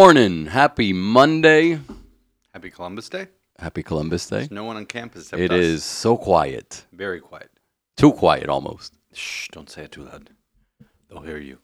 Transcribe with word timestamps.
Morning. 0.00 0.46
Happy 0.46 0.94
Monday. 0.94 1.78
Happy 2.54 2.70
Columbus 2.70 3.10
Day. 3.10 3.26
Happy 3.58 3.82
Columbus 3.82 4.26
Day. 4.26 4.36
There's 4.38 4.50
no 4.50 4.64
one 4.64 4.78
on 4.78 4.86
campus 4.86 5.30
It 5.30 5.50
us. 5.52 5.58
is 5.60 5.84
so 5.84 6.16
quiet. 6.16 6.86
very 6.90 7.20
quiet. 7.20 7.50
Too 7.98 8.12
quiet 8.12 8.48
almost. 8.48 8.94
Shh! 9.12 9.48
Don't 9.52 9.68
say 9.68 9.82
it 9.82 9.92
too 9.92 10.04
loud. 10.04 10.30
They'll 11.10 11.20
hear 11.20 11.36
you. 11.36 11.58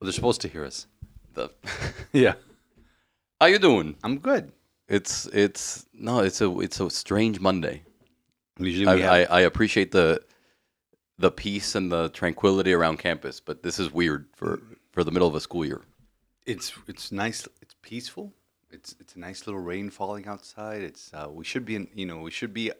Well, 0.00 0.06
they're 0.06 0.12
supposed 0.12 0.40
to 0.40 0.48
hear 0.48 0.64
us. 0.64 0.88
The 1.34 1.48
Yeah, 2.12 2.32
How 3.40 3.46
you 3.46 3.60
doing? 3.60 3.94
I'm 4.02 4.18
good. 4.18 4.50
It's 4.88 5.26
it's 5.26 5.86
no, 5.94 6.18
it's 6.18 6.40
a 6.40 6.50
it's 6.58 6.80
a 6.80 6.90
strange 6.90 7.38
Monday. 7.38 7.84
Usually 8.58 8.88
I, 8.88 8.98
have. 8.98 9.30
I, 9.30 9.36
I 9.36 9.40
appreciate 9.42 9.92
the 9.92 10.20
the 11.18 11.30
peace 11.30 11.76
and 11.76 11.92
the 11.92 12.08
tranquility 12.08 12.72
around 12.72 12.96
campus, 12.98 13.38
but 13.38 13.62
this 13.62 13.78
is 13.78 13.92
weird 13.92 14.26
for 14.34 14.60
for 14.90 15.04
the 15.04 15.12
middle 15.12 15.28
of 15.28 15.36
a 15.36 15.40
school 15.40 15.64
year. 15.64 15.82
It's 16.50 16.72
it's 16.86 17.12
nice. 17.12 17.46
It's 17.62 17.74
peaceful. 17.82 18.32
It's 18.70 18.94
it's 19.00 19.14
a 19.16 19.18
nice 19.18 19.46
little 19.46 19.60
rain 19.60 19.90
falling 19.90 20.26
outside. 20.26 20.82
It's 20.82 21.10
uh, 21.14 21.28
we 21.30 21.44
should 21.44 21.64
be 21.64 21.74
in 21.76 21.88
you 21.94 22.06
know 22.06 22.18
we 22.20 22.30
should 22.30 22.52
be 22.54 22.70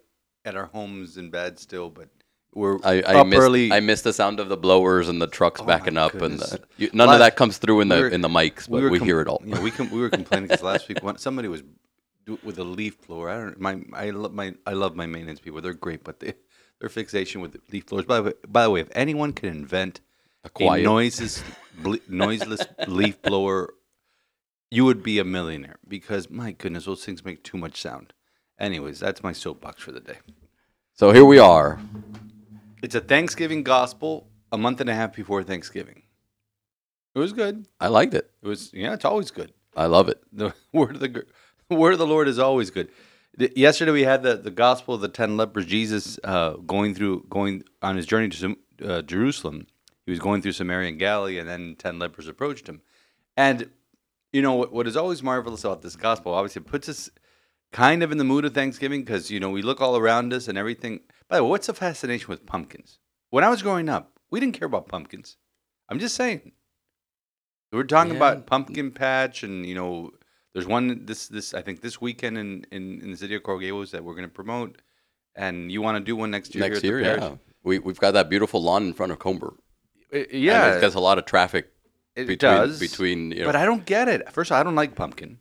at 0.44 0.56
our 0.56 0.66
homes 0.66 1.16
in 1.16 1.30
bed 1.30 1.58
still, 1.58 1.90
but 1.90 2.08
we're 2.54 2.78
I, 2.84 3.02
I 3.06 3.22
missed 3.24 3.40
early. 3.42 3.72
I 3.72 3.80
missed 3.80 4.04
the 4.04 4.12
sound 4.12 4.40
of 4.40 4.48
the 4.48 4.56
blowers 4.56 5.08
and 5.08 5.20
the 5.22 5.26
trucks 5.26 5.60
Oh 5.60 5.66
backing 5.66 5.96
up, 5.96 6.14
and 6.14 6.38
the, 6.38 6.60
you, 6.76 6.90
none 6.92 7.06
Last- 7.08 7.14
of 7.16 7.20
that 7.20 7.36
comes 7.36 7.58
through 7.58 7.80
in 7.80 7.88
the 7.88 7.96
we 7.96 8.02
were- 8.02 8.08
in 8.08 8.20
the 8.20 8.28
mics, 8.28 8.68
but 8.68 8.82
we, 8.82 8.90
were 8.90 8.98
com- 8.98 9.06
hear 9.06 9.20
it 9.20 9.28
all. 9.28 9.40
Know, 9.44 9.60
we 9.60 9.70
com- 9.70 9.90
we 9.90 10.00
were 10.00 10.10
complaining 10.10 10.48
because 10.48 10.62
last 10.62 10.88
week 10.88 10.98
somebody 11.16 11.48
was 11.48 11.62
do, 12.26 12.38
with 12.42 12.58
a 12.58 12.64
leaf 12.64 13.06
blower. 13.06 13.28
I 13.30 13.36
don't 13.36 13.60
my 13.60 13.80
I 13.92 14.10
love 14.10 14.32
my 14.32 14.54
I 14.66 14.72
love 14.72 14.96
my 14.96 15.06
maintenance 15.06 15.40
people. 15.40 15.60
They're 15.60 15.74
great, 15.74 16.02
but 16.04 16.20
they, 16.20 16.34
their 16.80 16.88
fixation 16.88 17.40
with 17.40 17.56
leaf 17.72 17.86
blowers. 17.86 18.06
By 18.06 18.16
the 18.16 18.22
way, 18.22 18.32
by 18.48 18.62
the 18.64 18.70
way, 18.70 18.80
if 18.80 18.88
anyone 18.92 19.32
can 19.32 19.48
invent 19.48 20.00
a, 20.44 20.48
quiet- 20.50 20.82
noises 20.84 21.42
ble- 21.82 21.98
noiseless 22.08 22.66
leaf 22.86 23.20
blower, 23.22 23.74
you 24.70 24.84
would 24.84 25.02
be 25.02 25.18
a 25.18 25.24
millionaire 25.24 25.78
because 25.88 26.30
my 26.30 26.52
goodness, 26.52 26.84
those 26.84 27.04
things 27.04 27.24
make 27.24 27.42
too 27.42 27.58
much 27.58 27.80
sound. 27.80 28.12
Anyways, 28.58 29.00
that's 29.00 29.22
my 29.22 29.32
soapbox 29.32 29.82
for 29.82 29.92
the 29.92 30.00
day. 30.00 30.18
So 30.94 31.12
here 31.12 31.24
we 31.24 31.38
are. 31.38 31.80
It's 32.82 32.94
a 32.94 33.00
Thanksgiving 33.00 33.62
gospel 33.62 34.26
a 34.52 34.58
month 34.58 34.80
and 34.80 34.90
a 34.90 34.94
half 34.94 35.14
before 35.14 35.42
Thanksgiving. 35.42 36.02
It 37.14 37.18
was 37.18 37.32
good. 37.32 37.66
I 37.80 37.88
liked 37.88 38.14
it. 38.14 38.30
It 38.42 38.46
was 38.48 38.70
yeah, 38.72 38.94
it's 38.94 39.04
always 39.04 39.30
good. 39.30 39.52
I 39.76 39.86
love 39.86 40.08
it. 40.08 40.20
the 40.32 40.54
word 40.72 40.96
of 40.96 41.00
the 41.00 41.24
the 41.68 41.74
word 41.76 41.92
of 41.92 41.98
the 41.98 42.06
Lord 42.06 42.28
is 42.28 42.38
always 42.38 42.70
good. 42.70 42.88
The- 43.36 43.52
Yesterday 43.56 43.92
we 43.92 44.02
had 44.04 44.22
the, 44.22 44.36
the 44.36 44.50
gospel 44.50 44.94
of 44.94 45.00
the 45.00 45.08
ten 45.08 45.36
lepers. 45.36 45.66
Jesus 45.66 46.18
uh, 46.24 46.52
going 46.66 46.94
through 46.94 47.26
going 47.28 47.64
on 47.82 47.96
his 47.96 48.06
journey 48.06 48.28
to 48.28 48.56
uh, 48.84 49.02
Jerusalem. 49.02 49.66
He 50.10 50.12
was 50.12 50.18
going 50.18 50.42
through 50.42 50.52
Samaria 50.52 50.88
and 50.88 50.98
Galilee, 50.98 51.38
and 51.38 51.48
then 51.48 51.76
ten 51.78 52.00
lepers 52.00 52.26
approached 52.26 52.68
him. 52.68 52.80
And 53.36 53.70
you 54.32 54.42
know 54.42 54.54
what, 54.54 54.72
what 54.72 54.88
is 54.88 54.96
always 54.96 55.22
marvelous 55.22 55.62
about 55.62 55.82
this 55.82 55.94
gospel? 55.94 56.34
Obviously, 56.34 56.62
it 56.62 56.66
puts 56.66 56.88
us 56.88 57.10
kind 57.70 58.02
of 58.02 58.10
in 58.10 58.18
the 58.18 58.24
mood 58.24 58.44
of 58.44 58.52
Thanksgiving 58.52 59.02
because 59.02 59.30
you 59.30 59.38
know 59.38 59.50
we 59.50 59.62
look 59.62 59.80
all 59.80 59.96
around 59.96 60.32
us 60.32 60.48
and 60.48 60.58
everything. 60.58 60.98
By 61.28 61.36
the 61.36 61.44
way, 61.44 61.50
what's 61.50 61.68
the 61.68 61.74
fascination 61.74 62.26
with 62.26 62.44
pumpkins? 62.44 62.98
When 63.28 63.44
I 63.44 63.50
was 63.50 63.62
growing 63.62 63.88
up, 63.88 64.18
we 64.32 64.40
didn't 64.40 64.58
care 64.58 64.66
about 64.66 64.88
pumpkins. 64.88 65.36
I'm 65.88 66.00
just 66.00 66.16
saying. 66.16 66.50
We're 67.70 67.84
talking 67.84 68.14
Yeah. 68.14 68.16
about 68.16 68.46
pumpkin 68.48 68.90
patch, 68.90 69.44
and 69.44 69.64
you 69.64 69.76
know, 69.76 70.10
there's 70.54 70.66
one 70.66 71.06
this 71.06 71.28
this 71.28 71.54
I 71.54 71.62
think 71.62 71.82
this 71.82 72.00
weekend 72.00 72.36
in 72.36 72.66
in, 72.72 73.00
in 73.00 73.12
the 73.12 73.16
city 73.16 73.36
of 73.36 73.44
Coral 73.44 73.60
Gables 73.60 73.92
that 73.92 74.02
we're 74.02 74.14
going 74.14 74.28
to 74.28 74.34
promote, 74.34 74.82
and 75.36 75.70
you 75.70 75.80
want 75.80 75.98
to 75.98 76.02
do 76.04 76.16
one 76.16 76.32
next 76.32 76.52
year. 76.52 76.68
Next 76.68 76.80
here 76.82 76.98
year, 76.98 77.10
at 77.10 77.20
the 77.20 77.26
yeah. 77.26 77.34
We 77.62 77.78
we've 77.78 78.00
got 78.00 78.10
that 78.14 78.28
beautiful 78.28 78.60
lawn 78.60 78.88
in 78.88 78.92
front 78.92 79.12
of 79.12 79.20
Comber. 79.20 79.54
Uh, 80.12 80.18
And 80.18 80.32
yeah, 80.32 80.76
it 80.76 80.80
gets 80.80 80.94
a 80.94 81.00
lot 81.00 81.18
of 81.18 81.24
traffic 81.24 81.70
it 82.16 82.26
between 82.26 82.38
does. 82.38 82.80
between. 82.80 83.30
You 83.32 83.40
know, 83.40 83.46
but 83.46 83.56
I 83.56 83.64
don't 83.64 83.84
get 83.84 84.08
it. 84.08 84.30
First, 84.32 84.50
of 84.50 84.54
all, 84.56 84.60
I 84.60 84.64
don't 84.64 84.74
like 84.74 84.94
pumpkin. 84.94 85.38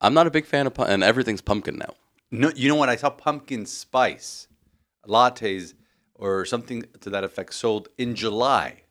I'm 0.00 0.14
not 0.14 0.26
a 0.26 0.30
big 0.30 0.46
fan 0.46 0.66
of 0.66 0.74
pumpkin, 0.74 0.94
and 0.94 1.04
everything's 1.04 1.40
pumpkin 1.42 1.76
now. 1.76 1.94
No, 2.30 2.50
you 2.54 2.68
know 2.68 2.76
what? 2.76 2.88
I 2.88 2.96
saw 2.96 3.10
pumpkin 3.10 3.66
spice 3.66 4.48
lattes 5.06 5.74
or 6.14 6.44
something 6.44 6.84
to 7.00 7.10
that 7.10 7.24
effect 7.24 7.54
sold 7.54 7.88
in 7.98 8.14
July 8.14 8.82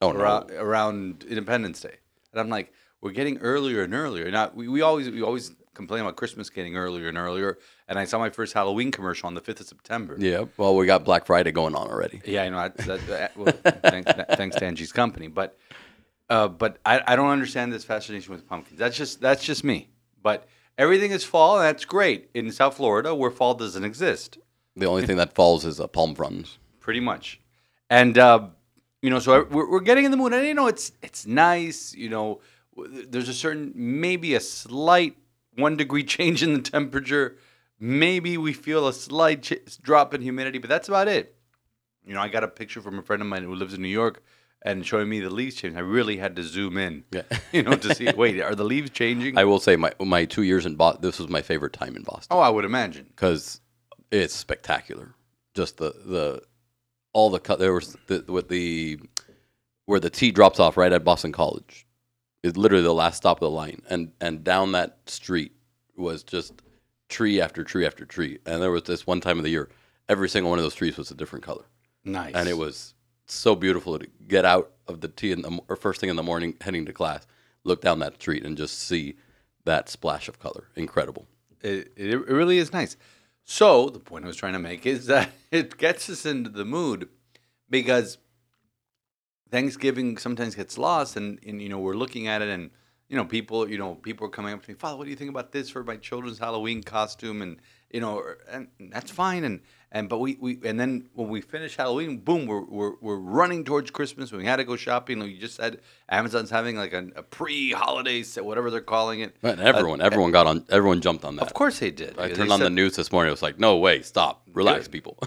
Oh 0.00 0.12
no, 0.12 0.20
around, 0.20 0.50
around 0.52 1.24
Independence 1.28 1.80
Day, 1.80 1.96
and 2.32 2.40
I'm 2.40 2.48
like, 2.48 2.72
we're 3.00 3.12
getting 3.12 3.38
earlier 3.38 3.82
and 3.82 3.94
earlier. 3.94 4.30
Now 4.30 4.50
we, 4.54 4.68
we 4.68 4.80
always 4.82 5.10
we 5.10 5.22
always 5.22 5.52
complain 5.78 6.02
about 6.02 6.16
Christmas 6.16 6.50
getting 6.50 6.76
earlier 6.76 7.08
and 7.08 7.16
earlier, 7.16 7.56
and 7.88 7.98
I 7.98 8.04
saw 8.04 8.18
my 8.18 8.28
first 8.28 8.52
Halloween 8.52 8.90
commercial 8.90 9.26
on 9.28 9.34
the 9.34 9.40
fifth 9.40 9.60
of 9.60 9.66
September. 9.68 10.14
yeah. 10.18 10.44
Well, 10.58 10.76
we 10.76 10.84
got 10.84 11.04
Black 11.04 11.24
Friday 11.24 11.52
going 11.52 11.74
on 11.74 11.88
already. 11.88 12.20
Yeah, 12.26 12.42
I 12.42 12.48
know. 12.50 12.58
I, 12.58 12.68
that, 12.68 13.06
that, 13.06 13.36
well, 13.36 13.54
thanks, 13.82 14.12
thanks 14.36 14.56
to 14.56 14.64
Angie's 14.66 14.92
company, 14.92 15.28
but 15.28 15.56
uh, 16.28 16.48
but 16.48 16.78
I, 16.84 17.00
I 17.06 17.16
don't 17.16 17.30
understand 17.30 17.72
this 17.72 17.84
fascination 17.84 18.34
with 18.34 18.46
pumpkins. 18.46 18.78
That's 18.78 18.96
just 18.96 19.20
that's 19.20 19.42
just 19.42 19.64
me. 19.64 19.88
But 20.22 20.46
everything 20.76 21.10
is 21.12 21.24
fall, 21.24 21.56
and 21.56 21.64
that's 21.64 21.86
great 21.86 22.28
in 22.34 22.50
South 22.52 22.76
Florida, 22.76 23.14
where 23.14 23.30
fall 23.30 23.54
doesn't 23.54 23.84
exist, 23.84 24.36
The 24.76 24.86
only 24.86 25.06
thing 25.06 25.16
that 25.16 25.32
falls 25.34 25.64
is 25.64 25.80
a 25.80 25.88
palm 25.88 26.14
fronds. 26.14 26.58
pretty 26.80 27.00
much. 27.00 27.40
And 27.88 28.18
uh, 28.18 28.48
you 29.00 29.10
know, 29.10 29.20
so 29.20 29.46
we're, 29.50 29.70
we're 29.70 29.80
getting 29.90 30.04
in 30.04 30.10
the 30.10 30.16
mood, 30.18 30.32
and 30.34 30.44
you 30.46 30.54
know, 30.54 30.66
it's 30.66 30.92
it's 31.02 31.24
nice. 31.26 31.94
You 31.94 32.10
know, 32.10 32.40
there's 33.12 33.28
a 33.28 33.34
certain 33.34 33.72
maybe 33.74 34.34
a 34.34 34.40
slight 34.40 35.16
one 35.58 35.76
degree 35.76 36.04
change 36.16 36.42
in 36.42 36.54
the 36.54 36.60
temperature. 36.62 37.36
Maybe 37.80 38.36
we 38.36 38.52
feel 38.52 38.88
a 38.88 38.92
slight 38.92 39.42
ch- 39.42 39.80
drop 39.80 40.12
in 40.14 40.22
humidity, 40.22 40.58
but 40.58 40.68
that's 40.68 40.88
about 40.88 41.08
it. 41.08 41.36
You 42.04 42.14
know, 42.14 42.20
I 42.20 42.28
got 42.28 42.42
a 42.44 42.48
picture 42.48 42.80
from 42.80 42.98
a 42.98 43.02
friend 43.02 43.22
of 43.22 43.28
mine 43.28 43.44
who 43.44 43.54
lives 43.54 43.74
in 43.74 43.82
New 43.82 43.88
York 43.88 44.22
and 44.62 44.84
showing 44.84 45.08
me 45.08 45.20
the 45.20 45.30
leaves 45.30 45.54
change. 45.54 45.76
I 45.76 45.80
really 45.80 46.16
had 46.16 46.34
to 46.36 46.42
zoom 46.42 46.76
in, 46.78 47.04
Yeah. 47.12 47.22
you 47.52 47.62
know, 47.62 47.76
to 47.76 47.94
see. 47.94 48.10
Wait, 48.16 48.40
are 48.40 48.54
the 48.54 48.64
leaves 48.64 48.90
changing? 48.90 49.38
I 49.38 49.44
will 49.44 49.60
say 49.60 49.76
my 49.76 49.92
my 50.00 50.24
two 50.24 50.42
years 50.42 50.66
in 50.66 50.74
Boston. 50.74 51.02
This 51.02 51.18
was 51.18 51.28
my 51.28 51.42
favorite 51.42 51.72
time 51.74 51.94
in 51.96 52.02
Boston 52.02 52.36
oh, 52.36 52.40
I 52.40 52.48
would 52.48 52.64
imagine. 52.64 53.06
because 53.08 53.60
it's 54.10 54.34
spectacular. 54.34 55.14
Just 55.54 55.76
the 55.76 55.90
the 56.04 56.42
all 57.12 57.30
the 57.30 57.38
cut 57.40 57.58
there 57.60 57.72
was 57.72 57.96
the 58.08 58.24
with 58.26 58.48
the 58.48 58.98
where 59.86 60.00
the 60.00 60.10
T 60.10 60.30
drops 60.32 60.58
off 60.58 60.76
right 60.76 60.92
at 60.92 61.04
Boston 61.04 61.30
College. 61.32 61.86
It's 62.42 62.56
literally 62.56 62.84
the 62.84 62.94
last 62.94 63.18
stop 63.18 63.38
of 63.38 63.40
the 63.40 63.50
line, 63.50 63.82
and 63.88 64.12
and 64.20 64.44
down 64.44 64.72
that 64.72 64.98
street 65.06 65.52
was 65.96 66.22
just 66.22 66.52
tree 67.08 67.40
after 67.40 67.64
tree 67.64 67.86
after 67.86 68.04
tree. 68.04 68.38
And 68.46 68.62
there 68.62 68.70
was 68.70 68.84
this 68.84 69.06
one 69.06 69.20
time 69.20 69.38
of 69.38 69.44
the 69.44 69.50
year, 69.50 69.68
every 70.08 70.28
single 70.28 70.50
one 70.50 70.58
of 70.58 70.64
those 70.64 70.74
trees 70.74 70.96
was 70.96 71.10
a 71.10 71.14
different 71.14 71.44
color. 71.44 71.64
Nice. 72.04 72.34
and 72.34 72.48
it 72.48 72.56
was 72.56 72.94
so 73.26 73.54
beautiful 73.54 73.98
to 73.98 74.06
get 74.26 74.44
out 74.44 74.70
of 74.86 75.00
the 75.00 75.08
T 75.08 75.32
in 75.32 75.42
the 75.42 75.60
or 75.68 75.76
first 75.76 76.00
thing 76.00 76.08
in 76.08 76.16
the 76.16 76.22
morning, 76.22 76.54
heading 76.60 76.86
to 76.86 76.92
class, 76.92 77.26
look 77.64 77.80
down 77.82 77.98
that 77.98 78.14
street 78.14 78.44
and 78.44 78.56
just 78.56 78.78
see 78.78 79.16
that 79.64 79.88
splash 79.88 80.28
of 80.28 80.38
color. 80.38 80.68
Incredible. 80.76 81.26
It, 81.60 81.92
it, 81.96 82.14
it 82.14 82.28
really 82.28 82.58
is 82.58 82.72
nice. 82.72 82.96
So 83.44 83.88
the 83.90 83.98
point 83.98 84.24
I 84.24 84.28
was 84.28 84.36
trying 84.36 84.54
to 84.54 84.58
make 84.58 84.86
is 84.86 85.06
that 85.06 85.30
it 85.50 85.76
gets 85.76 86.08
us 86.08 86.24
into 86.24 86.50
the 86.50 86.64
mood 86.64 87.08
because 87.68 88.18
Thanksgiving 89.50 90.18
sometimes 90.18 90.54
gets 90.54 90.78
lost, 90.78 91.16
and, 91.16 91.38
and 91.46 91.60
you 91.60 91.68
know 91.68 91.78
we're 91.78 91.94
looking 91.94 92.26
at 92.26 92.42
it, 92.42 92.48
and 92.48 92.70
you 93.08 93.16
know 93.16 93.24
people, 93.24 93.68
you 93.68 93.78
know 93.78 93.94
people 93.94 94.26
are 94.26 94.30
coming 94.30 94.52
up 94.52 94.62
to 94.62 94.70
me, 94.70 94.74
Father, 94.74 94.96
what 94.96 95.04
do 95.04 95.10
you 95.10 95.16
think 95.16 95.30
about 95.30 95.52
this 95.52 95.70
for 95.70 95.82
my 95.82 95.96
children's 95.96 96.38
Halloween 96.38 96.82
costume? 96.82 97.42
And 97.42 97.58
you 97.90 98.00
know, 98.00 98.18
er, 98.18 98.38
and 98.50 98.68
that's 98.92 99.10
fine, 99.10 99.44
and 99.44 99.60
and 99.90 100.08
but 100.10 100.18
we, 100.18 100.36
we 100.38 100.58
and 100.64 100.78
then 100.78 101.08
when 101.14 101.28
we 101.28 101.40
finish 101.40 101.76
Halloween, 101.76 102.18
boom, 102.18 102.46
we're 102.46 102.60
we're, 102.60 102.92
we're 103.00 103.16
running 103.16 103.64
towards 103.64 103.90
Christmas. 103.90 104.30
We 104.30 104.44
had 104.44 104.56
to 104.56 104.64
go 104.64 104.76
shopping. 104.76 105.20
Like 105.20 105.30
you 105.30 105.38
just 105.38 105.56
said, 105.56 105.80
Amazon's 106.10 106.50
having 106.50 106.76
like 106.76 106.92
a, 106.92 107.08
a 107.16 107.22
pre-holiday 107.22 108.22
set, 108.22 108.44
whatever 108.44 108.70
they're 108.70 108.82
calling 108.82 109.20
it. 109.20 109.36
But 109.40 109.58
everyone, 109.60 110.02
uh, 110.02 110.04
everyone 110.04 110.30
got 110.30 110.46
on, 110.46 110.66
everyone 110.68 111.00
jumped 111.00 111.24
on 111.24 111.36
that. 111.36 111.42
Of 111.42 111.54
course 111.54 111.78
they 111.78 111.90
did. 111.90 112.18
I 112.18 112.32
turned 112.32 112.52
on 112.52 112.60
the 112.60 112.68
news 112.68 112.96
this 112.96 113.10
morning. 113.10 113.28
It 113.28 113.32
was 113.32 113.42
like, 113.42 113.58
no 113.58 113.78
way, 113.78 114.02
stop, 114.02 114.42
relax, 114.52 114.88
people. 114.88 115.18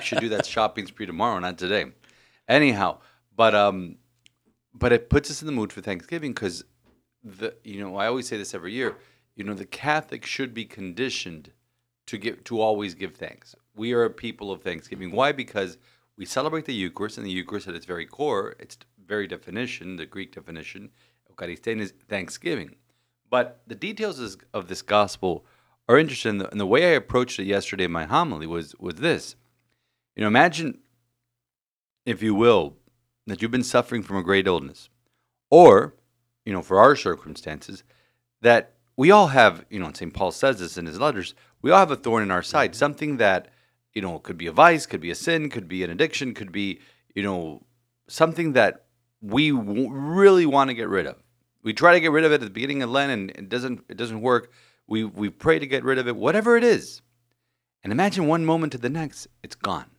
should 0.00 0.20
do 0.20 0.28
that 0.28 0.46
shopping 0.46 0.86
spree 0.86 1.06
tomorrow, 1.06 1.40
not 1.40 1.58
today. 1.58 1.86
Anyhow, 2.48 2.98
but 3.38 3.54
um, 3.54 3.96
but 4.74 4.92
it 4.92 5.08
puts 5.08 5.30
us 5.30 5.40
in 5.40 5.46
the 5.46 5.52
mood 5.52 5.72
for 5.72 5.80
Thanksgiving 5.80 6.32
because 6.32 6.64
the 7.22 7.54
you 7.62 7.80
know 7.80 7.96
I 7.96 8.08
always 8.08 8.26
say 8.26 8.36
this 8.36 8.52
every 8.52 8.72
year. 8.72 8.96
You 9.36 9.44
know 9.44 9.54
the 9.54 9.64
Catholic 9.64 10.26
should 10.26 10.52
be 10.52 10.64
conditioned 10.64 11.52
to 12.08 12.18
give 12.18 12.42
to 12.44 12.60
always 12.60 12.94
give 12.94 13.14
thanks. 13.14 13.54
We 13.76 13.92
are 13.92 14.04
a 14.04 14.10
people 14.10 14.50
of 14.50 14.62
Thanksgiving. 14.62 15.12
Why? 15.12 15.30
Because 15.30 15.78
we 16.16 16.26
celebrate 16.26 16.64
the 16.64 16.74
Eucharist, 16.74 17.16
and 17.16 17.24
the 17.24 17.30
Eucharist 17.30 17.68
at 17.68 17.76
its 17.76 17.86
very 17.86 18.06
core, 18.06 18.56
its 18.58 18.76
very 19.06 19.28
definition, 19.28 19.94
the 19.96 20.04
Greek 20.04 20.34
definition, 20.34 20.90
Eucharistia 21.30 21.80
is 21.80 21.94
Thanksgiving. 22.08 22.74
But 23.30 23.62
the 23.68 23.76
details 23.76 24.36
of 24.52 24.66
this 24.66 24.82
gospel 24.82 25.46
are 25.88 25.96
interesting. 25.96 26.42
And 26.42 26.58
the 26.58 26.66
way 26.66 26.86
I 26.86 26.96
approached 26.96 27.38
it 27.38 27.44
yesterday 27.44 27.84
in 27.84 27.92
my 27.92 28.04
homily 28.04 28.48
was 28.48 28.74
was 28.80 28.96
this. 28.96 29.36
You 30.16 30.22
know, 30.22 30.26
imagine, 30.26 30.80
if 32.04 32.20
you 32.20 32.34
will, 32.34 32.74
that 33.30 33.42
you've 33.42 33.50
been 33.50 33.62
suffering 33.62 34.02
from 34.02 34.16
a 34.16 34.22
great 34.22 34.46
illness, 34.46 34.88
or, 35.50 35.94
you 36.44 36.52
know, 36.52 36.62
for 36.62 36.78
our 36.78 36.96
circumstances, 36.96 37.84
that 38.40 38.74
we 38.96 39.10
all 39.10 39.28
have, 39.28 39.64
you 39.70 39.78
know, 39.78 39.86
and 39.86 39.96
St. 39.96 40.12
Paul 40.12 40.32
says 40.32 40.58
this 40.58 40.76
in 40.76 40.86
his 40.86 40.98
letters, 40.98 41.34
we 41.62 41.70
all 41.70 41.78
have 41.78 41.90
a 41.90 41.96
thorn 41.96 42.22
in 42.22 42.30
our 42.30 42.42
side, 42.42 42.70
mm-hmm. 42.70 42.78
something 42.78 43.16
that, 43.18 43.48
you 43.92 44.02
know, 44.02 44.18
could 44.18 44.38
be 44.38 44.46
a 44.46 44.52
vice, 44.52 44.86
could 44.86 45.00
be 45.00 45.10
a 45.10 45.14
sin, 45.14 45.50
could 45.50 45.68
be 45.68 45.82
an 45.82 45.90
addiction, 45.90 46.34
could 46.34 46.52
be, 46.52 46.80
you 47.14 47.22
know, 47.22 47.62
something 48.08 48.52
that 48.52 48.86
we 49.20 49.50
w- 49.50 49.90
really 49.90 50.46
want 50.46 50.68
to 50.68 50.74
get 50.74 50.88
rid 50.88 51.06
of. 51.06 51.16
We 51.62 51.72
try 51.72 51.92
to 51.92 52.00
get 52.00 52.12
rid 52.12 52.24
of 52.24 52.32
it 52.32 52.36
at 52.36 52.40
the 52.40 52.50
beginning 52.50 52.82
of 52.82 52.90
Lent, 52.90 53.12
and 53.12 53.30
it 53.30 53.48
doesn't. 53.48 53.84
It 53.88 53.96
doesn't 53.96 54.20
work. 54.20 54.52
We 54.86 55.04
we 55.04 55.28
pray 55.28 55.58
to 55.58 55.66
get 55.66 55.84
rid 55.84 55.98
of 55.98 56.06
it, 56.06 56.16
whatever 56.16 56.56
it 56.56 56.64
is. 56.64 57.02
And 57.82 57.92
imagine 57.92 58.26
one 58.26 58.44
moment 58.44 58.72
to 58.72 58.78
the 58.78 58.88
next, 58.88 59.28
it's 59.42 59.54
gone. 59.54 59.90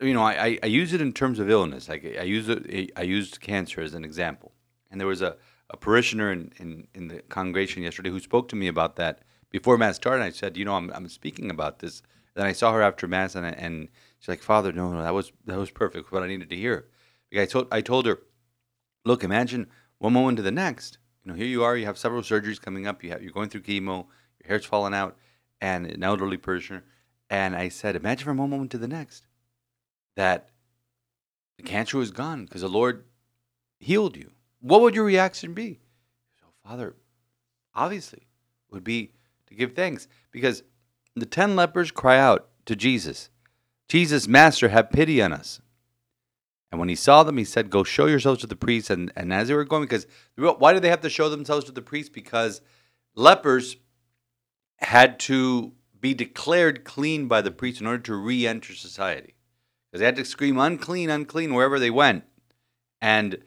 You 0.00 0.14
know, 0.14 0.22
I, 0.22 0.44
I, 0.46 0.58
I 0.62 0.66
use 0.66 0.92
it 0.92 1.00
in 1.00 1.12
terms 1.12 1.38
of 1.38 1.50
illness. 1.50 1.88
Like 1.88 2.04
I 2.18 2.22
use 2.22 2.48
it. 2.48 2.92
I 2.96 3.02
used 3.02 3.40
cancer 3.40 3.80
as 3.80 3.94
an 3.94 4.04
example. 4.04 4.52
And 4.90 5.00
there 5.00 5.06
was 5.06 5.22
a, 5.22 5.36
a 5.68 5.76
parishioner 5.76 6.32
in, 6.32 6.52
in, 6.58 6.86
in 6.94 7.08
the 7.08 7.20
congregation 7.22 7.82
yesterday 7.82 8.10
who 8.10 8.20
spoke 8.20 8.48
to 8.48 8.56
me 8.56 8.66
about 8.66 8.96
that 8.96 9.20
before 9.50 9.78
mass 9.78 9.96
started. 9.96 10.24
I 10.24 10.30
said, 10.30 10.56
you 10.56 10.64
know, 10.64 10.74
I'm, 10.74 10.90
I'm 10.94 11.08
speaking 11.08 11.50
about 11.50 11.78
this. 11.80 12.02
Then 12.34 12.46
I 12.46 12.52
saw 12.52 12.72
her 12.72 12.82
after 12.82 13.06
mass, 13.06 13.34
and 13.34 13.44
I, 13.44 13.50
and 13.50 13.88
she's 14.18 14.28
like, 14.28 14.42
Father, 14.42 14.72
no, 14.72 14.92
no, 14.92 15.02
that 15.02 15.14
was 15.14 15.32
that 15.46 15.58
was 15.58 15.70
perfect. 15.70 16.12
What 16.12 16.22
I 16.22 16.28
needed 16.28 16.50
to 16.50 16.56
hear. 16.56 16.86
I 17.36 17.46
told 17.46 17.68
I 17.70 17.80
told 17.80 18.06
her, 18.06 18.20
look, 19.04 19.22
imagine 19.22 19.66
one 19.98 20.12
moment 20.12 20.36
to 20.38 20.42
the 20.42 20.50
next. 20.50 20.98
You 21.24 21.32
know, 21.32 21.36
here 21.36 21.46
you 21.46 21.62
are. 21.62 21.76
You 21.76 21.86
have 21.86 21.98
several 21.98 22.22
surgeries 22.22 22.60
coming 22.60 22.86
up. 22.86 23.02
You 23.02 23.10
have 23.10 23.22
you're 23.22 23.32
going 23.32 23.48
through 23.48 23.62
chemo. 23.62 24.06
Your 24.40 24.48
hair's 24.48 24.64
falling 24.64 24.94
out, 24.94 25.16
and 25.60 25.86
an 25.86 26.02
elderly 26.02 26.36
parishioner. 26.36 26.84
And 27.28 27.54
I 27.54 27.68
said, 27.68 27.94
imagine 27.94 28.24
from 28.24 28.38
one 28.38 28.50
moment 28.50 28.70
to 28.72 28.78
the 28.78 28.88
next 28.88 29.26
that 30.16 30.50
the 31.56 31.62
cancer 31.62 31.98
was 31.98 32.10
gone 32.10 32.44
because 32.44 32.62
the 32.62 32.68
Lord 32.68 33.04
healed 33.78 34.16
you. 34.16 34.30
What 34.60 34.80
would 34.82 34.94
your 34.94 35.04
reaction 35.04 35.54
be? 35.54 35.80
So, 36.40 36.46
Father, 36.64 36.94
obviously, 37.74 38.26
would 38.70 38.84
be 38.84 39.12
to 39.46 39.54
give 39.54 39.74
thanks 39.74 40.08
because 40.30 40.62
the 41.16 41.26
ten 41.26 41.56
lepers 41.56 41.90
cry 41.90 42.18
out 42.18 42.48
to 42.66 42.76
Jesus, 42.76 43.30
Jesus, 43.88 44.28
Master, 44.28 44.68
have 44.68 44.90
pity 44.90 45.20
on 45.20 45.32
us. 45.32 45.60
And 46.70 46.78
when 46.78 46.88
he 46.88 46.94
saw 46.94 47.24
them, 47.24 47.36
he 47.36 47.44
said, 47.44 47.70
Go 47.70 47.82
show 47.82 48.06
yourselves 48.06 48.40
to 48.42 48.46
the 48.46 48.56
priest. 48.56 48.90
And, 48.90 49.12
and 49.16 49.32
as 49.32 49.48
they 49.48 49.54
were 49.54 49.64
going, 49.64 49.82
because 49.82 50.06
why 50.36 50.72
did 50.72 50.82
they 50.82 50.90
have 50.90 51.00
to 51.00 51.10
show 51.10 51.28
themselves 51.28 51.64
to 51.64 51.72
the 51.72 51.82
priest? 51.82 52.12
Because 52.12 52.60
lepers 53.14 53.76
had 54.78 55.18
to 55.20 55.72
be 56.00 56.14
declared 56.14 56.84
clean 56.84 57.26
by 57.26 57.42
the 57.42 57.50
priest 57.50 57.80
in 57.80 57.86
order 57.86 58.02
to 58.04 58.14
re 58.14 58.46
enter 58.46 58.74
society. 58.74 59.34
Because 59.90 60.00
they 60.00 60.06
had 60.06 60.16
to 60.16 60.24
scream, 60.24 60.58
unclean, 60.58 61.10
unclean, 61.10 61.54
wherever 61.54 61.78
they 61.78 61.90
went. 61.90 62.24
And 63.00 63.38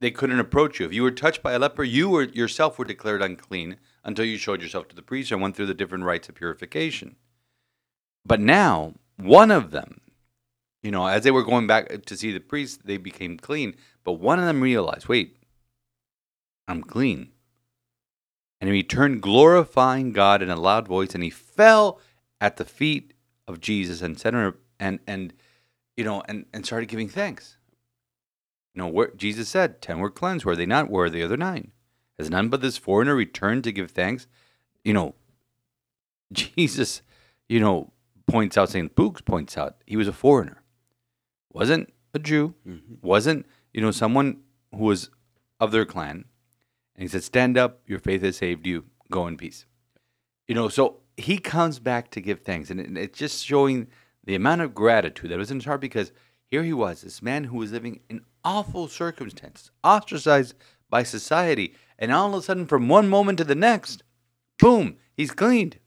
they 0.00 0.10
couldn't 0.10 0.40
approach 0.40 0.80
you. 0.80 0.86
If 0.86 0.92
you 0.92 1.02
were 1.02 1.12
touched 1.12 1.42
by 1.42 1.52
a 1.52 1.58
leper, 1.58 1.84
you 1.84 2.10
were 2.10 2.24
yourself 2.24 2.78
were 2.78 2.84
declared 2.84 3.22
unclean 3.22 3.76
until 4.04 4.24
you 4.24 4.36
showed 4.36 4.60
yourself 4.60 4.88
to 4.88 4.96
the 4.96 5.02
priest 5.02 5.30
and 5.30 5.40
went 5.40 5.54
through 5.56 5.66
the 5.66 5.74
different 5.74 6.04
rites 6.04 6.28
of 6.28 6.34
purification. 6.34 7.16
But 8.26 8.40
now, 8.40 8.94
one 9.16 9.50
of 9.50 9.70
them, 9.70 10.00
you 10.82 10.90
know, 10.90 11.06
as 11.06 11.22
they 11.22 11.30
were 11.30 11.44
going 11.44 11.66
back 11.68 12.04
to 12.04 12.16
see 12.16 12.32
the 12.32 12.40
priest, 12.40 12.84
they 12.84 12.96
became 12.96 13.38
clean. 13.38 13.76
But 14.04 14.14
one 14.14 14.40
of 14.40 14.44
them 14.44 14.60
realized, 14.60 15.06
wait, 15.06 15.36
I'm 16.66 16.82
clean. 16.82 17.30
And 18.60 18.68
he 18.68 18.72
returned 18.72 19.22
glorifying 19.22 20.12
God 20.12 20.42
in 20.42 20.50
a 20.50 20.56
loud 20.56 20.86
voice, 20.86 21.14
and 21.14 21.22
he 21.22 21.30
fell 21.30 22.00
at 22.40 22.56
the 22.56 22.64
feet 22.64 23.14
of 23.46 23.60
Jesus 23.60 24.02
and 24.02 24.18
said, 24.18 24.34
and 24.80 24.98
and 25.06 25.32
you 25.96 26.04
know, 26.04 26.22
and, 26.28 26.46
and 26.52 26.64
started 26.64 26.88
giving 26.88 27.08
thanks. 27.08 27.56
You 28.74 28.82
know, 28.82 28.88
where 28.88 29.10
Jesus 29.16 29.48
said, 29.48 29.82
Ten 29.82 29.98
were 29.98 30.10
cleansed, 30.10 30.44
were 30.44 30.56
they 30.56 30.66
not? 30.66 30.90
Where 30.90 31.06
are 31.06 31.10
the 31.10 31.22
other 31.22 31.36
nine? 31.36 31.72
Has 32.18 32.30
none 32.30 32.48
but 32.48 32.60
this 32.60 32.78
foreigner 32.78 33.14
returned 33.14 33.64
to 33.64 33.72
give 33.72 33.90
thanks? 33.90 34.26
You 34.84 34.94
know, 34.94 35.14
Jesus, 36.32 37.02
you 37.48 37.60
know, 37.60 37.92
points 38.26 38.56
out, 38.56 38.70
St. 38.70 38.96
Luke 38.98 39.24
points 39.24 39.58
out, 39.58 39.76
he 39.86 39.96
was 39.96 40.08
a 40.08 40.12
foreigner. 40.12 40.62
Wasn't 41.52 41.92
a 42.14 42.18
Jew, 42.18 42.54
mm-hmm. 42.66 42.94
wasn't, 43.02 43.46
you 43.74 43.80
know, 43.80 43.90
someone 43.90 44.38
who 44.74 44.84
was 44.84 45.10
of 45.60 45.70
their 45.70 45.84
clan. 45.84 46.24
And 46.94 47.02
he 47.02 47.08
said, 47.08 47.22
Stand 47.22 47.58
up, 47.58 47.80
your 47.86 47.98
faith 47.98 48.22
has 48.22 48.36
saved 48.36 48.66
you, 48.66 48.84
go 49.10 49.26
in 49.26 49.36
peace. 49.36 49.66
You 50.48 50.54
know, 50.54 50.68
so 50.68 51.00
he 51.16 51.38
comes 51.38 51.78
back 51.78 52.10
to 52.12 52.20
give 52.20 52.40
thanks. 52.40 52.70
And 52.70 52.80
it- 52.80 52.96
it's 52.96 53.18
just 53.18 53.44
showing 53.44 53.88
the 54.24 54.34
amount 54.34 54.60
of 54.60 54.74
gratitude 54.74 55.30
that 55.30 55.38
was 55.38 55.50
in 55.50 55.58
his 55.58 55.64
heart 55.64 55.80
because 55.80 56.12
here 56.50 56.62
he 56.62 56.72
was, 56.72 57.00
this 57.00 57.22
man 57.22 57.44
who 57.44 57.56
was 57.56 57.72
living 57.72 58.00
in 58.08 58.24
awful 58.44 58.88
circumstances, 58.88 59.70
ostracized 59.82 60.54
by 60.90 61.02
society. 61.02 61.74
And 61.98 62.12
all 62.12 62.28
of 62.28 62.34
a 62.34 62.42
sudden, 62.42 62.66
from 62.66 62.88
one 62.88 63.08
moment 63.08 63.38
to 63.38 63.44
the 63.44 63.54
next, 63.54 64.02
boom, 64.58 64.98
he's 65.14 65.30
cleaned. 65.30 65.78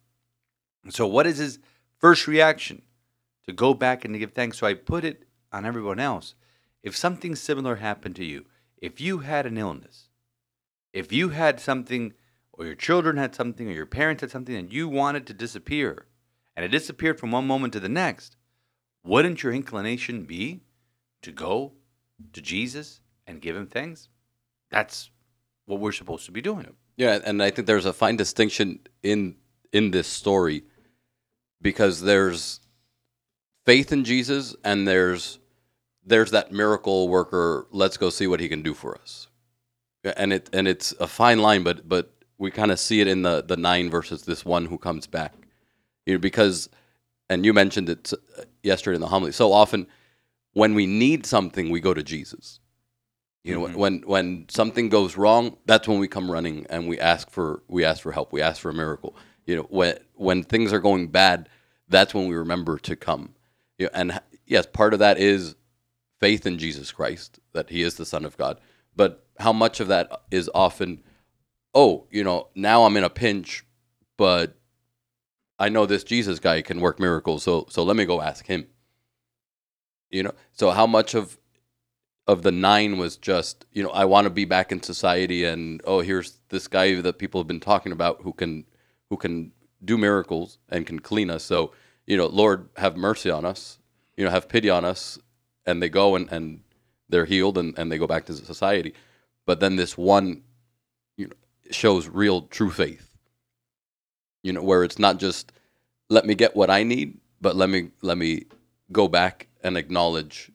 So, 0.89 1.05
what 1.05 1.27
is 1.27 1.37
his 1.37 1.59
first 1.99 2.27
reaction? 2.27 2.81
To 3.47 3.53
go 3.53 3.75
back 3.75 4.03
and 4.03 4.13
to 4.15 4.19
give 4.19 4.31
thanks. 4.31 4.57
So, 4.57 4.65
I 4.65 4.73
put 4.73 5.03
it 5.03 5.25
on 5.51 5.65
everyone 5.65 5.99
else. 5.99 6.33
If 6.81 6.97
something 6.97 7.35
similar 7.35 7.75
happened 7.75 8.15
to 8.17 8.25
you, 8.25 8.45
if 8.77 8.99
you 8.99 9.19
had 9.19 9.45
an 9.45 9.57
illness, 9.57 10.09
if 10.93 11.11
you 11.11 11.29
had 11.29 11.59
something, 11.59 12.13
or 12.53 12.65
your 12.65 12.75
children 12.75 13.17
had 13.17 13.35
something, 13.35 13.67
or 13.67 13.73
your 13.73 13.85
parents 13.85 14.21
had 14.21 14.31
something, 14.31 14.55
and 14.55 14.73
you 14.73 14.87
wanted 14.87 15.27
to 15.27 15.33
disappear, 15.33 16.07
and 16.55 16.65
it 16.65 16.69
disappeared 16.69 17.19
from 17.19 17.31
one 17.31 17.47
moment 17.47 17.73
to 17.73 17.79
the 17.79 17.89
next, 17.89 18.37
wouldn't 19.03 19.43
your 19.43 19.53
inclination 19.53 20.23
be 20.23 20.61
to 21.21 21.31
go 21.31 21.73
to 22.33 22.41
Jesus 22.41 23.01
and 23.27 23.41
give 23.41 23.55
him 23.55 23.67
thanks? 23.67 24.09
That's 24.71 25.09
what 25.65 25.79
we're 25.79 25.91
supposed 25.91 26.25
to 26.25 26.31
be 26.31 26.41
doing. 26.41 26.67
Yeah, 26.97 27.19
and 27.23 27.43
I 27.43 27.51
think 27.51 27.67
there's 27.67 27.85
a 27.85 27.93
fine 27.93 28.15
distinction 28.15 28.79
in 29.03 29.35
in 29.73 29.91
this 29.91 30.07
story 30.07 30.63
because 31.61 32.01
there's 32.01 32.61
faith 33.65 33.91
in 33.91 34.05
Jesus 34.05 34.55
and 34.63 34.87
there's 34.87 35.39
there's 36.05 36.31
that 36.31 36.51
miracle 36.51 37.09
worker. 37.09 37.67
Let's 37.71 37.97
go 37.97 38.09
see 38.09 38.27
what 38.27 38.39
he 38.39 38.47
can 38.47 38.61
do 38.61 38.73
for 38.73 38.95
us. 38.95 39.27
And 40.03 40.31
it 40.31 40.49
and 40.53 40.67
it's 40.67 40.93
a 40.99 41.07
fine 41.07 41.39
line, 41.39 41.63
but 41.63 41.87
but 41.89 42.13
we 42.37 42.51
kind 42.51 42.71
of 42.71 42.79
see 42.79 43.01
it 43.01 43.07
in 43.07 43.23
the 43.23 43.43
the 43.43 43.57
nine 43.57 43.89
versus 43.89 44.23
this 44.23 44.45
one 44.45 44.65
who 44.67 44.77
comes 44.77 45.07
back. 45.07 45.33
You 46.05 46.13
know, 46.13 46.19
because 46.19 46.69
and 47.29 47.45
you 47.45 47.53
mentioned 47.53 47.89
it 47.89 48.13
uh, 48.13 48.43
yesterday 48.63 48.95
in 48.95 49.01
the 49.01 49.07
homily. 49.07 49.31
So 49.31 49.51
often, 49.51 49.87
when 50.53 50.75
we 50.75 50.85
need 50.85 51.25
something, 51.25 51.69
we 51.69 51.79
go 51.79 51.93
to 51.93 52.03
Jesus. 52.03 52.59
You 53.43 53.53
know, 53.53 53.67
when 53.77 54.01
when 54.01 54.47
something 54.49 54.89
goes 54.89 55.17
wrong, 55.17 55.57
that's 55.67 55.87
when 55.87 55.99
we 55.99 56.07
come 56.07 56.31
running 56.31 56.65
and 56.67 56.87
we 56.87 56.99
ask 56.99 57.29
for 57.29 57.61
we 57.67 57.85
ask 57.85 58.01
for 58.01 58.11
help. 58.11 58.33
We 58.33 58.41
ask 58.41 58.59
for 58.59 58.71
a 58.71 58.73
miracle. 58.73 59.15
You 59.45 59.57
know, 59.57 59.67
when 59.69 59.99
when 60.15 60.41
things 60.41 60.73
are 60.73 60.79
going 60.79 61.09
bad, 61.09 61.47
that's 61.87 62.15
when 62.15 62.27
we 62.27 62.35
remember 62.35 62.79
to 62.79 62.95
come. 62.95 63.35
You 63.77 63.85
know, 63.85 63.91
and 63.93 64.19
yes, 64.47 64.65
part 64.65 64.93
of 64.93 64.99
that 64.99 65.19
is 65.19 65.53
faith 66.19 66.47
in 66.47 66.57
Jesus 66.57 66.91
Christ 66.91 67.39
that 67.53 67.69
He 67.69 67.83
is 67.83 67.95
the 67.95 68.05
Son 68.05 68.25
of 68.25 68.35
God. 68.35 68.59
But 68.95 69.27
how 69.39 69.53
much 69.53 69.79
of 69.79 69.89
that 69.89 70.23
is 70.31 70.49
often, 70.55 71.03
oh, 71.75 72.07
you 72.09 72.23
know, 72.23 72.47
now 72.55 72.85
I'm 72.85 72.97
in 72.97 73.03
a 73.03 73.11
pinch, 73.11 73.63
but 74.17 74.57
I 75.57 75.69
know 75.69 75.85
this 75.85 76.03
Jesus 76.03 76.39
guy 76.39 76.61
can 76.61 76.81
work 76.81 76.99
miracles, 76.99 77.43
so 77.43 77.65
so 77.69 77.83
let 77.83 77.95
me 77.95 78.05
go 78.05 78.21
ask 78.21 78.45
him. 78.45 78.67
You 80.09 80.23
know, 80.23 80.33
so 80.51 80.71
how 80.71 80.87
much 80.87 81.13
of 81.13 81.37
of 82.27 82.41
the 82.41 82.51
nine 82.51 82.97
was 82.97 83.17
just 83.17 83.65
you 83.71 83.83
know 83.83 83.89
I 83.89 84.05
want 84.05 84.25
to 84.25 84.31
be 84.31 84.45
back 84.45 84.71
in 84.71 84.81
society 84.81 85.43
and 85.43 85.81
oh 85.85 86.01
here's 86.01 86.39
this 86.49 86.67
guy 86.67 86.99
that 87.01 87.19
people 87.19 87.39
have 87.39 87.47
been 87.47 87.59
talking 87.59 87.91
about 87.91 88.21
who 88.23 88.33
can 88.33 88.65
who 89.09 89.17
can 89.17 89.51
do 89.83 89.97
miracles 89.97 90.57
and 90.69 90.85
can 90.85 90.99
clean 90.99 91.29
us. 91.29 91.43
So 91.43 91.71
you 92.07 92.17
know 92.17 92.27
Lord 92.27 92.69
have 92.77 92.97
mercy 92.97 93.29
on 93.29 93.45
us 93.45 93.79
you 94.17 94.25
know 94.25 94.31
have 94.31 94.49
pity 94.49 94.69
on 94.69 94.85
us. 94.85 95.19
And 95.67 95.81
they 95.81 95.89
go 95.89 96.15
and, 96.15 96.31
and 96.31 96.61
they're 97.09 97.25
healed 97.25 97.57
and, 97.57 97.77
and 97.77 97.91
they 97.91 97.97
go 97.97 98.05
back 98.05 98.27
to 98.27 98.33
society. 98.33 98.93
But 99.47 99.59
then 99.59 99.75
this 99.77 99.97
one 99.97 100.43
you 101.17 101.27
know 101.27 101.33
shows 101.71 102.07
real 102.07 102.43
true 102.43 102.71
faith 102.71 103.04
you 104.45 104.53
know 104.53 104.63
where 104.63 104.83
it's 104.83 104.99
not 104.99 105.19
just 105.19 105.51
let 106.09 106.25
me 106.25 106.35
get 106.35 106.55
what 106.55 106.69
I 106.69 106.83
need 106.83 107.17
but 107.41 107.55
let 107.55 107.69
me 107.69 107.89
let 108.03 108.17
me 108.17 108.45
go 108.91 109.07
back 109.07 109.47
and 109.63 109.77
acknowledge 109.77 110.51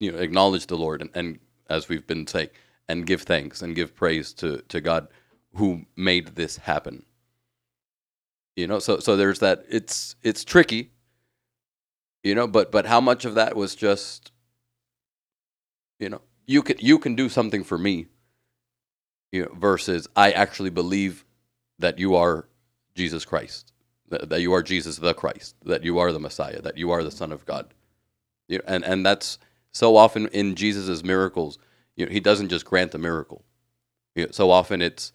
you 0.00 0.12
know 0.12 0.18
acknowledge 0.18 0.66
the 0.66 0.76
lord 0.76 1.00
and, 1.00 1.10
and 1.14 1.38
as 1.70 1.88
we've 1.88 2.06
been 2.06 2.26
saying 2.26 2.50
and 2.88 3.06
give 3.06 3.22
thanks 3.22 3.62
and 3.62 3.74
give 3.74 3.96
praise 3.96 4.34
to 4.34 4.58
to 4.68 4.80
god 4.82 5.08
who 5.54 5.84
made 5.96 6.36
this 6.36 6.58
happen. 6.58 7.04
You 8.56 8.66
know 8.66 8.78
so 8.78 8.98
so 8.98 9.16
there's 9.16 9.38
that 9.38 9.64
it's 9.70 10.16
it's 10.22 10.44
tricky 10.44 10.90
you 12.22 12.34
know 12.34 12.46
but 12.46 12.70
but 12.70 12.86
how 12.86 13.00
much 13.00 13.24
of 13.24 13.36
that 13.36 13.56
was 13.56 13.74
just 13.74 14.32
you 15.98 16.10
know 16.10 16.20
you 16.46 16.62
can 16.62 16.76
you 16.78 16.98
can 16.98 17.16
do 17.16 17.30
something 17.30 17.64
for 17.64 17.78
me 17.78 18.08
you 19.32 19.44
know, 19.44 19.54
versus 19.54 20.08
I 20.14 20.32
actually 20.32 20.70
believe 20.70 21.24
that 21.78 21.98
you 21.98 22.16
are 22.16 22.49
Jesus 23.00 23.24
Christ, 23.24 23.72
that, 24.10 24.28
that 24.28 24.42
you 24.42 24.52
are 24.52 24.62
Jesus 24.62 24.98
the 24.98 25.14
Christ, 25.14 25.56
that 25.64 25.82
you 25.82 25.98
are 25.98 26.12
the 26.12 26.20
Messiah, 26.20 26.60
that 26.60 26.76
you 26.76 26.90
are 26.90 27.02
the 27.02 27.10
Son 27.10 27.32
of 27.32 27.46
God. 27.46 27.72
You 28.46 28.58
know, 28.58 28.64
and 28.66 28.84
and 28.84 29.06
that's 29.06 29.38
so 29.72 29.96
often 29.96 30.26
in 30.28 30.54
Jesus' 30.54 31.02
miracles, 31.02 31.58
you 31.96 32.04
know, 32.04 32.12
he 32.12 32.20
doesn't 32.20 32.50
just 32.50 32.66
grant 32.66 32.94
a 32.94 32.98
miracle. 32.98 33.42
You 34.14 34.26
know, 34.26 34.32
so 34.32 34.50
often 34.50 34.82
it's 34.82 35.12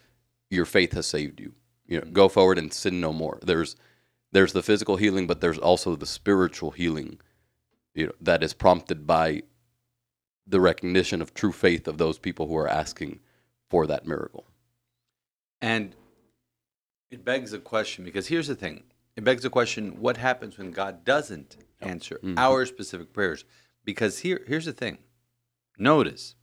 your 0.50 0.66
faith 0.66 0.94
has 0.94 1.06
saved 1.06 1.40
you. 1.40 1.54
You 1.86 2.00
know, 2.00 2.08
go 2.12 2.28
forward 2.28 2.58
and 2.58 2.74
sin 2.74 3.00
no 3.00 3.14
more. 3.14 3.38
There's 3.44 3.76
there's 4.32 4.54
the 4.54 4.64
physical 4.64 4.96
healing, 4.96 5.28
but 5.28 5.42
there's 5.42 5.60
also 5.60 5.96
the 5.96 6.08
spiritual 6.08 6.72
healing, 6.72 7.20
you 7.94 8.08
know, 8.08 8.14
that 8.20 8.42
is 8.42 8.56
prompted 8.56 9.06
by 9.06 9.44
the 10.48 10.60
recognition 10.60 11.22
of 11.22 11.36
true 11.36 11.52
faith 11.52 11.88
of 11.88 12.00
those 12.00 12.18
people 12.18 12.48
who 12.48 12.58
are 12.58 12.68
asking 12.68 13.20
for 13.70 13.86
that 13.86 14.08
miracle. 14.08 14.48
And 15.62 15.96
it 17.12 17.24
begs 17.26 17.54
a 17.54 17.60
question 17.60 18.04
because 18.04 18.28
here's 18.28 18.48
the 18.48 18.56
thing 18.56 18.84
it 19.16 19.24
begs 19.24 19.46
a 19.46 19.50
question 19.50 20.00
what 20.02 20.18
happens 20.18 20.58
when 20.58 20.72
God 20.72 21.06
doesn't 21.06 21.58
answer 21.82 22.20
Mhm. 22.24 22.38
our 22.38 22.66
specific 22.66 23.14
prayers? 23.14 23.46
Because 23.84 24.20
here, 24.20 24.44
here's 24.48 24.66
the 24.66 24.74
thing 24.74 24.98
notice 25.78 26.36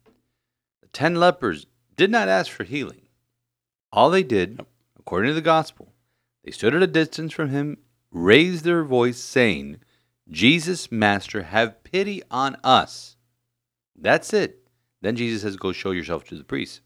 the 0.81 0.89
10 0.89 1.17
lepers 1.17 1.67
did 1.97 2.11
not 2.11 2.29
ask 2.29 2.51
for 2.51 2.65
healing. 2.65 3.09
All 3.93 4.09
they 4.11 4.23
did, 4.23 4.61
according 4.99 5.31
to 5.31 5.35
the 5.35 5.41
gospel, 5.43 5.93
they 6.45 6.51
stood 6.51 6.75
at 6.75 6.83
a 6.83 6.87
distance 6.87 7.33
from 7.33 7.51
him, 7.51 7.79
raised 8.11 8.65
their 8.65 8.85
voice, 8.85 9.19
saying, 9.19 9.81
Jesus, 10.31 10.91
Master, 10.91 11.43
have 11.43 11.85
pity 11.85 12.23
on 12.31 12.57
us. 12.65 13.17
That's 13.95 14.33
it. 14.33 14.67
Then 15.03 15.17
Jesus 15.17 15.43
says, 15.43 15.57
Go 15.57 15.73
show 15.73 15.91
yourself 15.91 16.25
to 16.25 16.37
the 16.37 16.45
priest. 16.45 16.81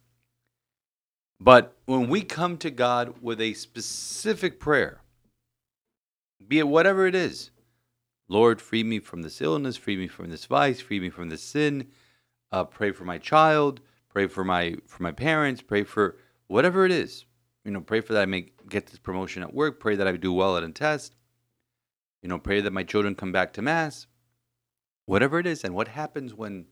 But 1.39 1.77
when 1.85 2.09
we 2.09 2.23
come 2.23 2.57
to 2.59 2.71
God 2.71 3.21
with 3.21 3.41
a 3.41 3.53
specific 3.55 4.59
prayer, 4.59 5.01
be 6.47 6.59
it 6.59 6.69
whatever 6.69 7.07
it 7.07 7.15
is, 7.15 7.51
Lord, 8.29 8.61
free 8.61 8.83
me 8.83 8.99
from 8.99 9.23
this 9.23 9.41
illness, 9.41 9.77
free 9.77 9.97
me 9.97 10.09
from 10.09 10.31
this 10.31 10.47
vice, 10.47 10.81
free 10.81 10.99
me 10.99 11.11
from 11.11 11.29
this 11.29 11.43
sin, 11.43 11.89
uh, 12.53 12.65
pray 12.65 12.91
for 12.91 13.05
my 13.05 13.19
child, 13.19 13.81
pray 14.09 14.27
for 14.27 14.45
my 14.45 14.77
for 14.87 15.03
my 15.03 15.13
parents, 15.13 15.63
pray 15.63 15.85
for 15.85 16.17
whatever 16.49 16.85
it 16.85 16.93
is. 16.93 17.25
You 17.65 17.73
know, 17.73 17.81
pray 17.81 18.01
for 18.01 18.15
that 18.15 18.23
I 18.23 18.27
may 18.27 18.53
get 18.69 18.87
this 18.87 18.99
promotion 18.99 19.43
at 19.43 19.55
work, 19.55 19.79
pray 19.79 19.97
that 19.97 20.07
I 20.07 20.13
do 20.17 20.33
well 20.33 20.57
at 20.57 20.63
a 20.63 20.71
test. 20.71 21.15
You 22.23 22.29
know, 22.29 22.39
pray 22.39 22.61
that 22.61 22.73
my 22.73 22.83
children 22.83 23.15
come 23.15 23.33
back 23.33 23.53
to 23.55 23.63
mass. 23.63 24.07
Whatever 25.05 25.39
it 25.39 25.47
is, 25.47 25.63
and 25.63 25.75
what 25.75 25.89
happens 25.89 26.35
when 26.35 26.67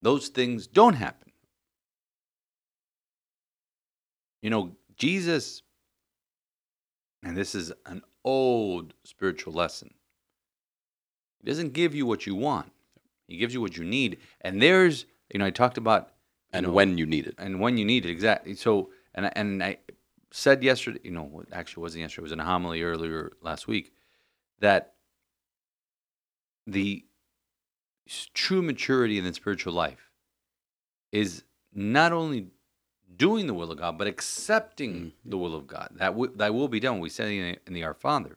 those 0.00 0.28
things 0.28 0.66
don't 0.66 0.94
happen? 0.94 1.23
You 4.44 4.50
know, 4.50 4.76
Jesus, 4.98 5.62
and 7.22 7.34
this 7.34 7.54
is 7.54 7.72
an 7.86 8.02
old 8.26 8.92
spiritual 9.02 9.54
lesson. 9.54 9.94
He 11.40 11.46
doesn't 11.48 11.72
give 11.72 11.94
you 11.94 12.04
what 12.04 12.26
you 12.26 12.34
want. 12.34 12.70
He 13.26 13.38
gives 13.38 13.54
you 13.54 13.62
what 13.62 13.78
you 13.78 13.84
need. 13.84 14.18
And 14.42 14.60
there's, 14.60 15.06
you 15.32 15.38
know, 15.38 15.46
I 15.46 15.50
talked 15.50 15.78
about 15.78 16.10
And 16.52 16.66
know, 16.66 16.72
when 16.74 16.98
you 16.98 17.06
need 17.06 17.26
it. 17.26 17.36
and 17.38 17.58
when 17.58 17.78
you 17.78 17.86
need 17.86 18.04
it 18.04 18.10
exactly. 18.10 18.54
So, 18.54 18.90
and 19.14 19.24
I- 19.24 19.32
and 19.34 19.64
I 19.64 19.78
said 20.30 20.62
yesterday, 20.62 21.00
you 21.04 21.10
know, 21.12 21.40
it 21.40 21.48
actually 21.50 21.80
wasn't 21.80 22.02
yesterday. 22.02 22.20
It 22.20 22.24
was 22.24 22.32
in 22.32 22.40
a 22.40 22.44
homily 22.44 22.82
earlier 22.82 23.32
last 23.40 23.66
week 23.66 23.94
that 24.58 24.94
the 26.66 27.06
true 28.34 28.60
maturity 28.60 29.16
in 29.16 29.24
the 29.24 29.32
spiritual 29.32 29.72
life 29.72 30.10
is 31.12 31.44
not 31.72 32.12
only 32.12 32.48
doing 33.16 33.46
the 33.46 33.54
will 33.54 33.70
of 33.70 33.78
God, 33.78 33.98
but 33.98 34.06
accepting 34.06 34.94
mm. 34.94 35.12
the 35.24 35.38
will 35.38 35.54
of 35.54 35.66
God. 35.66 35.90
That 35.96 36.10
w- 36.10 36.32
that 36.36 36.54
will 36.54 36.68
be 36.68 36.80
done. 36.80 37.00
We 37.00 37.08
say 37.08 37.38
in, 37.38 37.56
in 37.66 37.72
the 37.72 37.84
Our 37.84 37.94
Father. 37.94 38.36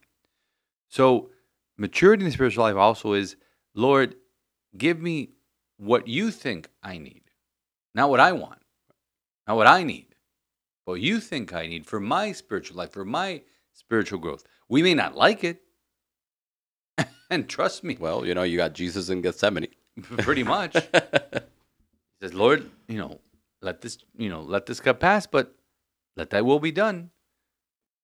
So, 0.90 1.30
maturity 1.78 2.22
in 2.24 2.30
the 2.30 2.34
spiritual 2.34 2.64
life 2.64 2.76
also 2.76 3.14
is, 3.14 3.36
Lord, 3.74 4.16
give 4.78 5.02
me 5.02 5.32
what 5.78 6.08
you 6.08 6.32
think 6.32 6.70
I 6.82 6.98
need, 6.98 7.24
not 7.94 8.10
what 8.10 8.20
I 8.20 8.32
want, 8.32 8.62
not 9.48 9.58
what 9.58 9.68
I 9.68 9.84
need, 9.84 10.16
but 10.86 10.94
what 10.94 11.02
you 11.02 11.20
think 11.20 11.54
I 11.54 11.68
need 11.68 11.86
for 11.86 12.00
my 12.00 12.32
spiritual 12.32 12.78
life, 12.78 12.92
for 12.92 13.06
my 13.06 13.42
spiritual 13.74 14.20
growth. 14.20 14.44
We 14.70 14.82
may 14.82 14.94
not 14.94 15.16
like 15.16 15.44
it, 15.44 15.62
and 17.30 17.48
trust 17.48 17.84
me, 17.84 17.98
Well, 18.00 18.26
you 18.26 18.34
know, 18.34 18.44
you 18.44 18.58
got 18.58 18.74
Jesus 18.74 19.10
in 19.10 19.22
Gethsemane. 19.22 19.68
pretty 20.02 20.44
much. 20.44 20.76
He 22.20 22.26
says, 22.26 22.34
Lord, 22.34 22.68
you 22.88 22.98
know, 22.98 23.20
let 23.62 23.82
this, 23.82 23.98
you 24.18 24.30
know, 24.30 24.42
let 24.42 24.66
this 24.66 24.80
cup 24.80 25.00
pass, 25.00 25.26
but 25.28 25.56
let 26.16 26.30
thy 26.30 26.42
will 26.42 26.60
be 26.60 26.72
done. 26.72 27.12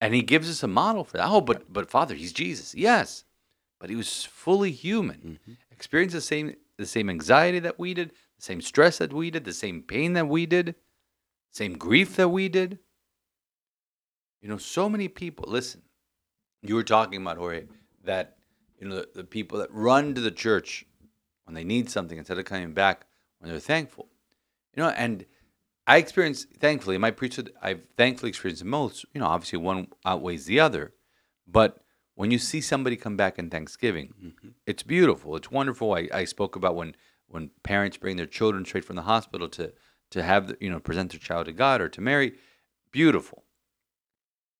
And 0.02 0.14
he 0.14 0.22
gives 0.22 0.50
us 0.50 0.64
a 0.64 0.68
model 0.68 1.04
for 1.04 1.18
that. 1.18 1.30
Oh, 1.30 1.42
but 1.42 1.72
but 1.72 1.90
Father, 1.90 2.16
he's 2.16 2.34
Jesus. 2.34 2.76
Yes. 2.76 3.24
But 3.80 3.90
he 3.90 3.96
was 3.96 4.24
fully 4.24 4.72
human. 4.72 5.40
Mm-hmm. 5.44 5.54
Experienced 5.72 6.16
the 6.16 6.22
same 6.22 6.56
the 6.78 6.86
same 6.86 7.10
anxiety 7.10 7.60
that 7.60 7.80
we 7.80 7.94
did, 7.94 8.10
the 8.10 8.44
same 8.44 8.62
stress 8.62 8.98
that 8.98 9.14
we 9.14 9.32
did, 9.32 9.46
the 9.46 9.54
same 9.54 9.82
pain 9.82 10.14
that 10.14 10.28
we 10.28 10.46
did, 10.46 10.76
same 11.52 11.78
grief 11.78 12.16
that 12.16 12.30
we 12.30 12.50
did. 12.50 12.80
You 14.42 14.50
know, 14.50 14.58
so 14.58 14.90
many 14.90 15.08
people, 15.08 15.46
listen, 15.48 15.84
you 16.62 16.76
were 16.76 16.84
talking 16.84 17.22
about 17.22 17.38
Jorge, 17.38 17.66
that 18.04 18.38
you 18.80 18.88
know 18.88 18.96
the, 18.96 19.10
the 19.16 19.24
people 19.24 19.60
that 19.60 19.72
run 19.72 20.14
to 20.16 20.22
the 20.22 20.32
church 20.32 20.86
when 21.46 21.54
they 21.54 21.64
need 21.64 21.90
something 21.90 22.18
instead 22.18 22.40
of 22.40 22.46
coming 22.46 22.74
back 22.74 23.06
when 23.40 23.50
they're 23.50 23.60
thankful. 23.60 24.10
You 24.76 24.84
know, 24.84 24.90
and 24.90 25.26
I 25.86 25.98
experienced 25.98 26.48
thankfully 26.60 26.98
my 26.98 27.12
priesthood, 27.12 27.52
I've 27.62 27.82
thankfully 27.98 28.30
experienced 28.30 28.64
the 28.64 28.70
most. 28.70 29.06
You 29.14 29.22
know, 29.22 29.28
obviously 29.28 29.60
one 29.60 29.88
outweighs 30.06 30.46
the 30.46 30.60
other, 30.60 30.94
but 31.48 31.84
when 32.16 32.32
you 32.32 32.38
see 32.38 32.62
somebody 32.62 32.96
come 32.96 33.18
back 33.18 33.40
in 33.40 33.50
Thanksgiving, 33.50 34.14
mm-hmm. 34.24 34.50
it's 34.66 34.84
beautiful. 34.84 35.36
It's 35.36 35.52
wonderful. 35.52 35.94
I, 35.94 36.08
I 36.14 36.26
spoke 36.26 36.56
about 36.56 36.76
when 36.76 36.96
when 37.28 37.50
parents 37.64 37.98
bring 37.98 38.18
their 38.18 38.28
children 38.28 38.64
straight 38.64 38.86
from 38.86 38.96
the 38.96 39.02
hospital 39.04 39.50
to 39.50 39.74
to 40.12 40.24
have 40.24 40.48
the, 40.48 40.58
you 40.60 40.70
know 40.70 40.80
present 40.80 41.12
their 41.12 41.20
child 41.20 41.48
to 41.48 41.54
God 41.54 41.82
or 41.82 41.90
to 41.90 42.02
Mary, 42.02 42.34
beautiful. 42.92 43.44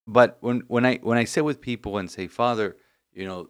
But 0.08 0.38
when 0.42 0.64
when 0.68 0.86
I 0.86 0.98
when 0.98 1.18
I 1.18 1.24
sit 1.24 1.46
with 1.46 1.62
people 1.62 1.98
and 1.98 2.10
say, 2.10 2.28
Father, 2.28 2.76
you 3.14 3.26
know, 3.26 3.50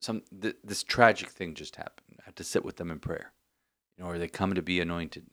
some 0.00 0.22
th- 0.40 0.56
this 0.64 0.82
tragic 0.82 1.28
thing 1.28 1.54
just 1.54 1.76
happened. 1.76 2.16
I 2.20 2.22
have 2.24 2.34
to 2.36 2.44
sit 2.44 2.64
with 2.64 2.76
them 2.76 2.90
in 2.90 2.98
prayer, 2.98 3.32
you 3.96 4.04
know, 4.04 4.10
or 4.10 4.18
they 4.18 4.28
come 4.28 4.54
to 4.54 4.62
be 4.62 4.80
anointed, 4.80 5.26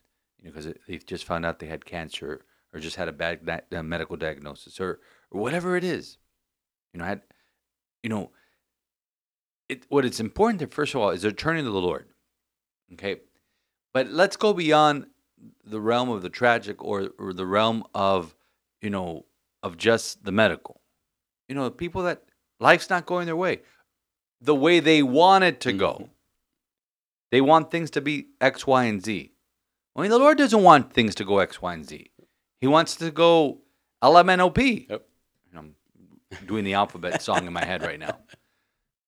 you 0.46 0.52
know, 0.52 0.56
because 0.56 0.74
they've 0.88 1.06
just 1.06 1.26
found 1.26 1.44
out 1.44 1.58
they 1.58 1.66
had 1.66 1.86
cancer 1.86 2.46
or 2.72 2.80
just 2.80 2.98
had 2.98 3.08
a 3.08 3.12
bad 3.12 3.44
di- 3.44 3.78
uh, 3.78 3.82
medical 3.82 4.16
diagnosis 4.16 4.80
or 4.80 5.00
or 5.32 5.42
whatever 5.42 5.76
it 5.76 5.84
is. 5.84 6.20
You 6.94 7.00
know, 7.00 7.06
had, 7.06 7.22
you 8.04 8.12
know, 8.12 8.30
it 9.68 9.86
what 9.90 10.06
it's 10.06 10.20
important 10.20 10.60
to 10.60 10.68
first 10.68 10.94
of 10.94 11.02
all 11.02 11.10
is 11.10 11.24
they're 11.24 11.32
turning 11.32 11.66
to 11.66 11.72
the 11.72 11.82
Lord, 11.82 12.06
okay, 12.94 13.22
but 13.92 14.12
let's 14.12 14.38
go 14.38 14.54
beyond 14.54 15.08
the 15.66 15.82
realm 15.82 16.10
of 16.10 16.22
the 16.22 16.30
tragic 16.30 16.84
or 16.84 17.10
or 17.18 17.34
the 17.34 17.48
realm 17.48 17.84
of 17.96 18.36
you 18.82 18.92
know 18.92 19.26
of 19.64 19.78
just 19.78 20.24
the 20.26 20.32
medical. 20.32 20.82
You 21.50 21.56
know, 21.56 21.72
people 21.72 22.04
that 22.04 22.22
life's 22.60 22.92
not 22.92 23.08
going 23.08 23.26
their 23.26 23.36
way 23.36 23.62
the 24.42 24.54
way 24.54 24.80
they 24.80 25.02
want 25.02 25.44
it 25.44 25.60
to 25.62 25.74
go. 25.74 26.10
They 27.32 27.42
want 27.42 27.72
things 27.72 27.90
to 27.92 28.02
be 28.02 28.28
X, 28.40 28.68
Y, 28.68 28.84
and 28.84 29.04
Z. 29.04 29.32
I 29.96 30.02
mean, 30.02 30.12
the 30.12 30.20
Lord 30.20 30.38
doesn't 30.38 30.62
want 30.62 30.94
things 30.94 31.16
to 31.16 31.26
go 31.26 31.40
X, 31.40 31.62
Y, 31.62 31.74
and 31.74 31.88
Z. 31.88 32.10
He 32.60 32.68
wants 32.68 32.96
to 32.98 33.12
go 33.12 33.60
LMNOP. 34.04 34.90
Yep. 34.90 35.08
I'm 35.56 35.76
doing 36.46 36.66
the 36.66 36.74
alphabet 36.74 37.22
song 37.22 37.48
in 37.48 37.54
my 37.54 37.64
head 37.64 37.82
right 37.82 38.00
now. 38.00 38.18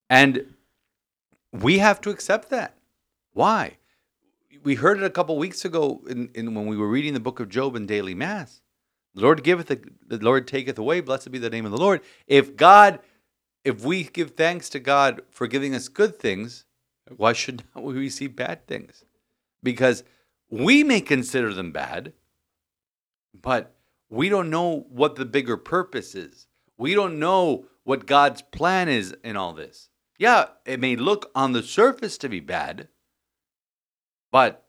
And 0.10 0.54
we 1.52 1.80
have 1.80 2.00
to 2.02 2.10
accept 2.10 2.50
that. 2.50 2.78
Why? 3.34 3.78
We 4.64 4.76
heard 4.76 4.98
it 4.98 5.04
a 5.04 5.10
couple 5.10 5.38
weeks 5.38 5.66
ago 5.66 6.02
in, 6.10 6.30
in 6.34 6.56
when 6.56 6.68
we 6.68 6.78
were 6.78 6.88
reading 6.88 7.14
the 7.14 7.20
book 7.20 7.40
of 7.40 7.50
Job 7.50 7.76
in 7.76 7.86
daily 7.86 8.16
mass. 8.16 8.62
The 9.14 9.22
Lord 9.22 9.44
giveth, 9.44 9.68
the, 9.68 9.82
the 10.06 10.24
Lord 10.24 10.48
taketh 10.48 10.78
away. 10.78 11.02
Blessed 11.02 11.32
be 11.32 11.38
the 11.38 11.50
name 11.50 11.66
of 11.66 11.72
the 11.72 11.78
Lord. 11.78 12.02
If 12.28 12.56
God, 12.56 13.00
if 13.64 13.84
we 13.84 14.04
give 14.04 14.32
thanks 14.32 14.70
to 14.70 14.80
God 14.80 15.22
for 15.30 15.48
giving 15.48 15.76
us 15.76 15.88
good 15.88 16.18
things, 16.18 16.66
why 17.16 17.34
should 17.34 17.64
not 17.76 17.84
we 17.84 17.94
receive 17.94 18.36
bad 18.36 18.68
things? 18.68 19.04
Because 19.64 20.04
we 20.50 20.84
may 20.84 21.02
consider 21.02 21.54
them 21.54 21.72
bad, 21.72 22.14
but 23.34 23.76
we 24.10 24.30
don't 24.30 24.50
know 24.50 24.86
what 24.90 25.16
the 25.16 25.26
bigger 25.26 25.58
purpose 25.58 26.16
is. 26.16 26.48
We 26.78 26.94
don't 26.94 27.20
know 27.20 27.66
what 27.84 28.06
God's 28.06 28.42
plan 28.42 28.90
is 28.90 29.16
in 29.24 29.36
all 29.36 29.54
this. 29.54 29.90
Yeah, 30.18 30.46
it 30.66 30.80
may 30.80 30.96
look 30.96 31.32
on 31.36 31.54
the 31.54 31.64
surface 31.64 32.18
to 32.20 32.30
be 32.30 32.40
bad, 32.40 32.88
but 34.32 34.66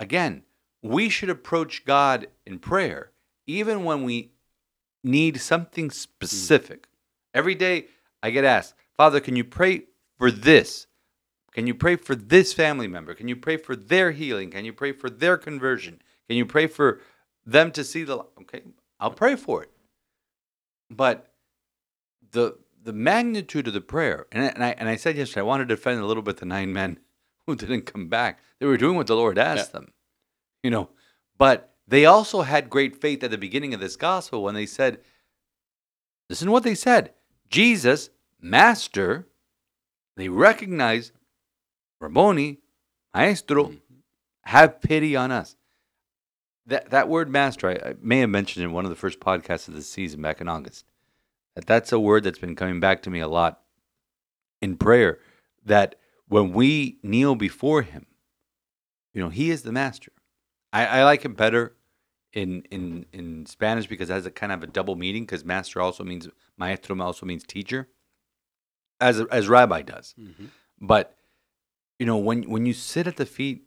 again, 0.00 0.42
we 0.82 1.08
should 1.08 1.30
approach 1.30 1.84
God 1.84 2.26
in 2.44 2.58
prayer 2.58 3.12
even 3.46 3.84
when 3.84 4.02
we 4.04 4.32
need 5.04 5.40
something 5.40 5.86
hmm. 5.86 5.90
specific. 5.90 6.88
Every 7.34 7.54
day 7.54 7.86
I 8.22 8.30
get 8.30 8.44
asked, 8.44 8.74
Father, 8.96 9.20
can 9.20 9.36
you 9.36 9.44
pray 9.44 9.84
for 10.18 10.30
this? 10.30 10.86
Can 11.52 11.66
you 11.66 11.74
pray 11.74 11.96
for 11.96 12.14
this 12.14 12.52
family 12.52 12.88
member? 12.88 13.14
Can 13.14 13.28
you 13.28 13.36
pray 13.36 13.56
for 13.58 13.76
their 13.76 14.10
healing? 14.10 14.50
Can 14.50 14.64
you 14.64 14.72
pray 14.72 14.92
for 14.92 15.10
their 15.10 15.36
conversion? 15.36 16.00
Can 16.26 16.36
you 16.36 16.46
pray 16.46 16.66
for 16.66 17.00
them 17.44 17.70
to 17.72 17.84
see 17.84 18.04
the 18.04 18.24
okay? 18.40 18.62
I'll 18.98 19.10
pray 19.10 19.36
for 19.36 19.62
it. 19.62 19.70
But 20.90 21.32
the 22.30 22.56
the 22.82 22.92
magnitude 22.92 23.68
of 23.68 23.74
the 23.74 23.80
prayer, 23.80 24.26
and 24.32 24.44
I, 24.44 24.48
and 24.48 24.64
I 24.64 24.70
and 24.78 24.88
I 24.88 24.96
said 24.96 25.16
yesterday, 25.16 25.40
I 25.40 25.44
want 25.44 25.60
to 25.60 25.66
defend 25.66 26.00
a 26.00 26.06
little 26.06 26.22
bit 26.22 26.38
the 26.38 26.46
nine 26.46 26.72
men 26.72 26.98
who 27.46 27.54
didn't 27.54 27.82
come 27.82 28.08
back. 28.08 28.40
They 28.58 28.66
were 28.66 28.78
doing 28.78 28.96
what 28.96 29.06
the 29.06 29.16
Lord 29.16 29.38
asked 29.38 29.72
them, 29.72 29.92
you 30.62 30.70
know. 30.70 30.88
But 31.36 31.74
they 31.86 32.06
also 32.06 32.42
had 32.42 32.70
great 32.70 33.00
faith 33.00 33.22
at 33.22 33.30
the 33.30 33.38
beginning 33.38 33.74
of 33.74 33.80
this 33.80 33.96
gospel 33.96 34.42
when 34.42 34.54
they 34.54 34.66
said, 34.66 35.00
"Listen 36.30 36.46
to 36.46 36.52
what 36.52 36.62
they 36.62 36.74
said: 36.74 37.12
Jesus, 37.50 38.10
Master." 38.40 39.28
They 40.14 40.28
recognized 40.28 41.12
Rabboni, 42.02 42.58
Maestro, 43.14 43.64
mm-hmm. 43.64 43.76
have 44.42 44.80
pity 44.80 45.14
on 45.16 45.30
us. 45.30 45.56
That 46.66 46.90
that 46.90 47.08
word 47.08 47.30
master, 47.30 47.70
I, 47.70 47.90
I 47.90 47.94
may 48.00 48.20
have 48.20 48.30
mentioned 48.30 48.64
in 48.64 48.72
one 48.72 48.84
of 48.84 48.90
the 48.90 48.96
first 48.96 49.20
podcasts 49.20 49.68
of 49.68 49.74
the 49.74 49.82
season 49.82 50.20
back 50.20 50.40
in 50.40 50.48
August. 50.48 50.84
That 51.54 51.66
that's 51.66 51.92
a 51.92 52.00
word 52.00 52.24
that's 52.24 52.38
been 52.38 52.56
coming 52.56 52.80
back 52.80 53.02
to 53.02 53.10
me 53.10 53.20
a 53.20 53.28
lot 53.28 53.60
in 54.60 54.76
prayer. 54.76 55.18
That 55.64 55.96
when 56.28 56.52
we 56.52 56.98
kneel 57.02 57.34
before 57.34 57.82
Him, 57.82 58.06
you 59.12 59.22
know, 59.22 59.28
He 59.28 59.50
is 59.50 59.62
the 59.62 59.72
master. 59.72 60.12
I, 60.72 60.86
I 60.86 61.04
like 61.04 61.24
it 61.24 61.36
better 61.36 61.76
in 62.32 62.62
in 62.70 63.06
in 63.12 63.46
Spanish 63.46 63.86
because 63.86 64.08
it 64.08 64.14
has 64.14 64.26
a 64.26 64.30
kind 64.30 64.52
of 64.52 64.62
a 64.62 64.66
double 64.68 64.96
meaning. 64.96 65.24
Because 65.24 65.44
master 65.44 65.80
also 65.80 66.04
means 66.04 66.28
maestro 66.56 67.00
also 67.00 67.26
means 67.26 67.44
teacher, 67.44 67.88
as 69.00 69.20
as 69.20 69.48
rabbi 69.48 69.82
does. 69.82 70.14
Mm-hmm. 70.18 70.46
But 70.80 71.16
you 72.02 72.06
know, 72.06 72.16
when 72.16 72.42
when 72.50 72.66
you 72.66 72.72
sit 72.72 73.06
at 73.06 73.16
the 73.16 73.24
feet 73.24 73.62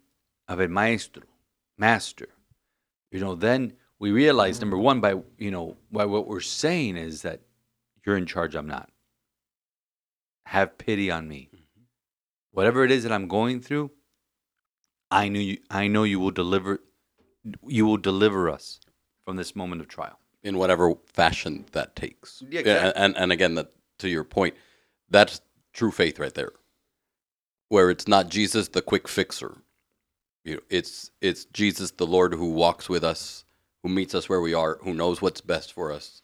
of 0.50 0.60
a 0.60 0.68
maestro, 0.68 1.24
master, 1.78 2.28
you 3.10 3.22
know, 3.22 3.34
then 3.34 3.72
we 3.98 4.12
realize 4.12 4.60
number 4.60 4.78
one 4.78 5.00
by 5.00 5.16
you 5.38 5.52
know 5.52 5.78
by 5.90 6.04
what 6.04 6.28
we're 6.28 6.42
saying 6.42 6.98
is 6.98 7.22
that 7.22 7.40
you're 8.06 8.18
in 8.18 8.26
charge. 8.26 8.54
I'm 8.54 8.68
not. 8.68 8.90
Have 10.48 10.78
pity 10.78 11.10
on 11.10 11.30
me. 11.30 11.48
Mm-hmm. 11.48 11.84
Whatever 12.52 12.84
it 12.84 12.92
is 12.92 13.04
that 13.04 13.14
I'm 13.14 13.30
going 13.30 13.62
through, 13.62 13.92
I 15.10 15.30
knew 15.30 15.40
you. 15.40 15.60
I 15.70 15.88
know 15.88 16.04
you 16.04 16.20
will 16.20 16.32
deliver. 16.32 16.82
You 17.66 17.86
will 17.86 17.96
deliver 18.12 18.50
us 18.50 18.82
from 19.24 19.38
this 19.38 19.56
moment 19.56 19.80
of 19.82 19.88
trial. 19.88 20.20
in 20.44 20.58
whatever 20.58 20.94
fashion 21.08 21.66
that 21.72 21.96
takes. 21.96 22.44
Yeah, 22.50 22.60
exactly. 22.60 23.02
and 23.02 23.18
and 23.18 23.32
again, 23.32 23.56
that 23.56 23.72
to 24.00 24.10
your 24.10 24.26
point, 24.26 24.56
that's 25.10 25.40
true 25.72 25.92
faith 25.92 26.20
right 26.20 26.34
there, 26.34 26.52
where 27.70 27.90
it's 27.90 28.08
not 28.08 28.30
Jesus 28.30 28.70
the 28.70 28.82
quick 28.82 29.08
fixer. 29.08 29.58
You 30.44 30.56
know, 30.56 30.62
it's 30.70 31.12
it's 31.22 31.46
Jesus 31.46 31.92
the 31.92 32.06
Lord 32.08 32.34
who 32.34 32.52
walks 32.52 32.88
with 32.88 33.04
us, 33.04 33.46
who 33.84 33.90
meets 33.90 34.14
us 34.14 34.30
where 34.30 34.42
we 34.42 34.54
are, 34.54 34.78
who 34.84 34.94
knows 34.94 35.22
what's 35.22 35.42
best 35.42 35.74
for 35.74 35.92
us, 35.92 36.22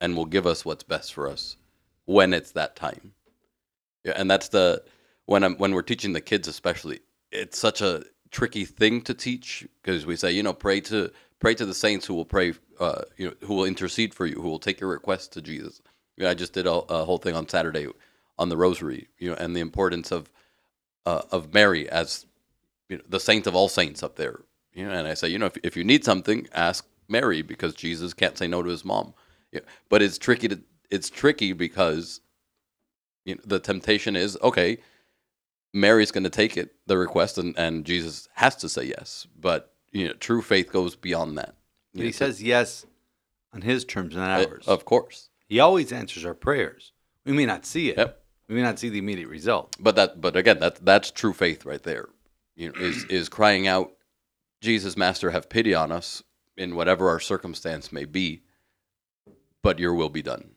and 0.00 0.16
will 0.16 0.26
give 0.26 0.46
us 0.46 0.64
what's 0.64 0.82
best 0.82 1.14
for 1.14 1.28
us 1.28 1.56
when 2.04 2.34
it's 2.34 2.52
that 2.52 2.76
time. 2.76 3.12
Yeah, 4.04 4.14
and 4.16 4.30
that's 4.30 4.48
the 4.48 4.82
when 5.26 5.44
I'm 5.44 5.56
when 5.56 5.72
we're 5.72 5.82
teaching 5.82 6.12
the 6.12 6.20
kids 6.20 6.48
especially, 6.48 7.00
it's 7.30 7.58
such 7.58 7.80
a 7.80 8.04
tricky 8.30 8.64
thing 8.64 9.02
to 9.02 9.14
teach 9.14 9.66
because 9.82 10.06
we 10.06 10.16
say, 10.16 10.32
you 10.32 10.42
know, 10.42 10.52
pray 10.52 10.80
to 10.82 11.10
pray 11.40 11.54
to 11.54 11.66
the 11.66 11.74
saints 11.74 12.06
who 12.06 12.14
will 12.14 12.24
pray, 12.24 12.54
uh, 12.80 13.02
you 13.16 13.28
know, 13.28 13.34
who 13.46 13.54
will 13.54 13.64
intercede 13.64 14.14
for 14.14 14.26
you, 14.26 14.40
who 14.40 14.48
will 14.48 14.58
take 14.58 14.80
your 14.80 14.90
requests 14.90 15.28
to 15.28 15.42
Jesus. 15.42 15.80
You 16.16 16.24
know, 16.24 16.30
I 16.30 16.34
just 16.34 16.52
did 16.52 16.66
a, 16.66 16.72
a 16.72 17.04
whole 17.04 17.18
thing 17.18 17.34
on 17.34 17.48
Saturday 17.48 17.86
on 18.38 18.48
the 18.48 18.56
Rosary, 18.56 19.08
you 19.18 19.30
know, 19.30 19.36
and 19.36 19.54
the 19.54 19.60
importance 19.60 20.10
of 20.10 20.30
uh, 21.06 21.22
of 21.30 21.52
Mary 21.52 21.88
as 21.88 22.26
you 22.88 22.98
know, 22.98 23.04
the 23.08 23.20
saint 23.20 23.46
of 23.46 23.54
all 23.54 23.68
saints 23.68 24.02
up 24.02 24.16
there. 24.16 24.40
You 24.74 24.86
know, 24.86 24.92
and 24.92 25.06
I 25.06 25.14
say, 25.14 25.28
you 25.28 25.38
know, 25.38 25.46
if, 25.46 25.56
if 25.62 25.76
you 25.76 25.84
need 25.84 26.04
something, 26.04 26.48
ask 26.52 26.86
Mary 27.08 27.42
because 27.42 27.74
Jesus 27.74 28.14
can't 28.14 28.38
say 28.38 28.46
no 28.46 28.62
to 28.62 28.70
his 28.70 28.84
mom. 28.84 29.14
Yeah, 29.50 29.60
but 29.88 30.02
it's 30.02 30.18
tricky 30.18 30.48
to 30.48 30.60
it's 30.90 31.10
tricky 31.10 31.52
because 31.52 32.20
you 33.24 33.34
know, 33.34 33.40
the 33.44 33.58
temptation 33.58 34.16
is 34.16 34.38
okay. 34.42 34.78
Mary's 35.74 36.10
going 36.10 36.24
to 36.24 36.30
take 36.30 36.58
it, 36.58 36.74
the 36.86 36.98
request, 36.98 37.38
and, 37.38 37.58
and 37.58 37.86
Jesus 37.86 38.28
has 38.34 38.56
to 38.56 38.68
say 38.68 38.84
yes. 38.84 39.26
But 39.38 39.72
you 39.90 40.08
know, 40.08 40.14
true 40.14 40.42
faith 40.42 40.72
goes 40.72 40.96
beyond 40.96 41.38
that. 41.38 41.54
But 41.94 42.02
he 42.02 42.08
know, 42.08 42.12
says 42.12 42.42
yes 42.42 42.86
on 43.52 43.62
his 43.62 43.84
terms, 43.84 44.16
not 44.16 44.40
uh, 44.40 44.46
ours. 44.48 44.66
of 44.66 44.84
course. 44.84 45.28
He 45.48 45.60
always 45.60 45.92
answers 45.92 46.24
our 46.24 46.34
prayers. 46.34 46.92
We 47.24 47.32
may 47.32 47.46
not 47.46 47.66
see 47.66 47.90
it. 47.90 47.98
Yep. 47.98 48.21
We 48.48 48.56
may 48.56 48.62
not 48.62 48.78
see 48.78 48.88
the 48.88 48.98
immediate 48.98 49.28
result. 49.28 49.76
But 49.78 49.96
that, 49.96 50.20
but 50.20 50.36
again, 50.36 50.58
that 50.60 50.84
that's 50.84 51.10
true 51.10 51.32
faith 51.32 51.64
right 51.64 51.82
there. 51.82 52.08
You 52.56 52.68
know, 52.68 52.74
is 52.80 53.04
is 53.04 53.28
crying 53.28 53.66
out, 53.66 53.92
Jesus, 54.60 54.96
Master, 54.96 55.30
have 55.30 55.48
pity 55.48 55.74
on 55.74 55.90
us 55.90 56.22
in 56.56 56.74
whatever 56.74 57.08
our 57.08 57.20
circumstance 57.20 57.92
may 57.92 58.04
be. 58.04 58.42
But 59.62 59.78
Your 59.78 59.94
will 59.94 60.08
be 60.08 60.22
done. 60.22 60.50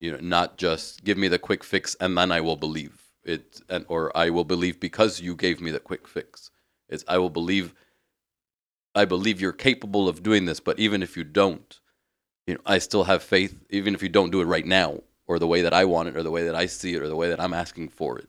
You 0.00 0.12
know, 0.12 0.18
not 0.20 0.56
just 0.56 1.04
give 1.04 1.18
me 1.18 1.28
the 1.28 1.38
quick 1.38 1.64
fix 1.64 1.96
and 2.00 2.16
then 2.16 2.30
I 2.30 2.40
will 2.40 2.56
believe 2.56 3.02
it, 3.24 3.60
and 3.68 3.84
or 3.88 4.16
I 4.16 4.30
will 4.30 4.44
believe 4.44 4.80
because 4.80 5.20
You 5.20 5.34
gave 5.34 5.60
me 5.60 5.70
the 5.70 5.80
quick 5.80 6.06
fix. 6.06 6.50
It's 6.88 7.04
I 7.08 7.18
will 7.18 7.30
believe. 7.30 7.74
I 8.94 9.04
believe 9.04 9.40
You're 9.40 9.52
capable 9.52 10.08
of 10.08 10.22
doing 10.22 10.44
this, 10.44 10.60
but 10.60 10.78
even 10.78 11.02
if 11.02 11.16
You 11.16 11.24
don't, 11.24 11.80
you 12.46 12.54
know, 12.54 12.60
I 12.64 12.78
still 12.78 13.04
have 13.04 13.22
faith, 13.22 13.64
even 13.70 13.94
if 13.94 14.02
You 14.02 14.08
don't 14.08 14.30
do 14.30 14.40
it 14.40 14.46
right 14.46 14.66
now, 14.66 15.00
or 15.26 15.38
the 15.38 15.46
way 15.46 15.62
that 15.62 15.74
I 15.74 15.84
want 15.84 16.08
it, 16.08 16.16
or 16.16 16.22
the 16.22 16.30
way 16.30 16.44
that 16.44 16.54
I 16.54 16.66
see 16.66 16.94
it, 16.94 17.02
or 17.02 17.08
the 17.08 17.16
way 17.16 17.28
that 17.28 17.40
I'm 17.40 17.54
asking 17.54 17.88
for 17.88 18.18
it 18.18 18.28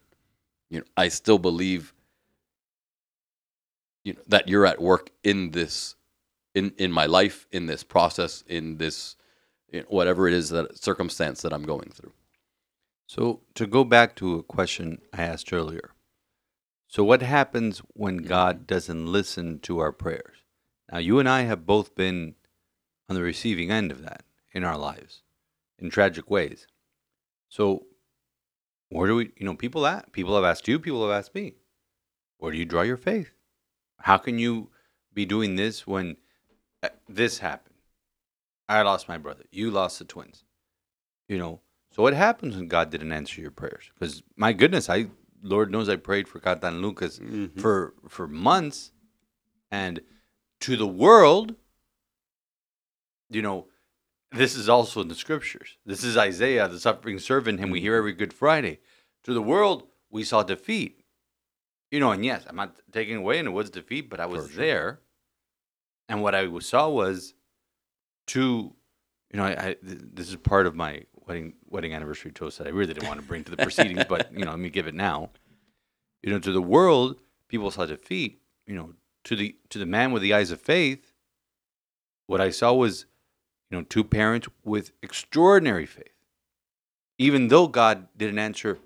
you 0.70 0.80
know, 0.80 0.86
I 0.98 1.08
still 1.08 1.40
believe 1.40 1.94
you 4.04 4.14
know, 4.14 4.22
that 4.28 4.48
you're 4.48 4.66
at 4.66 4.82
work 4.82 5.10
in 5.24 5.52
this, 5.52 5.96
in 6.54 6.74
in 6.78 6.92
my 6.92 7.06
life, 7.06 7.48
in 7.52 7.66
this 7.66 7.84
process, 7.84 8.44
in 8.48 8.78
this, 8.78 9.16
know, 9.72 9.86
whatever 9.88 10.28
it 10.28 10.34
is 10.34 10.50
that 10.50 10.78
circumstance 10.78 11.42
that 11.42 11.54
I'm 11.54 11.64
going 11.64 11.92
through. 11.92 12.14
So 13.08 13.42
to 13.56 13.68
go 13.68 13.84
back 13.84 14.16
to 14.18 14.36
a 14.36 14.44
question 14.44 15.02
I 15.14 15.24
asked 15.24 15.54
earlier. 15.54 15.92
So 16.88 17.04
what 17.04 17.22
happens 17.22 17.80
when 17.94 18.20
mm-hmm. 18.20 18.28
God 18.28 18.68
doesn't 18.68 19.08
listen 19.08 19.60
to 19.62 19.80
our 19.80 19.92
prayers? 19.92 20.44
Now 20.92 21.00
you 21.00 21.20
and 21.20 21.28
I 21.28 21.42
have 21.44 21.66
both 21.66 21.96
been 21.96 22.36
on 23.10 23.16
the 23.16 23.24
receiving 23.24 23.72
end 23.72 23.92
of 23.92 24.02
that 24.04 24.24
in 24.52 24.64
our 24.64 24.78
lives 24.78 25.22
in 25.78 25.90
tragic 25.90 26.30
ways. 26.30 26.68
So 27.56 27.86
where 28.90 29.08
do 29.08 29.16
we 29.16 29.32
you 29.38 29.46
know 29.46 29.56
people 29.56 29.88
at 29.88 30.12
people 30.12 30.36
have 30.36 30.44
asked 30.44 30.68
you, 30.68 30.78
people 30.78 31.08
have 31.08 31.18
asked 31.18 31.34
me. 31.34 31.54
Where 32.38 32.52
do 32.52 32.58
you 32.58 32.66
draw 32.66 32.82
your 32.82 32.98
faith? 32.98 33.32
How 34.02 34.18
can 34.18 34.38
you 34.40 34.72
be 35.14 35.26
doing 35.26 35.56
this 35.56 35.88
when 35.88 36.18
uh, 36.84 36.90
this 37.08 37.38
happened? 37.40 37.78
I 38.68 38.82
lost 38.82 39.08
my 39.08 39.18
brother. 39.18 39.46
You 39.52 39.72
lost 39.72 40.00
the 40.00 40.06
twins. 40.06 40.44
You 41.30 41.38
know, 41.38 41.62
so 41.92 42.04
what 42.04 42.14
happens 42.14 42.58
when 42.58 42.68
God 42.68 42.90
didn't 42.90 43.14
answer 43.14 43.40
your 43.40 43.52
prayers? 43.52 43.90
Because 43.94 44.22
my 44.36 44.52
goodness, 44.52 44.90
I 44.90 45.06
Lord 45.42 45.72
knows 45.72 45.88
I 45.88 45.96
prayed 45.96 46.28
for 46.28 46.42
Cata 46.42 46.68
and 46.68 46.82
Lucas 46.82 47.22
for 47.58 47.94
for 48.10 48.28
months, 48.28 48.92
and 49.72 50.02
to 50.60 50.76
the 50.76 50.88
world, 50.88 51.56
you 53.30 53.42
know, 53.42 53.68
this 54.32 54.56
is 54.56 54.68
also 54.68 55.02
in 55.02 55.08
the 55.08 55.16
scriptures. 55.16 55.78
This 55.86 56.04
is 56.04 56.18
Isaiah, 56.18 56.68
the 56.68 56.80
suffering 56.80 57.20
servant, 57.20 57.60
him 57.60 57.70
we 57.70 57.82
hear 57.82 57.96
every 57.96 58.14
Good 58.14 58.34
Friday. 58.34 58.80
To 59.24 59.34
the 59.34 59.42
world, 59.42 59.88
we 60.10 60.24
saw 60.24 60.44
defeat. 60.44 61.04
You 61.92 62.00
know, 62.00 62.12
and 62.12 62.26
yes, 62.26 62.44
I'm 62.48 62.56
not 62.56 62.76
taking 62.92 63.16
away, 63.16 63.40
and 63.40 63.48
it 63.48 63.52
was 63.52 63.70
defeat, 63.70 64.10
but 64.10 64.20
I 64.20 64.26
was 64.26 64.50
sure. 64.50 64.58
there, 64.58 65.00
and 66.10 66.22
what 66.22 66.36
I 66.36 66.60
saw 66.60 66.90
was 66.90 67.34
two. 68.28 68.74
You 69.32 69.38
know, 69.38 69.46
I, 69.46 69.52
I 69.52 69.76
this 69.82 70.30
is 70.30 70.36
part 70.36 70.66
of 70.66 70.76
my 70.76 71.04
wedding 71.28 71.54
wedding 71.70 71.94
anniversary 71.94 72.32
toast 72.32 72.58
that 72.58 72.68
I 72.68 72.72
really 72.72 72.94
didn't 72.94 73.08
want 73.08 73.20
to 73.20 73.26
bring 73.26 73.44
to 73.46 73.52
the 73.52 73.58
proceedings, 73.64 74.04
but 74.10 74.32
you 74.34 74.44
know, 74.44 74.52
let 74.52 74.60
me 74.60 74.70
give 74.70 74.88
it 74.88 74.96
now. 74.96 75.30
You 76.22 76.32
know, 76.32 76.40
to 76.40 76.52
the 76.52 76.62
world, 76.62 77.18
people 77.48 77.72
saw 77.72 77.86
defeat. 77.86 78.42
You 78.68 78.76
know, 78.76 78.94
to 79.26 79.36
the 79.36 79.56
to 79.70 79.80
the 79.80 79.86
man 79.86 80.12
with 80.12 80.22
the 80.22 80.34
eyes 80.34 80.52
of 80.52 80.60
faith, 80.60 81.14
what 82.28 82.42
I 82.42 82.50
saw 82.50 82.74
was, 82.74 83.06
you 83.76 83.82
know, 83.82 83.86
two 83.90 84.06
parents 84.06 84.48
with 84.64 84.94
extraordinary 85.04 85.86
faith, 85.86 86.14
even 87.18 87.50
though 87.50 87.68
God 87.68 88.08
didn't 88.16 88.40
answer 88.40 88.80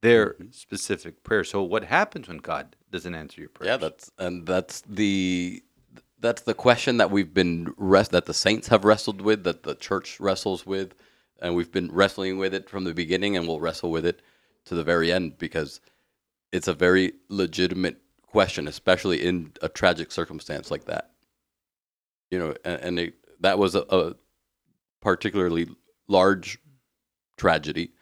their 0.00 0.34
mm-hmm. 0.34 0.50
specific 0.52 1.24
prayer. 1.24 1.42
So, 1.42 1.60
what 1.62 1.82
happens 1.82 2.28
when 2.28 2.36
God 2.36 2.76
doesn't 2.92 3.16
answer 3.16 3.40
your 3.40 3.50
prayer? 3.50 3.72
Yeah, 3.72 3.76
that's 3.78 4.12
and 4.18 4.46
that's 4.46 4.82
the 4.82 5.60
that's 6.20 6.42
the 6.42 6.54
question 6.54 6.98
that 6.98 7.10
we've 7.10 7.34
been 7.34 7.74
rest 7.76 8.12
that 8.12 8.26
the 8.26 8.34
saints 8.34 8.68
have 8.68 8.84
wrestled 8.84 9.20
with, 9.20 9.42
that 9.42 9.64
the 9.64 9.74
church 9.74 10.20
wrestles 10.20 10.64
with, 10.64 10.94
and 11.40 11.56
we've 11.56 11.72
been 11.72 11.90
wrestling 11.90 12.38
with 12.38 12.54
it 12.54 12.70
from 12.70 12.84
the 12.84 12.94
beginning, 12.94 13.36
and 13.36 13.48
we'll 13.48 13.58
wrestle 13.58 13.90
with 13.90 14.06
it 14.06 14.22
to 14.66 14.76
the 14.76 14.84
very 14.84 15.10
end 15.10 15.36
because 15.36 15.80
it's 16.52 16.68
a 16.68 16.74
very 16.74 17.14
legitimate 17.28 18.00
question, 18.24 18.68
especially 18.68 19.26
in 19.26 19.50
a 19.62 19.68
tragic 19.68 20.12
circumstance 20.12 20.70
like 20.70 20.84
that. 20.84 21.10
You 22.30 22.38
know, 22.38 22.54
and, 22.64 22.80
and 22.80 22.98
it, 23.00 23.14
that 23.42 23.58
was 23.58 23.74
a, 23.74 23.84
a 23.90 24.14
particularly 25.00 25.68
large 26.08 26.58
tragedy 27.36 27.92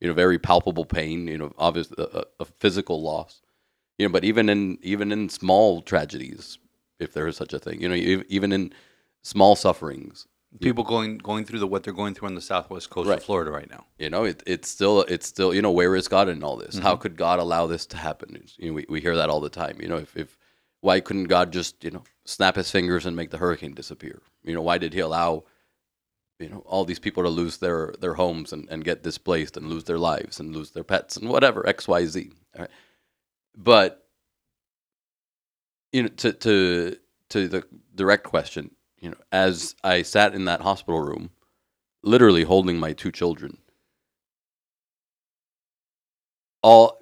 you 0.00 0.08
know, 0.08 0.14
very 0.14 0.38
palpable 0.38 0.84
pain, 0.84 1.26
you 1.26 1.38
know, 1.38 1.52
obvious 1.58 1.92
a, 1.98 2.24
a- 2.40 2.44
physical 2.58 3.02
loss, 3.02 3.42
you 3.98 4.06
know, 4.08 4.12
but 4.12 4.24
even 4.24 4.48
in 4.48 4.78
even 4.82 5.12
in 5.12 5.28
small 5.28 5.82
tragedies, 5.82 6.58
if 6.98 7.12
there 7.12 7.26
is 7.26 7.36
such 7.36 7.52
a 7.52 7.58
thing, 7.58 7.80
you 7.80 7.88
know, 7.88 7.94
even 8.28 8.52
in 8.52 8.72
small 9.22 9.54
sufferings, 9.54 10.26
People 10.60 10.82
going 10.82 11.18
going 11.18 11.44
through 11.44 11.60
the 11.60 11.66
what 11.68 11.84
they're 11.84 11.94
going 11.94 12.12
through 12.12 12.26
on 12.26 12.34
the 12.34 12.40
southwest 12.40 12.90
coast 12.90 13.08
Right. 13.08 13.18
of 13.18 13.24
Florida 13.24 13.52
right 13.52 13.70
now. 13.70 13.86
you 13.98 14.10
know, 14.10 14.24
it, 14.24 14.42
it's 14.46 14.68
still 14.68 15.02
it's 15.02 15.28
still 15.28 15.54
you 15.54 15.62
know 15.62 15.70
where 15.70 15.94
is 15.94 16.08
God 16.08 16.28
in 16.28 16.42
all 16.42 16.56
this? 16.56 16.76
How 16.76 16.94
mm-hmm. 16.94 17.02
could 17.02 17.16
God 17.16 17.38
allow 17.38 17.68
this 17.68 17.86
to 17.86 17.96
happen? 17.96 18.42
You 18.56 18.70
know, 18.70 18.74
we 18.74 18.86
we 18.88 19.00
hear 19.00 19.14
that 19.16 19.30
all 19.30 19.38
the 19.40 19.48
time. 19.48 19.76
You 19.80 19.86
know, 19.86 19.98
if 19.98 20.16
if 20.16 20.36
why 20.80 21.00
couldn't 21.00 21.24
God 21.24 21.52
just 21.52 21.82
you 21.84 21.90
know 21.90 22.04
snap 22.24 22.56
his 22.56 22.70
fingers 22.70 23.06
and 23.06 23.16
make 23.16 23.30
the 23.30 23.38
hurricane 23.38 23.74
disappear? 23.74 24.22
You 24.42 24.54
know, 24.54 24.62
why 24.62 24.78
did 24.78 24.92
He 24.94 25.00
allow 25.00 25.44
you 26.38 26.48
know 26.48 26.62
all 26.66 26.84
these 26.84 26.98
people 26.98 27.22
to 27.22 27.28
lose 27.28 27.58
their 27.58 27.94
their 28.00 28.14
homes 28.14 28.52
and, 28.52 28.68
and 28.70 28.84
get 28.84 29.02
displaced 29.02 29.56
and 29.56 29.68
lose 29.68 29.84
their 29.84 29.98
lives 29.98 30.40
and 30.40 30.54
lose 30.54 30.70
their 30.70 30.84
pets 30.84 31.16
and 31.16 31.28
whatever 31.28 31.66
X 31.68 31.86
Y 31.88 32.06
Z. 32.06 32.32
Right, 32.58 32.70
but 33.56 34.06
you 35.92 36.02
know 36.02 36.08
to 36.08 36.32
to 36.32 36.96
to 37.30 37.48
the 37.48 37.64
direct 37.94 38.24
question, 38.24 38.70
you 38.98 39.10
know, 39.10 39.16
as 39.32 39.76
I 39.84 40.02
sat 40.02 40.34
in 40.34 40.46
that 40.46 40.62
hospital 40.62 41.00
room, 41.00 41.30
literally 42.02 42.44
holding 42.44 42.78
my 42.78 42.92
two 42.92 43.12
children 43.12 43.58
all 46.62 46.99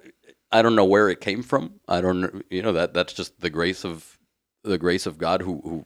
I 0.51 0.61
don't 0.61 0.75
know 0.75 0.85
where 0.85 1.09
it 1.09 1.21
came 1.21 1.43
from. 1.43 1.79
I 1.87 2.01
don't 2.01 2.45
you 2.49 2.61
know 2.61 2.73
that 2.73 2.93
that's 2.93 3.13
just 3.13 3.39
the 3.39 3.49
grace 3.49 3.85
of 3.85 4.17
the 4.63 4.77
grace 4.77 5.05
of 5.05 5.17
God 5.17 5.41
who 5.41 5.61
who 5.63 5.85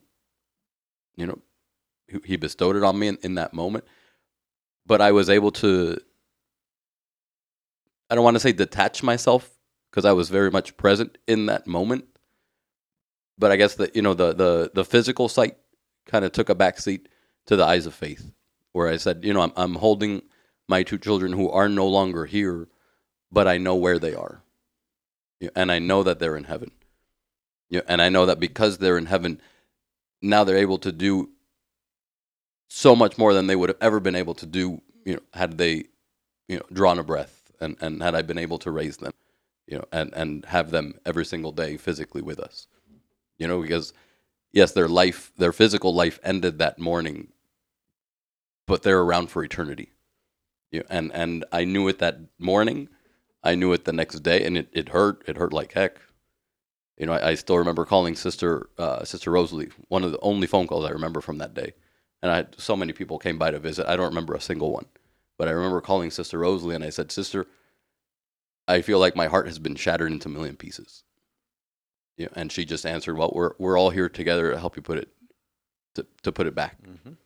you 1.15 1.25
know 1.25 1.39
who 2.09 2.21
he 2.23 2.37
bestowed 2.37 2.75
it 2.75 2.83
on 2.83 2.97
me 2.97 3.07
in, 3.07 3.17
in 3.21 3.35
that 3.35 3.53
moment. 3.53 3.85
But 4.85 5.01
I 5.01 5.11
was 5.11 5.29
able 5.29 5.51
to 5.51 5.97
I 8.09 8.15
don't 8.15 8.23
want 8.23 8.35
to 8.35 8.39
say 8.39 8.51
detach 8.51 9.03
myself 9.03 9.49
because 9.89 10.05
I 10.05 10.13
was 10.13 10.29
very 10.29 10.51
much 10.51 10.77
present 10.77 11.17
in 11.27 11.47
that 11.47 11.67
moment. 11.67 12.05
But 13.37 13.51
I 13.51 13.55
guess 13.55 13.75
that 13.75 13.95
you 13.95 14.01
know 14.01 14.13
the 14.13 14.33
the 14.33 14.71
the 14.73 14.85
physical 14.85 15.27
sight 15.27 15.57
kind 16.05 16.23
of 16.25 16.31
took 16.31 16.49
a 16.49 16.55
backseat 16.55 17.07
to 17.47 17.55
the 17.55 17.65
eyes 17.65 17.85
of 17.85 17.93
faith, 17.93 18.31
where 18.71 18.87
I 18.87 18.97
said, 18.97 19.23
you 19.23 19.33
know, 19.33 19.41
I'm 19.41 19.53
I'm 19.55 19.75
holding 19.75 20.21
my 20.67 20.83
two 20.83 20.97
children 20.97 21.33
who 21.33 21.49
are 21.49 21.67
no 21.67 21.87
longer 21.87 22.25
here, 22.25 22.67
but 23.31 23.47
I 23.47 23.57
know 23.57 23.75
where 23.75 23.99
they 23.99 24.13
are, 24.13 24.43
and 25.55 25.71
I 25.71 25.79
know 25.79 26.03
that 26.03 26.19
they're 26.19 26.37
in 26.37 26.45
heaven. 26.45 26.71
And 27.87 28.01
I 28.01 28.09
know 28.09 28.27
that 28.27 28.39
because 28.39 28.77
they're 28.77 28.97
in 28.97 29.07
heaven, 29.07 29.41
now 30.21 30.43
they're 30.43 30.57
able 30.57 30.77
to 30.79 30.91
do 30.91 31.29
so 32.67 32.95
much 32.95 33.17
more 33.17 33.33
than 33.33 33.47
they 33.47 33.55
would 33.55 33.69
have 33.69 33.77
ever 33.81 33.99
been 33.99 34.15
able 34.15 34.35
to 34.35 34.45
do, 34.45 34.81
you 35.05 35.15
know, 35.15 35.19
had 35.33 35.57
they, 35.57 35.85
you 36.47 36.57
know, 36.57 36.63
drawn 36.71 36.99
a 36.99 37.03
breath 37.03 37.51
and, 37.59 37.77
and 37.81 38.01
had 38.01 38.15
I 38.15 38.21
been 38.21 38.37
able 38.37 38.59
to 38.59 38.71
raise 38.71 38.97
them, 38.97 39.13
you 39.67 39.77
know, 39.77 39.85
and, 39.91 40.13
and 40.13 40.45
have 40.45 40.71
them 40.71 40.99
every 41.05 41.25
single 41.25 41.51
day 41.51 41.77
physically 41.77 42.21
with 42.21 42.39
us. 42.39 42.67
You 43.37 43.47
know, 43.47 43.61
because 43.61 43.93
yes, 44.51 44.71
their 44.71 44.87
life, 44.87 45.31
their 45.37 45.51
physical 45.51 45.93
life 45.93 46.19
ended 46.23 46.59
that 46.59 46.79
morning, 46.79 47.29
but 48.67 48.83
they're 48.83 49.01
around 49.01 49.27
for 49.27 49.43
eternity. 49.43 49.91
You 50.71 50.83
and 50.89 51.11
and 51.13 51.45
I 51.51 51.65
knew 51.65 51.87
it 51.87 51.99
that 51.99 52.17
morning. 52.39 52.89
I 53.43 53.55
knew 53.55 53.73
it 53.73 53.85
the 53.85 53.93
next 53.93 54.19
day, 54.21 54.45
and 54.45 54.57
it, 54.57 54.69
it 54.71 54.89
hurt. 54.89 55.23
It 55.27 55.37
hurt 55.37 55.53
like 55.53 55.73
heck. 55.73 55.97
You 56.97 57.07
know, 57.07 57.13
I, 57.13 57.29
I 57.29 57.35
still 57.35 57.57
remember 57.57 57.85
calling 57.85 58.15
sister 58.15 58.69
uh, 58.77 59.03
sister 59.03 59.31
Rosalie. 59.31 59.69
One 59.89 60.03
of 60.03 60.11
the 60.11 60.19
only 60.21 60.47
phone 60.47 60.67
calls 60.67 60.85
I 60.85 60.89
remember 60.91 61.21
from 61.21 61.39
that 61.39 61.53
day. 61.53 61.73
And 62.21 62.31
I 62.31 62.37
had 62.37 62.55
so 62.57 62.75
many 62.75 62.93
people 62.93 63.19
came 63.19 63.37
by 63.37 63.51
to 63.51 63.59
visit. 63.59 63.87
I 63.87 63.97
don't 63.97 64.07
remember 64.09 64.33
a 64.33 64.39
single 64.41 64.71
one, 64.71 64.85
but 65.37 65.47
I 65.49 65.51
remember 65.51 65.81
calling 65.81 66.09
sister 66.09 66.39
Rosalie, 66.39 66.75
and 66.75 66.83
I 66.83 66.89
said, 66.89 67.11
"Sister, 67.11 67.47
I 68.67 68.81
feel 68.81 68.99
like 68.99 69.15
my 69.15 69.27
heart 69.27 69.47
has 69.47 69.59
been 69.59 69.75
shattered 69.75 70.11
into 70.11 70.29
a 70.29 70.31
million 70.31 70.55
pieces." 70.55 71.03
Yeah, 72.17 72.27
and 72.33 72.51
she 72.51 72.63
just 72.65 72.85
answered, 72.85 73.17
"Well, 73.17 73.31
we're 73.35 73.53
we're 73.57 73.77
all 73.77 73.89
here 73.89 74.07
together 74.07 74.51
to 74.51 74.59
help 74.59 74.75
you 74.75 74.81
put 74.81 74.99
it 74.99 75.09
to 75.95 76.05
to 76.21 76.31
put 76.31 76.47
it 76.47 76.55
back." 76.55 76.81
Mhm. 76.83 77.17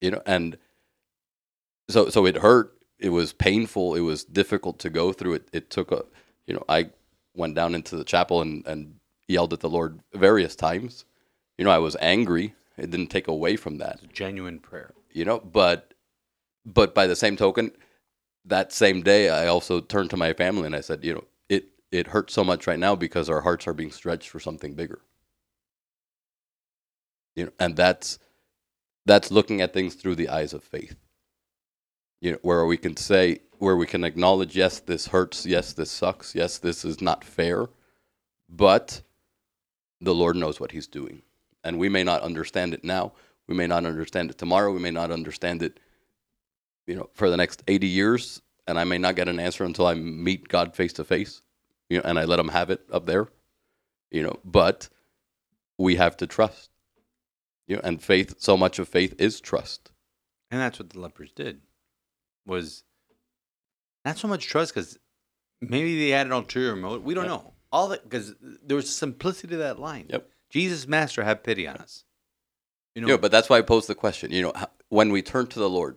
You 0.00 0.10
know, 0.12 0.22
and 0.26 0.58
so 1.88 2.08
so 2.08 2.26
it 2.26 2.36
hurt. 2.38 2.76
It 3.06 3.10
was 3.10 3.32
painful. 3.34 3.94
It 3.94 4.00
was 4.12 4.24
difficult 4.24 4.78
to 4.80 4.90
go 5.00 5.12
through. 5.12 5.34
It 5.38 5.48
it 5.58 5.70
took 5.76 5.92
a 5.92 6.02
you 6.46 6.54
know 6.54 6.64
I 6.68 6.80
went 7.42 7.54
down 7.54 7.74
into 7.74 7.96
the 7.96 8.04
chapel 8.12 8.40
and 8.44 8.66
and 8.66 8.80
yelled 9.28 9.52
at 9.52 9.60
the 9.60 9.70
Lord 9.78 10.00
various 10.14 10.54
times. 10.56 11.04
You 11.58 11.64
know, 11.64 11.70
I 11.70 11.78
was 11.88 11.96
angry. 12.00 12.54
It 12.84 12.90
didn't 12.90 13.10
take 13.16 13.28
away 13.28 13.56
from 13.56 13.78
that 13.78 13.96
It's 13.96 14.04
a 14.04 14.16
genuine 14.24 14.58
prayer. 14.70 14.90
you 15.12 15.24
know 15.28 15.38
but 15.40 15.94
but 16.78 16.94
by 16.98 17.06
the 17.06 17.16
same 17.24 17.36
token 17.36 17.70
that 18.54 18.72
same 18.72 19.02
day 19.02 19.22
i 19.30 19.46
also 19.46 19.80
turned 19.80 20.10
to 20.10 20.16
my 20.24 20.32
family 20.32 20.66
and 20.66 20.74
i 20.74 20.80
said 20.88 21.04
you 21.04 21.14
know 21.14 21.24
it 21.48 21.64
it 21.92 22.08
hurts 22.08 22.34
so 22.34 22.42
much 22.50 22.66
right 22.66 22.80
now 22.86 22.94
because 22.96 23.30
our 23.30 23.42
hearts 23.42 23.68
are 23.68 23.74
being 23.80 23.92
stretched 23.92 24.28
for 24.28 24.40
something 24.40 24.74
bigger 24.74 25.00
you 27.36 27.44
know 27.46 27.52
and 27.60 27.76
that's 27.76 28.18
that's 29.06 29.30
looking 29.30 29.60
at 29.60 29.72
things 29.72 29.94
through 29.94 30.16
the 30.16 30.28
eyes 30.38 30.52
of 30.52 30.64
faith 30.64 30.96
you 32.24 32.32
know 32.32 32.38
where 32.40 32.64
we 32.64 32.78
can 32.78 32.96
say 32.96 33.40
where 33.58 33.76
we 33.76 33.86
can 33.86 34.02
acknowledge 34.02 34.56
yes 34.56 34.80
this 34.80 35.08
hurts 35.08 35.44
yes 35.44 35.74
this 35.74 35.90
sucks 35.90 36.34
yes 36.34 36.56
this 36.56 36.82
is 36.82 37.02
not 37.02 37.22
fair 37.22 37.68
but 38.48 39.02
the 40.00 40.14
lord 40.14 40.34
knows 40.34 40.58
what 40.58 40.72
he's 40.72 40.86
doing. 40.86 41.22
And 41.62 41.78
we 41.78 41.88
may 41.88 42.04
not 42.04 42.20
understand 42.20 42.74
it 42.74 42.84
now. 42.84 43.12
We 43.46 43.54
may 43.54 43.66
not 43.66 43.86
understand 43.86 44.30
it 44.30 44.36
tomorrow. 44.36 44.72
We 44.72 44.80
may 44.80 44.90
not 44.90 45.10
understand 45.10 45.62
it 45.62 45.78
you 46.86 46.96
know 46.96 47.10
for 47.12 47.28
the 47.28 47.36
next 47.36 47.62
80 47.68 47.86
years. 47.86 48.40
And 48.66 48.78
i 48.78 48.84
may 48.84 48.96
not 48.96 49.16
get 49.16 49.28
an 49.28 49.38
answer 49.38 49.64
until 49.64 49.86
i 49.86 49.92
meet 49.92 50.48
god 50.48 50.74
face 50.74 50.94
to 50.94 51.04
face 51.04 51.42
you 51.90 51.98
know 51.98 52.04
and 52.06 52.18
i 52.18 52.24
let 52.24 52.38
him 52.38 52.48
have 52.48 52.70
it 52.70 52.80
up 52.90 53.04
there 53.04 53.28
you 54.10 54.22
know. 54.22 54.38
But 54.42 54.88
we 55.76 55.96
have 55.96 56.16
to 56.16 56.26
trust 56.26 56.70
you 57.66 57.76
know 57.76 57.82
and 57.84 58.02
faith 58.02 58.36
so 58.38 58.56
much 58.56 58.78
of 58.78 58.88
faith 58.88 59.14
is 59.18 59.42
trust. 59.42 59.92
And 60.50 60.62
that's 60.62 60.78
what 60.78 60.88
the 60.88 61.00
lepers 61.00 61.30
did. 61.32 61.60
Was 62.46 62.84
not 64.04 64.18
so 64.18 64.28
much 64.28 64.46
trust 64.46 64.74
because 64.74 64.98
maybe 65.60 65.98
they 65.98 66.10
had 66.10 66.26
an 66.26 66.32
ulterior 66.32 66.76
motive. 66.76 67.04
We 67.04 67.14
don't 67.14 67.24
Yep. 67.24 67.32
know. 67.32 67.54
All 67.72 67.88
that 67.88 68.04
because 68.04 68.34
there 68.40 68.76
was 68.76 68.88
simplicity 68.94 69.48
to 69.48 69.56
that 69.58 69.78
line. 69.80 70.06
Yep. 70.08 70.30
Jesus, 70.50 70.86
Master, 70.86 71.24
have 71.24 71.42
pity 71.42 71.66
on 71.66 71.76
us. 71.78 72.04
You 72.94 73.02
know, 73.02 73.08
Yeah, 73.08 73.16
but 73.16 73.32
that's 73.32 73.48
why 73.48 73.58
I 73.58 73.62
posed 73.62 73.88
the 73.88 73.94
question. 73.96 74.30
You 74.30 74.42
know, 74.42 74.52
when 74.88 75.10
we 75.10 75.22
turn 75.22 75.48
to 75.48 75.58
the 75.58 75.68
Lord, 75.68 75.96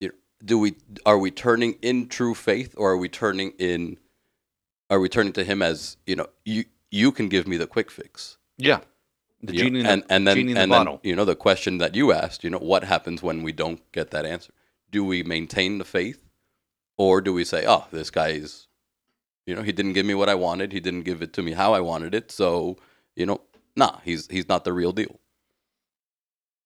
you 0.00 0.08
know, 0.08 0.14
do 0.44 0.58
we 0.58 0.74
are 1.06 1.18
we 1.18 1.30
turning 1.30 1.74
in 1.82 2.08
true 2.08 2.34
faith, 2.34 2.74
or 2.76 2.90
are 2.92 2.96
we 2.96 3.08
turning 3.08 3.52
in? 3.58 3.98
Are 4.88 4.98
we 4.98 5.08
turning 5.08 5.32
to 5.34 5.44
Him 5.44 5.62
as 5.62 5.98
you 6.06 6.16
know? 6.16 6.26
You 6.44 6.64
you 6.90 7.12
can 7.12 7.28
give 7.28 7.46
me 7.46 7.56
the 7.56 7.68
quick 7.68 7.90
fix. 7.92 8.38
yeah, 8.58 8.80
the 9.42 9.52
You 9.54 9.58
know, 9.64 9.64
genie 9.68 9.78
in 9.80 9.84
the, 9.86 9.92
and 9.92 10.04
and 10.08 10.26
then 10.26 10.36
genie 10.38 10.50
in 10.52 10.54
the 10.56 10.62
and 10.62 10.72
then 10.72 10.98
you 11.04 11.14
know 11.14 11.24
the 11.24 11.36
question 11.36 11.78
that 11.78 11.94
you 11.94 12.10
asked. 12.12 12.42
You 12.42 12.50
know, 12.50 12.58
what 12.58 12.82
happens 12.82 13.22
when 13.22 13.44
we 13.44 13.52
don't 13.52 13.80
get 13.92 14.10
that 14.10 14.24
answer? 14.26 14.52
Do 14.90 15.04
we 15.04 15.22
maintain 15.22 15.78
the 15.78 15.84
faith, 15.84 16.22
or 16.96 17.20
do 17.20 17.32
we 17.32 17.44
say, 17.44 17.64
"Oh, 17.66 17.86
this 17.92 18.10
guy's, 18.10 18.66
you 19.46 19.54
know, 19.54 19.62
he 19.62 19.72
didn't 19.72 19.92
give 19.94 20.06
me 20.06 20.14
what 20.14 20.28
I 20.28 20.34
wanted. 20.34 20.72
He 20.72 20.80
didn't 20.80 21.02
give 21.02 21.22
it 21.22 21.32
to 21.34 21.42
me 21.42 21.52
how 21.52 21.72
I 21.74 21.80
wanted 21.80 22.14
it. 22.14 22.30
So, 22.30 22.76
you 23.16 23.26
know, 23.26 23.40
nah, 23.76 23.98
he's 24.04 24.26
he's 24.28 24.48
not 24.48 24.64
the 24.64 24.72
real 24.72 24.92
deal." 24.92 25.20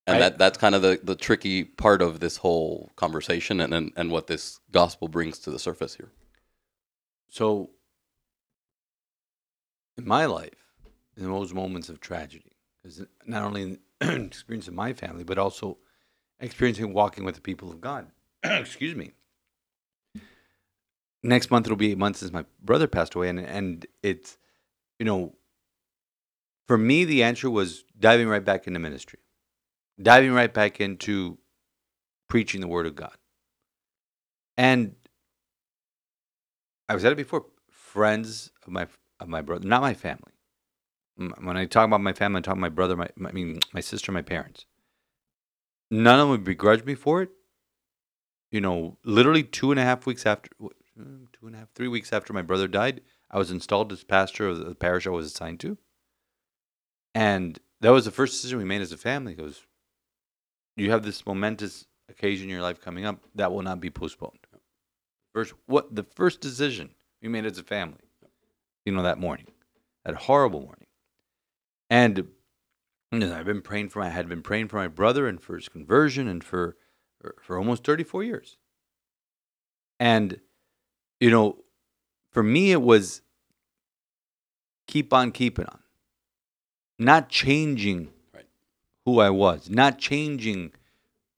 And 0.06 0.16
I- 0.16 0.20
that 0.20 0.38
that's 0.38 0.58
kind 0.58 0.74
of 0.74 0.82
the 0.82 1.00
the 1.02 1.14
tricky 1.16 1.64
part 1.64 2.02
of 2.02 2.20
this 2.20 2.38
whole 2.38 2.92
conversation, 2.96 3.60
and 3.60 3.72
and, 3.74 3.92
and 3.96 4.10
what 4.10 4.26
this 4.26 4.60
gospel 4.72 5.08
brings 5.08 5.38
to 5.40 5.50
the 5.50 5.58
surface 5.58 5.94
here. 5.96 6.10
So, 7.28 7.70
in 9.98 10.06
my 10.06 10.26
life, 10.26 10.72
in 11.16 11.24
those 11.24 11.52
moments 11.52 11.88
of 11.88 12.00
tragedy, 12.00 12.52
because 12.82 13.02
not 13.26 13.42
only 13.42 13.62
in 13.62 13.78
experiencing 14.26 14.74
my 14.74 14.92
family, 14.92 15.24
but 15.24 15.38
also 15.38 15.78
experiencing 16.40 16.92
walking 16.92 17.24
with 17.24 17.34
the 17.34 17.40
people 17.40 17.70
of 17.70 17.80
God. 17.80 18.10
Excuse 18.60 18.94
me. 18.94 19.12
Next 21.22 21.50
month 21.50 21.66
it'll 21.66 21.76
be 21.76 21.92
eight 21.92 21.98
months 21.98 22.20
since 22.20 22.32
my 22.32 22.44
brother 22.62 22.86
passed 22.86 23.14
away, 23.14 23.30
and 23.30 23.40
and 23.40 23.86
it's, 24.02 24.36
you 24.98 25.06
know, 25.06 25.34
for 26.68 26.76
me 26.76 27.06
the 27.06 27.22
answer 27.22 27.48
was 27.48 27.84
diving 27.98 28.28
right 28.28 28.44
back 28.44 28.66
into 28.66 28.78
ministry, 28.78 29.20
diving 30.00 30.32
right 30.32 30.52
back 30.52 30.80
into 30.82 31.38
preaching 32.28 32.60
the 32.60 32.68
word 32.68 32.86
of 32.86 32.94
God, 32.94 33.16
and 34.58 34.94
I've 36.90 37.00
said 37.00 37.12
it 37.12 37.16
before. 37.16 37.46
Friends 37.70 38.50
of 38.66 38.72
my 38.72 38.86
of 39.18 39.28
my 39.28 39.40
brother, 39.40 39.66
not 39.66 39.80
my 39.80 39.94
family. 39.94 40.32
When 41.16 41.56
I 41.56 41.64
talk 41.64 41.86
about 41.86 42.02
my 42.02 42.12
family, 42.12 42.38
I 42.38 42.42
talk 42.42 42.52
about 42.52 42.60
my 42.60 42.68
brother, 42.68 42.96
my, 42.96 43.08
my 43.16 43.30
I 43.30 43.32
mean 43.32 43.60
my 43.72 43.80
sister, 43.80 44.12
my 44.12 44.20
parents. 44.20 44.66
None 45.90 46.18
of 46.18 46.24
them 46.24 46.30
would 46.30 46.44
begrudge 46.44 46.84
me 46.84 46.94
for 46.94 47.22
it. 47.22 47.30
You 48.50 48.60
know, 48.60 48.98
literally 49.04 49.42
two 49.42 49.70
and 49.70 49.80
a 49.80 49.82
half 49.82 50.06
weeks 50.06 50.26
after, 50.26 50.48
mm, 50.60 51.26
two 51.32 51.46
and 51.46 51.56
a 51.56 51.58
half, 51.58 51.68
three 51.74 51.88
weeks 51.88 52.12
after 52.12 52.32
my 52.32 52.42
brother 52.42 52.68
died, 52.68 53.00
I 53.30 53.38
was 53.38 53.50
installed 53.50 53.92
as 53.92 54.04
pastor 54.04 54.48
of 54.48 54.64
the 54.64 54.74
parish 54.74 55.06
I 55.06 55.10
was 55.10 55.26
assigned 55.26 55.60
to. 55.60 55.76
And 57.14 57.58
that 57.80 57.90
was 57.90 58.04
the 58.04 58.10
first 58.10 58.34
decision 58.34 58.58
we 58.58 58.64
made 58.64 58.82
as 58.82 58.92
a 58.92 58.96
family. 58.96 59.34
Goes, 59.34 59.66
you 60.76 60.90
have 60.90 61.02
this 61.02 61.26
momentous 61.26 61.86
occasion 62.08 62.44
in 62.44 62.50
your 62.50 62.62
life 62.62 62.80
coming 62.80 63.04
up 63.04 63.20
that 63.34 63.52
will 63.52 63.62
not 63.62 63.80
be 63.80 63.90
postponed. 63.90 64.46
First, 65.32 65.54
what 65.66 65.94
the 65.94 66.04
first 66.04 66.40
decision 66.40 66.90
we 67.20 67.28
made 67.28 67.46
as 67.46 67.58
a 67.58 67.64
family, 67.64 68.10
you 68.84 68.92
know, 68.92 69.02
that 69.02 69.18
morning, 69.18 69.48
that 70.04 70.14
horrible 70.14 70.60
morning, 70.60 70.86
and 71.90 72.28
you 73.10 73.18
know, 73.18 73.34
I've 73.34 73.46
been 73.46 73.62
praying 73.62 73.90
for 73.90 74.00
my, 74.00 74.06
I 74.06 74.10
had 74.10 74.28
been 74.28 74.42
praying 74.42 74.68
for 74.68 74.76
my 74.76 74.88
brother 74.88 75.26
and 75.26 75.40
for 75.40 75.56
his 75.56 75.68
conversion 75.68 76.28
and 76.28 76.42
for 76.42 76.76
for, 77.24 77.34
for 77.40 77.58
almost 77.58 77.84
thirty 77.84 78.04
four 78.04 78.22
years, 78.22 78.56
and 79.98 80.40
you 81.20 81.30
know, 81.30 81.64
for 82.30 82.42
me 82.42 82.72
it 82.72 82.82
was 82.82 83.22
keep 84.86 85.12
on 85.12 85.32
keeping 85.32 85.64
on, 85.66 85.78
not 86.98 87.28
changing 87.30 88.10
Right. 88.34 88.46
who 89.06 89.20
I 89.20 89.30
was, 89.30 89.70
not 89.70 89.98
changing 89.98 90.72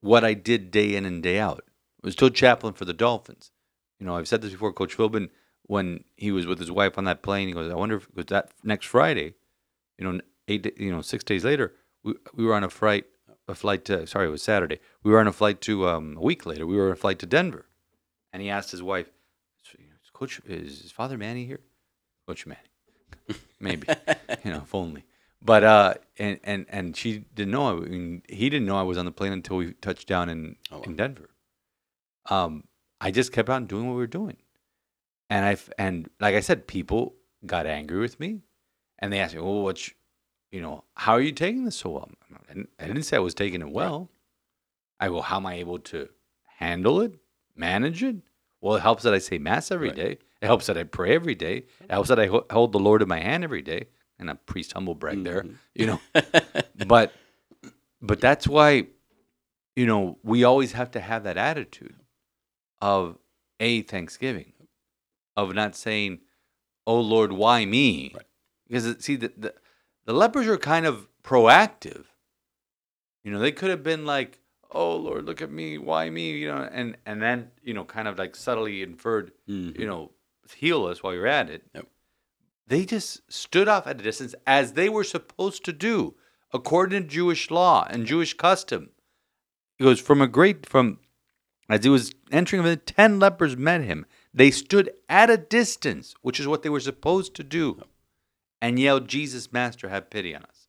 what 0.00 0.24
I 0.24 0.34
did 0.34 0.70
day 0.70 0.94
in 0.96 1.04
and 1.04 1.22
day 1.22 1.38
out. 1.38 1.62
I 2.02 2.06
was 2.06 2.14
still 2.14 2.30
chaplain 2.30 2.74
for 2.74 2.84
the 2.84 2.92
Dolphins. 2.92 3.52
You 4.00 4.06
know, 4.06 4.16
I've 4.16 4.28
said 4.28 4.42
this 4.42 4.52
before. 4.52 4.72
Coach 4.72 4.96
Philbin, 4.96 5.30
when 5.62 6.04
he 6.16 6.32
was 6.32 6.46
with 6.46 6.58
his 6.58 6.70
wife 6.70 6.98
on 6.98 7.04
that 7.04 7.22
plane, 7.22 7.48
he 7.48 7.54
goes, 7.54 7.70
"I 7.70 7.76
wonder 7.76 7.96
if 7.96 8.04
it 8.04 8.16
was 8.16 8.26
that 8.26 8.50
next 8.64 8.86
Friday, 8.86 9.34
you 9.98 10.04
know, 10.04 10.20
eight, 10.48 10.78
you 10.78 10.90
know, 10.90 11.00
six 11.02 11.22
days 11.22 11.44
later, 11.44 11.74
we 12.02 12.14
we 12.34 12.44
were 12.44 12.54
on 12.54 12.64
a 12.64 12.70
flight, 12.70 13.06
a 13.48 13.54
flight 13.54 13.84
to 13.86 14.06
sorry, 14.06 14.26
it 14.26 14.30
was 14.30 14.42
Saturday. 14.42 14.80
We 15.02 15.10
were 15.12 15.20
on 15.20 15.26
a 15.26 15.32
flight 15.32 15.60
to 15.62 15.88
um, 15.88 16.16
a 16.16 16.20
week 16.22 16.46
later. 16.46 16.66
We 16.66 16.76
were 16.76 16.86
on 16.86 16.92
a 16.92 16.96
flight 16.96 17.18
to 17.20 17.26
Denver, 17.26 17.66
and 18.32 18.42
he 18.42 18.50
asked 18.50 18.70
his 18.70 18.82
wife, 18.82 19.08
"Is 19.74 20.10
Coach, 20.12 20.40
is 20.46 20.82
his 20.82 20.90
father 20.92 21.16
Manny 21.18 21.44
here? 21.46 21.60
Coach 22.26 22.46
Manny, 22.46 22.60
maybe, 23.60 23.86
you 24.44 24.50
know, 24.52 24.62
if 24.64 24.74
only." 24.74 25.04
But 25.42 25.62
uh, 25.64 25.94
and 26.18 26.40
and 26.42 26.66
and 26.68 26.96
she 26.96 27.18
didn't 27.34 27.52
know. 27.52 27.76
I 27.76 27.80
mean, 27.80 28.22
he 28.28 28.50
didn't 28.50 28.66
know 28.66 28.76
I 28.78 28.82
was 28.82 28.98
on 28.98 29.04
the 29.04 29.12
plane 29.12 29.32
until 29.32 29.58
we 29.58 29.72
touched 29.74 30.08
down 30.08 30.28
in 30.28 30.56
Oh, 30.72 30.78
wow. 30.78 30.82
in 30.84 30.96
Denver. 30.96 31.30
Um, 32.28 32.64
I 33.00 33.10
just 33.12 33.30
kept 33.32 33.48
on 33.48 33.66
doing 33.66 33.86
what 33.86 33.92
we 33.92 33.98
were 33.98 34.06
doing, 34.08 34.38
and 35.30 35.44
I 35.44 35.56
and 35.78 36.08
like 36.18 36.34
I 36.34 36.40
said, 36.40 36.66
people 36.66 37.14
got 37.44 37.66
angry 37.66 38.00
with 38.00 38.18
me, 38.18 38.40
and 38.98 39.12
they 39.12 39.20
asked 39.20 39.34
me, 39.36 39.40
"Well, 39.40 39.62
what's, 39.62 39.90
you 40.50 40.60
know, 40.60 40.84
how 40.94 41.12
are 41.12 41.20
you 41.20 41.32
taking 41.32 41.64
this 41.64 41.76
so 41.76 41.90
well?" 41.90 42.10
And 42.48 42.68
I 42.78 42.86
didn't 42.86 43.02
say 43.04 43.16
I 43.16 43.20
was 43.20 43.34
taking 43.34 43.60
it 43.62 43.70
well. 43.70 44.10
I 45.00 45.08
go, 45.08 45.20
"How 45.20 45.36
am 45.36 45.46
I 45.46 45.54
able 45.54 45.78
to 45.80 46.08
handle 46.58 47.00
it, 47.00 47.14
manage 47.54 48.02
it?" 48.02 48.16
Well, 48.60 48.76
it 48.76 48.80
helps 48.82 49.02
that 49.04 49.14
I 49.14 49.18
say 49.18 49.38
mass 49.38 49.70
every 49.70 49.88
Right. 49.88 49.96
day. 49.96 50.18
It 50.42 50.46
helps 50.46 50.66
that 50.66 50.76
I 50.78 50.84
pray 50.84 51.14
every 51.14 51.34
day. 51.34 51.64
It 51.80 51.90
helps 51.90 52.08
that 52.08 52.18
I 52.18 52.26
ho- 52.26 52.46
hold 52.50 52.72
the 52.72 52.78
Lord 52.78 53.02
in 53.02 53.08
my 53.08 53.20
hand 53.20 53.44
every 53.44 53.62
day. 53.62 53.88
And 54.18 54.30
a 54.30 54.34
priest 54.34 54.72
humble 54.72 54.94
brag 54.94 55.24
there, 55.24 55.42
Mhm. 55.42 55.56
you 55.74 55.86
know. 55.86 56.00
but 56.86 57.12
but 58.00 58.18
that's 58.20 58.46
why, 58.48 58.86
you 59.74 59.84
know, 59.86 60.18
we 60.22 60.42
always 60.42 60.72
have 60.72 60.90
to 60.92 61.00
have 61.00 61.24
that 61.24 61.36
attitude 61.36 62.00
of 62.80 63.18
a 63.60 63.82
Thanksgiving, 63.82 64.52
of 65.36 65.54
not 65.54 65.76
saying, 65.76 66.20
"Oh 66.86 67.00
Lord, 67.00 67.32
why 67.32 67.66
me?" 67.66 68.12
Right. 68.14 68.24
Because 68.68 69.04
see, 69.04 69.16
the, 69.16 69.32
the 69.36 69.54
the 70.06 70.12
lepers 70.12 70.46
are 70.46 70.56
kind 70.56 70.86
of 70.86 71.08
proactive. 71.22 72.04
You 73.24 73.32
know, 73.32 73.38
they 73.38 73.52
could 73.52 73.70
have 73.70 73.82
been 73.82 74.06
like, 74.06 74.40
"Oh 74.70 74.96
Lord, 74.96 75.24
look 75.26 75.42
at 75.42 75.50
me, 75.50 75.78
why 75.78 76.08
me?" 76.10 76.32
You 76.32 76.48
know, 76.48 76.68
and 76.72 76.96
and 77.04 77.20
then 77.20 77.50
you 77.62 77.74
know, 77.74 77.84
kind 77.84 78.08
of 78.08 78.18
like 78.18 78.34
subtly 78.36 78.82
inferred, 78.82 79.32
Mhm. 79.48 79.78
you 79.78 79.86
know, 79.86 80.12
heal 80.54 80.86
us 80.86 81.02
while 81.02 81.12
you're 81.12 81.26
at 81.26 81.50
it. 81.50 81.64
Yep. 81.74 81.88
They 82.68 82.84
just 82.84 83.20
stood 83.32 83.68
off 83.68 83.86
at 83.86 84.00
a 84.00 84.04
distance 84.04 84.34
as 84.46 84.72
they 84.72 84.88
were 84.88 85.04
supposed 85.04 85.64
to 85.64 85.72
do, 85.72 86.16
according 86.52 87.02
to 87.02 87.08
Jewish 87.08 87.50
law 87.50 87.86
and 87.90 88.06
Jewish 88.06 88.34
custom. 88.34 88.90
He 89.78 89.84
goes 89.84 90.00
from 90.00 90.20
a 90.20 90.28
great 90.28 90.66
from 90.66 91.00
as 91.68 91.82
he 91.82 91.90
was 91.90 92.14
entering 92.30 92.62
the 92.62 92.76
ten 92.76 93.18
lepers 93.18 93.56
met 93.56 93.82
him. 93.82 94.06
They 94.32 94.50
stood 94.52 94.90
at 95.08 95.30
a 95.30 95.36
distance, 95.36 96.14
which 96.22 96.38
is 96.38 96.46
what 96.46 96.62
they 96.62 96.68
were 96.68 96.80
supposed 96.80 97.34
to 97.34 97.42
do, 97.44 97.82
and 98.66 98.78
yelled, 98.78 99.08
"Jesus, 99.08 99.52
Master, 99.52 99.88
have 99.88 100.10
pity 100.10 100.34
on 100.34 100.42
us." 100.44 100.68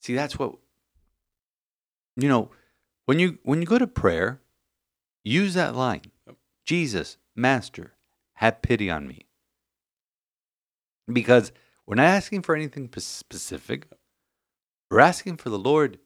See, 0.00 0.14
that's 0.14 0.38
what 0.38 0.56
you 2.16 2.28
know 2.28 2.50
when 3.06 3.18
you 3.18 3.38
when 3.42 3.60
you 3.60 3.66
go 3.66 3.78
to 3.78 3.86
prayer. 3.86 4.40
Use 5.24 5.54
that 5.54 5.74
line, 5.74 6.02
Jesus, 6.64 7.18
Master, 7.34 7.94
have 8.34 8.62
pity 8.62 8.88
on 8.90 9.06
me. 9.06 9.26
Because 11.12 11.52
we're 11.86 11.96
not 11.96 12.04
asking 12.06 12.42
for 12.42 12.54
anything 12.54 12.90
specific. 12.96 13.88
We're 14.90 15.00
asking 15.00 15.36
for 15.38 15.50
the 15.50 15.58
Lord 15.58 15.98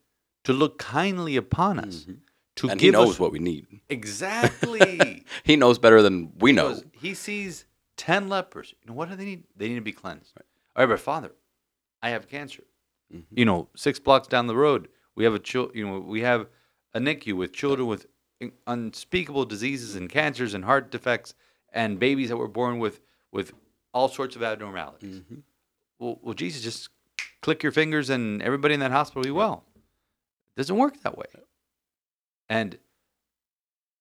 to 0.44 0.52
look 0.52 0.78
kindly 0.78 1.36
upon 1.36 1.78
us, 1.78 2.04
Mhm. 2.04 2.20
to 2.56 2.68
and 2.70 2.80
he 2.80 2.88
give 2.88 2.92
knows 2.94 3.10
us 3.14 3.20
what 3.20 3.30
we 3.32 3.38
need. 3.38 3.80
exactly. 3.88 5.24
He 5.44 5.54
knows 5.56 5.78
better 5.78 6.02
than 6.02 6.32
we 6.38 6.52
know. 6.52 6.68
Because 6.74 6.84
He 6.92 7.14
sees 7.14 7.64
ten 7.96 8.28
lepers. 8.28 8.74
You 8.82 8.88
know 8.88 8.94
what 8.94 9.08
do 9.08 9.14
they 9.16 9.24
need? 9.24 9.44
They 9.54 9.68
need 9.68 9.76
to 9.76 9.80
be 9.82 9.92
cleansed. 9.92 10.32
All 10.76 10.84
right, 10.84 10.92
but 10.92 11.00
Father, 11.00 11.32
I 12.02 12.10
have 12.10 12.28
cancer. 12.28 12.64
Mhm. 13.12 13.24
You 13.30 13.44
know, 13.44 13.68
six 13.76 13.98
blocks 13.98 14.26
down 14.28 14.46
the 14.46 14.56
road, 14.56 14.88
we 15.14 15.24
have 15.24 15.34
a 15.34 15.38
chil- 15.38 15.70
You 15.74 15.86
know, 15.86 15.98
we 16.00 16.22
have 16.22 16.48
a 16.94 17.00
NICU 17.00 17.34
with 17.36 17.52
children 17.52 17.86
with 17.88 18.06
unspeakable 18.66 19.44
diseases 19.44 19.94
and 19.94 20.08
cancers 20.10 20.52
and 20.54 20.64
heart 20.64 20.90
defects, 20.90 21.34
and 21.72 21.98
babies 22.00 22.28
that 22.28 22.36
were 22.36 22.48
born 22.48 22.78
with 22.78 23.00
with 23.30 23.52
all 23.94 24.08
sorts 24.08 24.36
of 24.36 24.42
abnormalities. 24.42 25.20
Mhm. 25.20 25.42
Well, 25.98 26.18
well, 26.22 26.34
Jesus, 26.34 26.62
just 26.62 26.88
click 27.42 27.62
your 27.62 27.72
fingers 27.72 28.10
and 28.10 28.42
everybody 28.42 28.74
in 28.74 28.80
that 28.80 28.90
hospital 28.90 29.20
will 29.20 29.24
be 29.26 29.30
well. 29.30 29.64
It 29.76 30.60
doesn't 30.60 30.76
work 30.76 31.00
that 31.02 31.16
way. 31.16 31.26
And 32.48 32.78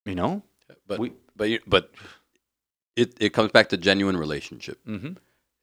you 0.06 0.16
know, 0.16 0.44
But 0.88 1.00
We- 1.00 1.14
but 1.36 1.50
you, 1.50 1.60
but 1.68 1.94
it 2.96 3.16
it 3.22 3.30
comes 3.34 3.52
back 3.52 3.70
to 3.70 3.78
genuine 3.78 4.16
relationship. 4.18 4.82
hmm 4.86 5.14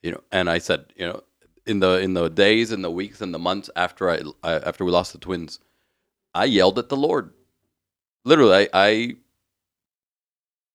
you 0.02 0.12
know 0.12 0.20
and 0.32 0.50
i 0.50 0.58
said 0.58 0.86
you 0.96 1.06
know 1.06 1.22
in 1.66 1.80
the 1.80 2.00
in 2.00 2.14
the 2.14 2.28
days 2.28 2.72
and 2.72 2.84
the 2.84 2.90
weeks 2.90 3.20
and 3.20 3.34
the 3.34 3.38
months 3.38 3.70
after 3.76 4.10
i, 4.10 4.20
I 4.42 4.54
after 4.54 4.84
we 4.84 4.90
lost 4.90 5.12
the 5.12 5.18
twins 5.18 5.58
i 6.34 6.44
yelled 6.44 6.78
at 6.78 6.88
the 6.88 6.96
lord. 6.96 7.32
Literally 8.24 8.54
i, 8.54 8.68
I 8.74 9.16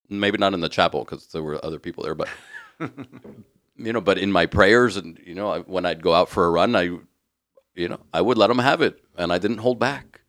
maybe 0.10 0.38
not 0.38 0.54
in 0.54 0.62
the 0.62 0.70
chapel 0.70 1.04
because 1.04 1.28
there 1.28 1.44
were 1.44 1.64
other 1.64 1.80
people 1.80 2.04
there 2.04 2.16
but 2.16 2.30
you 3.78 3.94
know 3.94 4.02
but 4.02 4.18
in 4.18 4.32
my 4.32 4.46
prayers 4.46 4.98
and 4.98 5.20
you 5.26 5.36
know 5.36 5.50
I, 5.50 5.60
when 5.60 5.86
i'd 5.86 6.04
go 6.04 6.14
out 6.14 6.30
for 6.30 6.46
a 6.46 6.52
run 6.52 6.76
i 6.76 6.84
you 7.76 7.90
know 7.90 8.00
i 8.14 8.22
would 8.22 8.38
let 8.38 8.48
them 8.48 8.60
have 8.60 8.82
it 8.82 9.04
and 9.18 9.32
i 9.34 9.38
didn't 9.38 9.60
hold 9.60 9.80
back. 9.80 10.22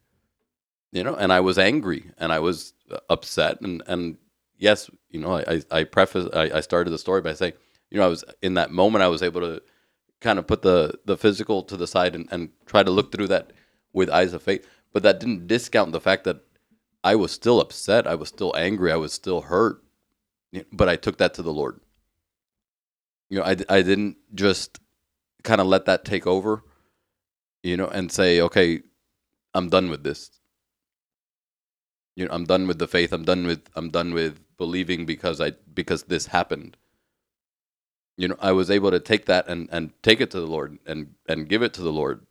You 0.93 1.05
know 1.05 1.15
and 1.17 1.33
i 1.33 1.41
was 1.41 1.59
angry 1.59 2.11
and 2.19 2.33
i 2.33 2.39
was 2.39 2.73
uh, 2.91 2.99
upset 3.11 3.61
and 3.61 3.83
and 3.87 4.17
yes 4.59 4.91
you 5.11 5.21
know 5.21 5.33
i 5.39 5.45
i, 5.49 5.63
I 5.81 5.85
preface 5.85 6.29
I, 6.33 6.59
I 6.59 6.61
started 6.61 6.91
the 6.91 6.99
story 6.99 7.21
by 7.21 7.35
saying 7.35 7.55
you 7.95 8.01
know 8.01 8.07
i 8.07 8.09
was 8.09 8.25
in 8.43 8.55
that 8.55 8.73
moment 8.73 9.05
i 9.05 9.09
was 9.09 9.23
able 9.23 9.41
to 9.41 9.63
kind 10.21 10.39
of 10.39 10.47
put 10.47 10.63
the 10.63 10.99
the 11.05 11.17
physical 11.17 11.63
to 11.63 11.77
the 11.77 11.87
side 11.87 12.15
and, 12.17 12.27
and 12.33 12.51
try 12.67 12.83
to 12.83 12.91
look 12.91 13.13
through 13.13 13.29
that 13.29 13.53
with 13.93 14.11
eyes 14.11 14.33
of 14.33 14.43
faith. 14.43 14.67
But 14.93 15.03
that 15.05 15.21
didn't 15.21 15.47
discount 15.47 15.93
the 15.93 16.01
fact 16.01 16.25
that 16.25 16.39
i 17.05 17.15
was 17.15 17.31
still 17.31 17.61
upset 17.61 18.07
i 18.07 18.15
was 18.15 18.29
still 18.29 18.53
angry 18.57 18.91
i 18.91 18.97
was 18.97 19.13
still 19.13 19.43
hurt 19.43 19.83
but 20.73 20.89
i 20.89 20.97
took 20.97 21.19
that 21.19 21.35
to 21.35 21.43
the 21.43 21.53
lord. 21.53 21.81
You 23.31 23.39
know 23.39 23.45
i, 23.45 23.57
I 23.69 23.83
didn't 23.83 24.17
just 24.35 24.81
kind 25.43 25.61
of 25.61 25.67
let 25.67 25.85
that 25.85 26.05
take 26.05 26.27
over 26.27 26.63
you 27.63 27.77
know 27.77 27.87
and 27.87 28.11
say 28.11 28.41
okay 28.41 28.83
i'm 29.55 29.69
done 29.69 29.89
with 29.91 30.03
this. 30.03 30.31
You 32.17 32.27
know 32.27 32.35
i'm 32.35 32.45
done 32.45 32.67
with 32.67 32.79
the 32.79 32.89
faith 32.89 33.13
i'm 33.13 33.25
done 33.25 33.47
with 33.47 33.69
i'm 33.77 33.91
done 33.91 34.15
with 34.15 34.41
believing 34.57 35.05
because 35.05 35.41
i 35.41 35.51
because 35.75 36.05
this 36.05 36.27
happened 36.27 36.77
you 38.17 38.29
know 38.29 38.37
i 38.41 38.53
was 38.53 38.71
able 38.71 38.91
to 38.91 39.01
take 39.01 39.27
that 39.27 39.49
and 39.49 39.69
and 39.73 39.93
take 40.03 40.21
it 40.21 40.31
to 40.31 40.41
the 40.41 40.47
lord 40.47 40.79
and 40.87 41.15
and 41.29 41.49
give 41.49 41.63
it 41.63 41.73
to 41.75 41.83
the 41.83 41.93
lord 41.93 42.27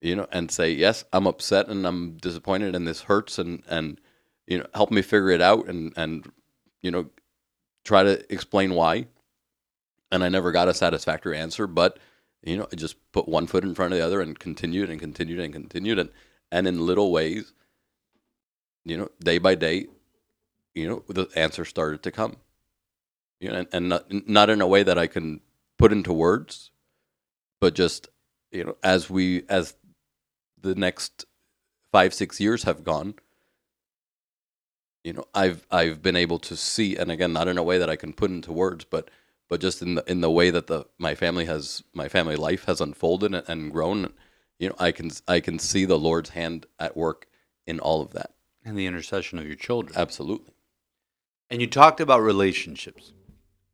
you 0.00 0.14
know 0.14 0.26
and 0.32 0.50
say 0.50 0.70
yes 0.70 1.04
i'm 1.12 1.26
upset 1.26 1.68
and 1.68 1.86
i'm 1.86 2.16
disappointed 2.18 2.74
and 2.74 2.86
this 2.86 3.02
hurts 3.02 3.38
and 3.38 3.62
and 3.68 4.00
you 4.46 4.58
know 4.58 4.66
help 4.74 4.90
me 4.90 5.02
figure 5.02 5.30
it 5.30 5.40
out 5.40 5.66
and 5.66 5.92
and 5.96 6.30
you 6.82 6.90
know 6.90 7.08
try 7.84 8.02
to 8.02 8.32
explain 8.32 8.74
why. 8.74 9.06
And 10.10 10.22
i 10.22 10.28
never 10.28 10.52
got 10.52 10.68
a 10.68 10.74
satisfactory 10.74 11.36
answer 11.36 11.66
but 11.66 11.98
you 12.42 12.56
know 12.56 12.68
i 12.72 12.76
just 12.76 12.96
put 13.12 13.28
one 13.28 13.46
foot 13.46 13.64
in 13.64 13.74
front 13.74 13.92
of 13.92 13.98
the 13.98 14.04
other 14.04 14.20
and 14.20 14.38
continued 14.38 14.90
and 14.90 15.00
continued 15.00 15.40
and 15.40 15.52
continued. 15.52 15.98
And 15.98 16.10
and 16.52 16.68
in 16.68 16.86
little 16.86 17.10
ways 17.10 17.52
you 18.84 18.96
know 18.96 19.08
day 19.20 19.38
by 19.38 19.54
day 19.54 19.86
you 20.74 20.88
know 20.88 21.02
the 21.08 21.26
answer 21.34 21.64
started 21.64 22.02
to 22.04 22.12
come 22.12 22.36
you 23.44 23.50
know 23.50 23.58
and, 23.58 23.68
and 23.72 23.88
not, 23.90 24.28
not 24.28 24.50
in 24.50 24.60
a 24.60 24.66
way 24.66 24.82
that 24.82 24.98
i 24.98 25.06
can 25.06 25.40
put 25.78 25.92
into 25.92 26.12
words 26.12 26.70
but 27.60 27.74
just 27.74 28.08
you 28.50 28.64
know 28.64 28.76
as 28.82 29.10
we 29.10 29.44
as 29.48 29.74
the 30.60 30.74
next 30.74 31.26
five 31.92 32.14
six 32.14 32.40
years 32.40 32.62
have 32.62 32.82
gone 32.82 33.14
you 35.04 35.12
know 35.12 35.24
i've 35.34 35.66
i've 35.70 36.00
been 36.02 36.16
able 36.16 36.38
to 36.38 36.56
see 36.56 36.96
and 36.96 37.10
again 37.10 37.32
not 37.32 37.46
in 37.46 37.58
a 37.58 37.62
way 37.62 37.76
that 37.76 37.90
i 37.90 37.96
can 37.96 38.12
put 38.12 38.30
into 38.30 38.50
words 38.50 38.84
but 38.84 39.10
but 39.50 39.60
just 39.60 39.82
in 39.82 39.96
the 39.96 40.10
in 40.10 40.22
the 40.22 40.30
way 40.30 40.50
that 40.50 40.66
the 40.66 40.86
my 40.98 41.14
family 41.14 41.44
has 41.44 41.84
my 41.92 42.08
family 42.08 42.36
life 42.36 42.64
has 42.64 42.80
unfolded 42.80 43.34
and, 43.34 43.44
and 43.46 43.72
grown 43.72 44.12
you 44.58 44.68
know 44.68 44.76
i 44.78 44.90
can 44.90 45.10
i 45.28 45.38
can 45.38 45.58
see 45.58 45.84
the 45.84 45.98
lord's 45.98 46.30
hand 46.30 46.64
at 46.78 46.96
work 46.96 47.28
in 47.66 47.80
all 47.80 48.00
of 48.00 48.12
that. 48.12 48.30
And 48.64 48.76
the 48.76 48.86
intercession 48.86 49.38
of 49.38 49.46
your 49.46 49.56
children. 49.56 49.96
absolutely. 49.96 50.52
And 51.50 51.60
you 51.60 51.66
talked 51.66 52.00
about 52.00 52.22
relationships 52.22 53.12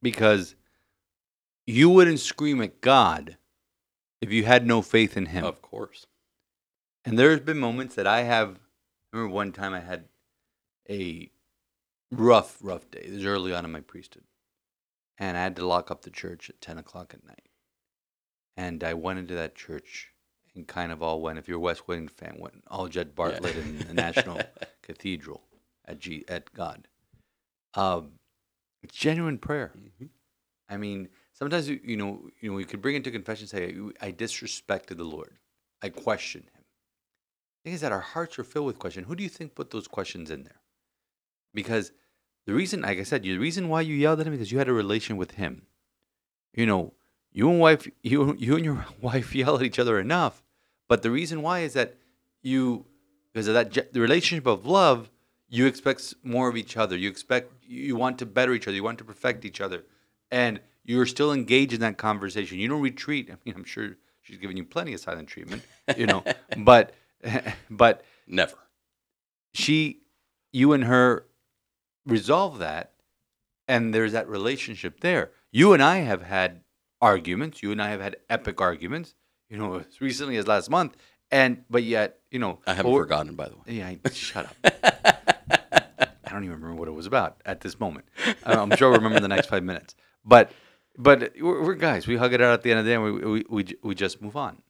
because 0.03 0.55
you 1.67 1.89
wouldn't 1.91 2.21
scream 2.21 2.61
at 2.61 2.81
God 2.81 3.37
if 4.21 4.33
you 4.33 4.45
had 4.45 4.67
no 4.67 4.83
faith 4.83 5.17
in 5.17 5.27
Him. 5.27 5.45
Of 5.45 5.63
course. 5.63 6.07
And 7.05 7.19
there's 7.19 7.41
been 7.41 7.59
moments 7.59 7.95
that 7.95 8.07
I 8.07 8.23
have. 8.23 8.59
I 9.13 9.17
remember 9.17 9.35
one 9.35 9.53
time 9.53 9.75
I 9.75 9.81
had 9.81 10.05
a 10.89 11.31
rough, 12.11 12.59
rough 12.63 12.91
day. 12.91 13.03
This 13.07 13.17
was 13.17 13.27
early 13.27 13.55
on 13.55 13.65
in 13.65 13.73
my 13.73 13.81
priesthood. 13.81 14.25
And 15.19 15.37
I 15.37 15.43
had 15.43 15.57
to 15.57 15.67
lock 15.67 15.91
up 15.91 16.03
the 16.03 16.11
church 16.11 16.51
at 16.51 16.61
10 16.61 16.79
o'clock 16.79 17.15
at 17.15 17.27
night. 17.27 17.49
And 18.57 18.83
I 18.85 18.95
went 18.95 19.19
into 19.19 19.35
that 19.35 19.55
church 19.55 20.13
and 20.55 20.67
kind 20.67 20.93
of 20.93 21.03
all 21.03 21.21
went, 21.21 21.39
if 21.39 21.49
you're 21.49 21.59
a 21.59 21.61
West 21.61 21.87
Wing 21.89 22.09
fan, 22.09 22.37
went 22.39 22.65
all 22.69 22.89
Jed 22.89 23.15
Bartlet 23.15 23.57
in 23.57 23.79
the 23.79 23.95
National 23.95 24.41
Cathedral 24.83 25.43
at, 25.87 26.01
G, 26.01 26.25
at 26.29 26.53
God. 26.53 26.89
Um, 27.75 28.13
genuine 28.91 29.39
prayer. 29.39 29.73
Mm-hmm. 29.77 30.07
I 30.69 30.77
mean, 30.77 31.09
sometimes 31.33 31.69
you, 31.69 31.81
you 31.83 31.97
know, 31.97 32.29
you 32.41 32.51
know, 32.51 32.57
we 32.57 32.65
could 32.65 32.83
bring 32.83 32.97
it 32.97 33.05
to 33.05 33.11
confession, 33.11 33.43
and 33.45 33.51
say, 33.51 33.75
"I 34.01 34.13
disrespected 34.13 34.97
the 34.97 35.05
Lord, 35.05 35.39
I 35.83 35.89
questioned 35.89 36.45
Him." 36.55 36.65
The 37.63 37.69
thing 37.69 37.75
is 37.75 37.81
that 37.83 37.93
our 37.93 38.01
hearts 38.01 38.39
are 38.39 38.45
filled 38.45 38.67
with 38.67 38.79
question. 38.79 39.05
Who 39.05 39.17
do 39.17 39.23
you 39.23 39.29
think 39.29 39.55
put 39.55 39.71
those 39.71 39.89
questions 39.89 40.31
in 40.31 40.45
there? 40.45 40.61
Because 41.53 41.93
the 42.47 42.55
reason, 42.55 42.83
like 42.83 42.99
I 42.99 43.03
said, 43.03 43.23
the 43.23 43.37
reason 43.37 43.69
why 43.69 43.83
you 43.83 43.95
yelled 43.95 44.21
at 44.21 44.27
him 44.27 44.33
because 44.33 44.51
you 44.51 44.59
had 44.59 44.69
a 44.69 44.73
relation 44.73 45.17
with 45.17 45.33
him. 45.33 45.67
You 46.55 46.67
know, 46.67 46.95
you 47.33 47.51
and 47.51 47.61
wife, 47.61 47.89
you 48.03 48.35
you 48.39 48.57
and 48.57 48.65
your 48.65 48.87
wife 49.01 49.35
yell 49.35 49.57
at 49.57 49.63
each 49.63 49.79
other 49.79 50.01
enough, 50.01 50.43
but 50.89 51.03
the 51.03 51.11
reason 51.11 51.43
why 51.43 51.61
is 51.61 51.75
that 51.75 51.97
you, 52.43 52.87
because 53.33 53.47
of 53.47 53.55
that 53.55 53.93
the 53.93 54.01
relationship 54.01 54.47
of 54.47 54.67
love, 54.67 55.11
you 55.51 55.67
expect 55.67 56.15
more 56.23 56.49
of 56.49 56.57
each 56.57 56.77
other. 56.77 56.97
You 56.97 57.11
expect 57.11 57.53
you 57.63 57.97
want 57.97 58.19
to 58.21 58.27
better 58.27 58.55
each 58.55 58.67
other. 58.67 58.77
You 58.77 58.85
want 58.85 58.99
to 58.99 59.05
perfect 59.05 59.45
each 59.45 59.61
other, 59.61 59.85
and 60.31 60.61
you're 60.85 61.07
still 61.07 61.33
engaged 61.33 61.73
in 61.75 61.81
that 61.81 61.99
conversation. 61.99 62.59
You 62.59 62.69
don't 62.69 62.81
retreat. 62.81 63.29
I 63.31 63.37
mean, 63.45 63.55
I'm 63.57 63.65
sure 63.65 63.97
she's 64.23 64.39
giving 64.39 64.57
you 64.57 64.65
plenty 64.65 64.95
of 64.95 65.01
silent 65.01 65.29
treatment, 65.29 65.63
you 65.97 66.07
know, 66.07 66.25
but 66.57 66.95
but 67.71 68.05
Never. 68.27 68.55
she, 69.53 70.01
you 70.53 70.73
and 70.73 70.85
her 70.85 71.27
resolve 72.07 72.59
that, 72.61 72.93
and 73.69 73.93
there's 73.93 74.13
that 74.13 74.29
relationship 74.29 75.01
there. 75.01 75.33
You 75.51 75.73
and 75.73 75.83
I 75.83 75.99
have 75.99 76.23
had 76.23 76.61
arguments. 77.01 77.63
You 77.63 77.73
and 77.73 77.83
I 77.83 77.89
have 77.91 78.01
had 78.01 78.17
epic 78.29 78.61
arguments. 78.61 79.15
You 79.49 79.59
know, 79.59 79.75
as 79.91 80.01
recently 80.01 80.37
as 80.37 80.47
last 80.47 80.71
month, 80.71 80.97
and 81.31 81.65
but 81.69 81.83
yet, 81.83 82.21
you 82.31 82.39
know, 82.39 82.61
I 82.67 82.75
haven't 82.75 82.93
or- 82.93 83.03
forgotten, 83.03 83.35
by 83.35 83.49
the 83.49 83.57
way. 83.57 83.63
Yeah, 83.67 83.89
I, 83.89 84.11
shut 84.11 84.47
up. 84.47 84.90
I 86.31 86.35
don't 86.35 86.45
even 86.45 86.61
remember 86.61 86.79
what 86.79 86.89
it 86.89 86.93
was 86.93 87.07
about 87.07 87.41
at 87.45 87.61
this 87.61 87.81
moment. 87.81 88.07
I'm 88.45 88.75
sure 88.77 88.89
I'll 88.89 88.97
remember 88.97 89.17
in 89.17 89.23
the 89.23 89.29
next 89.29 89.49
five 89.49 89.65
minutes. 89.65 89.95
But 90.25 90.53
but 90.97 91.33
we're, 91.41 91.63
we're 91.63 91.75
guys. 91.75 92.07
We 92.07 92.17
hug 92.17 92.33
it 92.33 92.41
out 92.41 92.53
at 92.53 92.63
the 92.63 92.71
end 92.71 92.81
of 92.81 92.85
the 92.85 92.91
day, 92.91 92.95
and 92.95 93.05
we 93.05 93.13
we 93.13 93.45
we, 93.49 93.67
we 93.83 93.95
just 93.95 94.23
move 94.23 94.37
on. 94.37 94.63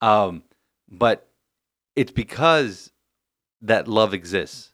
Um, 0.00 0.42
but 0.88 1.28
it's 1.96 2.12
because 2.12 2.92
that 3.60 3.88
love 3.88 4.12
exists, 4.12 4.72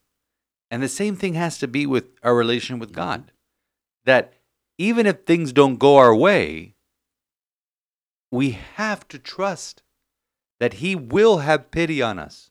and 0.71 0.83
the 0.83 0.89
same 0.89 1.17
thing 1.17 1.35
has 1.35 1.59
to 1.59 1.69
be 1.69 1.87
with 1.87 2.07
our 2.23 2.35
relation 2.35 2.79
with 2.79 2.93
God. 2.93 3.33
That 4.05 4.35
even 4.77 5.07
if 5.07 5.21
things 5.21 5.53
don't 5.53 5.79
go 5.79 5.97
our 5.97 6.15
way, 6.15 6.75
we 8.31 8.51
have 8.75 9.07
to 9.09 9.19
trust 9.19 9.83
that 10.59 10.75
He 10.75 10.95
will 10.95 11.39
have 11.39 11.71
pity 11.71 12.03
on 12.03 12.19
us. 12.19 12.51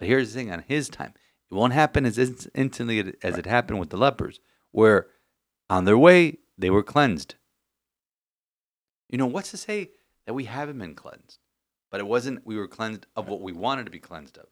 But 0.00 0.08
here's 0.08 0.32
the 0.32 0.40
thing 0.40 0.50
on 0.50 0.64
his 0.66 0.88
time, 0.88 1.12
it 1.50 1.54
won't 1.54 1.72
happen 1.72 2.06
as 2.06 2.18
instantly 2.54 3.14
as 3.22 3.36
it 3.36 3.46
happened 3.46 3.80
with 3.80 3.90
the 3.90 3.96
lepers, 3.96 4.38
where 4.70 5.08
on 5.68 5.84
their 5.84 5.98
way 5.98 6.38
they 6.56 6.70
were 6.70 6.82
cleansed. 6.82 7.34
You 9.08 9.18
know, 9.18 9.26
what's 9.26 9.50
to 9.50 9.56
say 9.56 9.90
that 10.26 10.34
we 10.34 10.44
haven't 10.44 10.78
been 10.78 10.94
cleansed? 10.94 11.38
But 11.90 12.00
it 12.00 12.06
wasn't 12.06 12.46
we 12.46 12.56
were 12.56 12.68
cleansed 12.68 13.06
of 13.16 13.28
what 13.28 13.40
we 13.40 13.52
wanted 13.52 13.86
to 13.86 13.90
be 13.90 13.98
cleansed 13.98 14.38
of. 14.38 14.46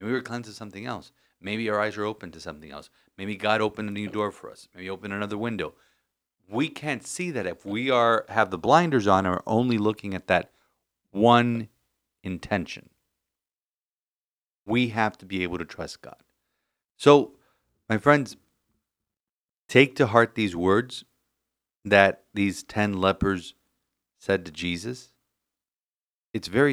Maybe 0.00 0.12
we 0.12 0.16
were 0.16 0.22
cleansed 0.22 0.48
of 0.48 0.54
something 0.54 0.86
else. 0.86 1.10
Maybe 1.40 1.68
our 1.68 1.80
eyes 1.80 1.96
are 1.96 2.04
open 2.04 2.30
to 2.32 2.40
something 2.40 2.70
else. 2.70 2.88
Maybe 3.16 3.34
God 3.34 3.60
opened 3.60 3.88
a 3.88 3.92
new 3.92 4.08
door 4.08 4.30
for 4.30 4.50
us. 4.50 4.68
Maybe 4.74 4.88
opened 4.88 5.12
another 5.12 5.38
window. 5.38 5.74
We 6.48 6.68
can't 6.68 7.04
see 7.04 7.32
that 7.32 7.46
if 7.46 7.66
we 7.66 7.90
are 7.90 8.24
have 8.28 8.50
the 8.50 8.58
blinders 8.58 9.08
on 9.08 9.26
and 9.26 9.34
are 9.34 9.42
only 9.44 9.76
looking 9.76 10.14
at 10.14 10.28
that 10.28 10.52
one 11.10 11.68
intention 12.22 12.90
we 14.68 14.88
have 14.88 15.16
to 15.18 15.26
be 15.26 15.42
able 15.42 15.58
to 15.58 15.64
trust 15.64 16.02
God. 16.02 16.22
So, 16.98 17.34
my 17.88 17.96
friends, 17.96 18.36
take 19.68 19.94
to 19.96 20.08
heart 20.08 20.34
these 20.34 20.56
words 20.56 21.04
that 21.84 22.24
these 22.34 22.64
10 22.64 23.00
lepers 23.00 23.54
said 24.18 24.44
to 24.44 24.50
Jesus. 24.50 25.10
It's 26.34 26.48
very 26.48 26.72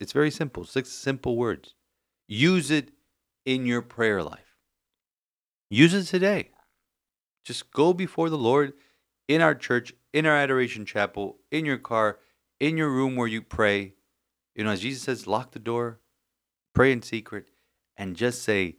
it's 0.00 0.12
very 0.12 0.30
simple, 0.30 0.64
six 0.64 0.88
simple 0.90 1.36
words. 1.36 1.74
Use 2.26 2.70
it 2.70 2.90
in 3.44 3.66
your 3.66 3.82
prayer 3.82 4.22
life. 4.22 4.56
Use 5.70 5.94
it 5.94 6.04
today. 6.04 6.50
Just 7.44 7.70
go 7.70 7.92
before 7.92 8.30
the 8.30 8.38
Lord 8.38 8.72
in 9.28 9.40
our 9.40 9.54
church, 9.54 9.92
in 10.12 10.26
our 10.26 10.34
adoration 10.34 10.86
chapel, 10.86 11.38
in 11.50 11.64
your 11.64 11.78
car, 11.78 12.18
in 12.58 12.76
your 12.76 12.90
room 12.90 13.14
where 13.14 13.28
you 13.28 13.42
pray. 13.42 13.94
You 14.54 14.64
know, 14.64 14.70
as 14.70 14.80
Jesus 14.80 15.02
says, 15.02 15.26
lock 15.26 15.52
the 15.52 15.58
door, 15.58 16.00
pray 16.74 16.92
in 16.92 17.02
secret, 17.02 17.50
and 17.96 18.16
just 18.16 18.42
say, 18.42 18.76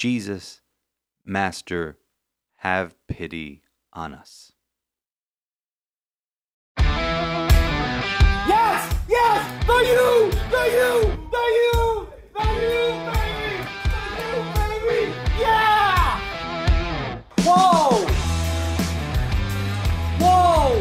Jesus, 0.00 0.62
Master, 1.26 1.98
have 2.56 2.94
pity 3.06 3.60
on 3.92 4.14
us. 4.14 4.52
Yes! 8.48 8.94
Yes! 9.10 9.66
The 9.66 9.74
you! 9.74 10.30
The 10.48 10.64
you! 10.72 11.04
The 11.30 11.44
you! 11.60 12.08
The 12.32 12.44
you, 12.62 12.80
baby! 13.12 13.60
The 13.84 14.00
you, 14.16 14.32
baby! 14.56 15.12
Yeah! 15.38 16.16
Whoa! 17.40 18.08
Whoa! 20.18 20.80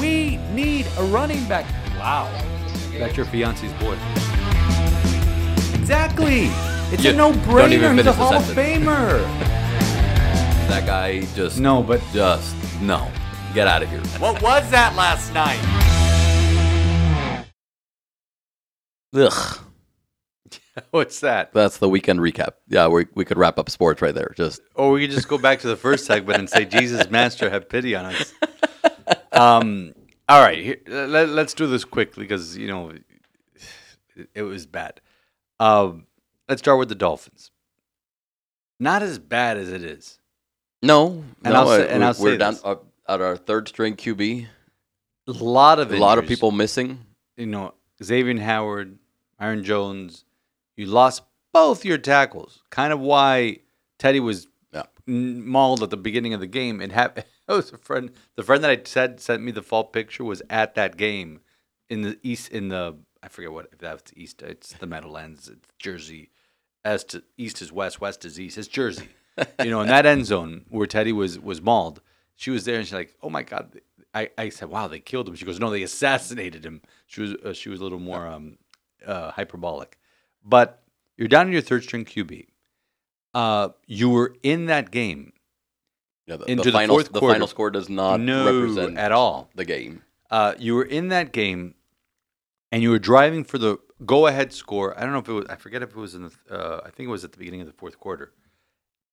We 0.00 0.38
need 0.52 0.86
a 0.98 1.04
running 1.04 1.44
back. 1.46 1.66
Wow. 1.96 2.26
That's 2.98 3.16
your 3.16 3.26
fiance's 3.26 3.72
boy. 3.74 3.96
Exactly. 5.80 6.50
It's 6.92 7.04
You 7.04 7.10
a 7.10 7.12
no-brainer. 7.14 7.68
He's 7.68 7.82
a 7.82 7.88
finish 7.88 8.04
the 8.04 8.12
Hall 8.12 8.34
of 8.34 8.44
sentence. 8.44 8.86
Famer. 8.86 9.46
That 10.70 10.86
guy 10.86 11.20
just 11.34 11.58
No, 11.58 11.82
but 11.82 12.00
just 12.12 12.54
no. 12.80 13.10
Get 13.54 13.66
out 13.66 13.82
of 13.82 13.88
here. 13.90 14.00
what 14.20 14.40
was 14.40 14.68
that 14.70 14.94
last 14.96 15.32
night? 15.34 15.58
Ugh. 19.14 19.58
what's 20.90 21.20
that? 21.20 21.52
That's 21.52 21.78
the 21.78 21.88
weekend 21.88 22.20
recap. 22.20 22.54
Yeah, 22.68 22.88
we 22.88 23.06
we 23.14 23.24
could 23.24 23.38
wrap 23.38 23.58
up 23.58 23.70
sports 23.70 24.02
right 24.02 24.14
there. 24.14 24.32
Just 24.36 24.60
Or 24.74 24.90
we 24.90 25.02
could 25.02 25.14
just 25.14 25.28
go 25.28 25.38
back 25.38 25.60
to 25.60 25.68
the 25.68 25.76
first 25.76 26.06
segment 26.06 26.38
and 26.38 26.50
say, 26.50 26.64
Jesus, 26.64 27.08
Master, 27.10 27.50
have 27.50 27.68
pity 27.68 27.94
on 27.94 28.06
us. 28.06 28.32
Um, 29.32 29.94
all 30.28 30.40
right, 30.40 30.58
here, 30.58 30.76
let, 30.86 31.28
us 31.28 31.54
do 31.54 31.66
this 31.66 31.84
quickly 31.84 32.24
because, 32.24 32.56
you 32.56 32.68
know, 32.68 32.90
it, 32.90 34.28
it 34.34 34.42
was 34.42 34.66
bad. 34.66 35.00
Um, 35.58 36.06
let's 36.50 36.60
start 36.60 36.78
with 36.78 36.88
the 36.90 36.94
Dolphins. 36.94 37.50
Not 38.78 39.02
as 39.02 39.18
bad 39.18 39.56
as 39.56 39.70
it 39.70 39.82
is. 39.82 40.18
no. 40.82 41.24
And 41.44 41.54
no, 41.54 41.60
I'll 41.60 41.66
say- 41.68 41.84
uh, 41.84 41.94
and 41.94 42.04
I'll 42.04 42.14
we're 42.18 42.32
say 42.32 42.36
down 42.36 42.54
this. 42.54 42.64
uh, 42.64 42.76
at 43.08 43.20
our 43.20 43.36
third 43.36 43.68
string 43.68 43.96
QB. 43.96 44.46
A 45.26 45.32
lot 45.32 45.78
of 45.78 45.92
A 45.92 45.96
lot 45.98 46.18
of 46.18 46.26
people 46.26 46.50
missing. 46.50 47.04
you 47.36 47.46
know, 47.46 47.74
Xavier 48.02 48.38
Howard, 48.40 48.98
Aaron 49.40 49.62
Jones, 49.64 50.24
you 50.76 50.86
lost 50.86 51.22
both 51.52 51.84
your 51.84 51.98
tackles. 51.98 52.62
Kind 52.70 52.92
of 52.92 53.00
why 53.00 53.58
Teddy 53.98 54.20
was 54.20 54.46
Yeah. 54.72 54.84
mauled 55.06 55.82
at 55.82 55.90
the 55.90 55.96
beginning 55.96 56.34
of 56.34 56.40
the 56.40 56.46
game. 56.46 56.80
It 56.80 56.92
happened. 56.92 57.26
It 57.50 57.54
was 57.54 57.72
a 57.72 57.78
friend. 57.78 58.12
The 58.36 58.44
friend 58.44 58.62
that 58.62 58.70
I 58.70 58.80
said 58.84 59.18
sent 59.18 59.42
me 59.42 59.50
the 59.50 59.60
fall 59.62 59.82
picture 59.82 60.22
was 60.22 60.40
at 60.48 60.76
that 60.76 60.96
game 60.96 61.40
in 61.88 62.02
the 62.02 62.16
east. 62.22 62.48
In 62.50 62.68
the 62.68 62.96
I 63.24 63.26
forget 63.28 63.50
what 63.50 63.68
if 63.72 63.78
that's 63.78 64.12
east. 64.14 64.40
It's 64.40 64.72
the 64.74 64.86
Meadowlands. 64.86 65.48
It's 65.48 65.66
Jersey. 65.76 66.30
As 66.84 67.04
to 67.04 67.22
east 67.36 67.60
is 67.60 67.70
west, 67.72 68.00
west 68.00 68.24
is 68.24 68.40
east. 68.40 68.56
It's 68.56 68.68
Jersey. 68.68 69.08
you 69.62 69.70
know, 69.70 69.80
in 69.80 69.88
that 69.88 70.06
end 70.06 70.26
zone 70.26 70.64
where 70.68 70.86
Teddy 70.86 71.12
was 71.12 71.38
was 71.38 71.60
mauled, 71.60 72.00
she 72.36 72.50
was 72.50 72.64
there 72.64 72.76
and 72.76 72.86
she's 72.86 72.94
like, 72.94 73.14
"Oh 73.22 73.30
my 73.30 73.42
god." 73.42 73.80
I, 74.12 74.30
I 74.36 74.48
said, 74.48 74.70
"Wow, 74.70 74.88
they 74.88 74.98
killed 74.98 75.28
him." 75.28 75.34
She 75.36 75.44
goes, 75.44 75.60
"No, 75.60 75.70
they 75.70 75.82
assassinated 75.82 76.64
him." 76.64 76.82
She 77.06 77.20
was 77.20 77.34
uh, 77.34 77.52
she 77.52 77.68
was 77.68 77.80
a 77.80 77.82
little 77.82 78.00
more 78.00 78.26
um, 78.26 78.58
uh, 79.06 79.30
hyperbolic, 79.30 79.98
but 80.44 80.82
you're 81.16 81.28
down 81.28 81.46
in 81.46 81.52
your 81.52 81.62
third 81.62 81.82
string 81.84 82.04
QB. 82.04 82.46
Uh, 83.34 83.68
you 83.86 84.10
were 84.10 84.34
in 84.42 84.66
that 84.66 84.90
game 84.90 85.32
Yeah, 86.26 86.36
the, 86.36 86.46
Into 86.46 86.64
the 86.64 86.70
the 86.70 86.78
final 86.78 86.96
fourth 86.96 87.12
the 87.12 87.20
final 87.20 87.46
score 87.46 87.70
does 87.70 87.88
not 87.88 88.20
no 88.20 88.46
represent 88.46 88.98
at 88.98 89.12
all. 89.12 89.50
the 89.54 89.64
game. 89.64 90.02
Uh, 90.30 90.54
you 90.58 90.74
were 90.74 90.84
in 90.84 91.08
that 91.08 91.32
game, 91.32 91.74
and 92.72 92.82
you 92.82 92.90
were 92.90 92.98
driving 92.98 93.44
for 93.44 93.58
the 93.58 93.78
go-ahead 94.04 94.52
score. 94.52 94.98
I 94.98 95.02
don't 95.02 95.12
know 95.12 95.18
if 95.18 95.28
it 95.28 95.32
was. 95.32 95.46
I 95.48 95.56
forget 95.56 95.82
if 95.82 95.90
it 95.90 95.96
was 95.96 96.14
in 96.14 96.22
the. 96.22 96.32
Uh, 96.50 96.80
I 96.84 96.90
think 96.90 97.08
it 97.08 97.10
was 97.10 97.24
at 97.24 97.32
the 97.32 97.38
beginning 97.38 97.60
of 97.60 97.66
the 97.66 97.72
fourth 97.72 97.98
quarter, 97.98 98.32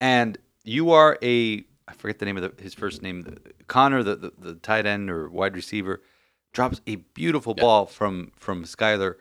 and 0.00 0.38
you 0.64 0.90
are 0.90 1.18
a 1.22 1.64
I 1.86 1.92
forget 1.94 2.18
the 2.18 2.26
name 2.26 2.36
of 2.36 2.56
the, 2.56 2.62
his 2.62 2.74
first 2.74 3.00
name, 3.02 3.22
the- 3.22 3.38
Connor, 3.66 4.02
the, 4.02 4.16
the 4.16 4.32
the 4.38 4.54
tight 4.54 4.86
end 4.86 5.10
or 5.10 5.28
wide 5.28 5.54
receiver, 5.54 6.02
drops 6.52 6.80
a 6.86 6.96
beautiful 6.96 7.54
ball 7.54 7.86
from 7.86 8.32
from 8.36 8.64
Skylar. 8.64 9.14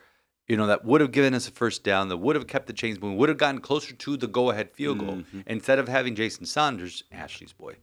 You 0.48 0.56
know 0.58 0.68
that 0.68 0.86
would 0.86 1.02
have 1.02 1.12
given 1.12 1.34
us 1.34 1.48
a 1.48 1.52
first 1.52 1.84
down. 1.84 2.08
That 2.10 2.18
would 2.18 2.36
have 2.36 2.48
kept 2.48 2.68
the 2.68 2.74
chains 2.74 3.00
moving. 3.02 3.18
Would 3.18 3.30
have 3.30 3.38
gotten 3.38 3.60
closer 3.62 3.94
to 3.94 4.18
the 4.18 4.28
go 4.28 4.50
ahead 4.50 4.72
field 4.72 5.00
goal 5.00 5.24
instead 5.46 5.78
of 5.80 5.88
having 5.90 6.16
Jason 6.16 6.46
Sanders, 6.46 7.04
Ashley's 7.12 7.52
boy. 7.54 7.76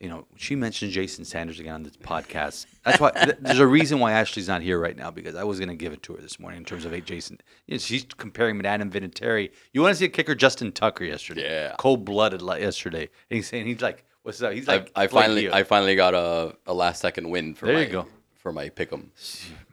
You 0.00 0.08
know, 0.08 0.26
she 0.34 0.56
mentioned 0.56 0.92
Jason 0.92 1.26
Sanders 1.26 1.60
again 1.60 1.74
on 1.74 1.82
this 1.82 1.94
podcast. 1.96 2.64
That's 2.86 2.98
why 2.98 3.10
th- 3.10 3.36
there's 3.40 3.58
a 3.58 3.66
reason 3.66 3.98
why 4.00 4.12
Ashley's 4.12 4.48
not 4.48 4.62
here 4.62 4.78
right 4.80 4.96
now 4.96 5.10
because 5.10 5.34
I 5.34 5.44
was 5.44 5.58
going 5.58 5.68
to 5.68 5.74
give 5.74 5.92
it 5.92 6.02
to 6.04 6.14
her 6.14 6.22
this 6.22 6.40
morning 6.40 6.56
in 6.58 6.64
terms 6.64 6.86
of 6.86 6.92
hey, 6.92 7.02
Jason. 7.02 7.38
You 7.66 7.74
know, 7.74 7.78
she's 7.78 8.04
comparing 8.16 8.56
him 8.56 8.62
to 8.62 8.68
Adam 8.70 8.90
Vinatieri. 8.90 9.50
You 9.74 9.82
want 9.82 9.92
to 9.92 9.98
see 9.98 10.06
a 10.06 10.08
kicker, 10.08 10.34
Justin 10.34 10.72
Tucker 10.72 11.04
yesterday? 11.04 11.42
Yeah. 11.42 11.74
cold 11.78 12.06
blooded 12.06 12.40
like 12.40 12.62
yesterday. 12.62 13.02
And 13.02 13.36
he's 13.36 13.46
saying 13.46 13.66
he's 13.66 13.82
like, 13.82 14.04
what's 14.22 14.40
up? 14.42 14.54
He's 14.54 14.66
like, 14.66 14.90
I 14.96 15.02
like 15.02 15.10
finally 15.10 15.42
you. 15.42 15.52
I 15.52 15.64
finally 15.64 15.94
got 15.96 16.14
a, 16.14 16.56
a 16.66 16.72
last 16.72 17.02
second 17.02 17.28
win 17.28 17.54
for 17.54 17.66
There 17.66 17.74
my 17.74 17.82
you 17.82 17.88
go. 17.90 18.06
for 18.36 18.52
my 18.54 18.70
pick'em. 18.70 19.08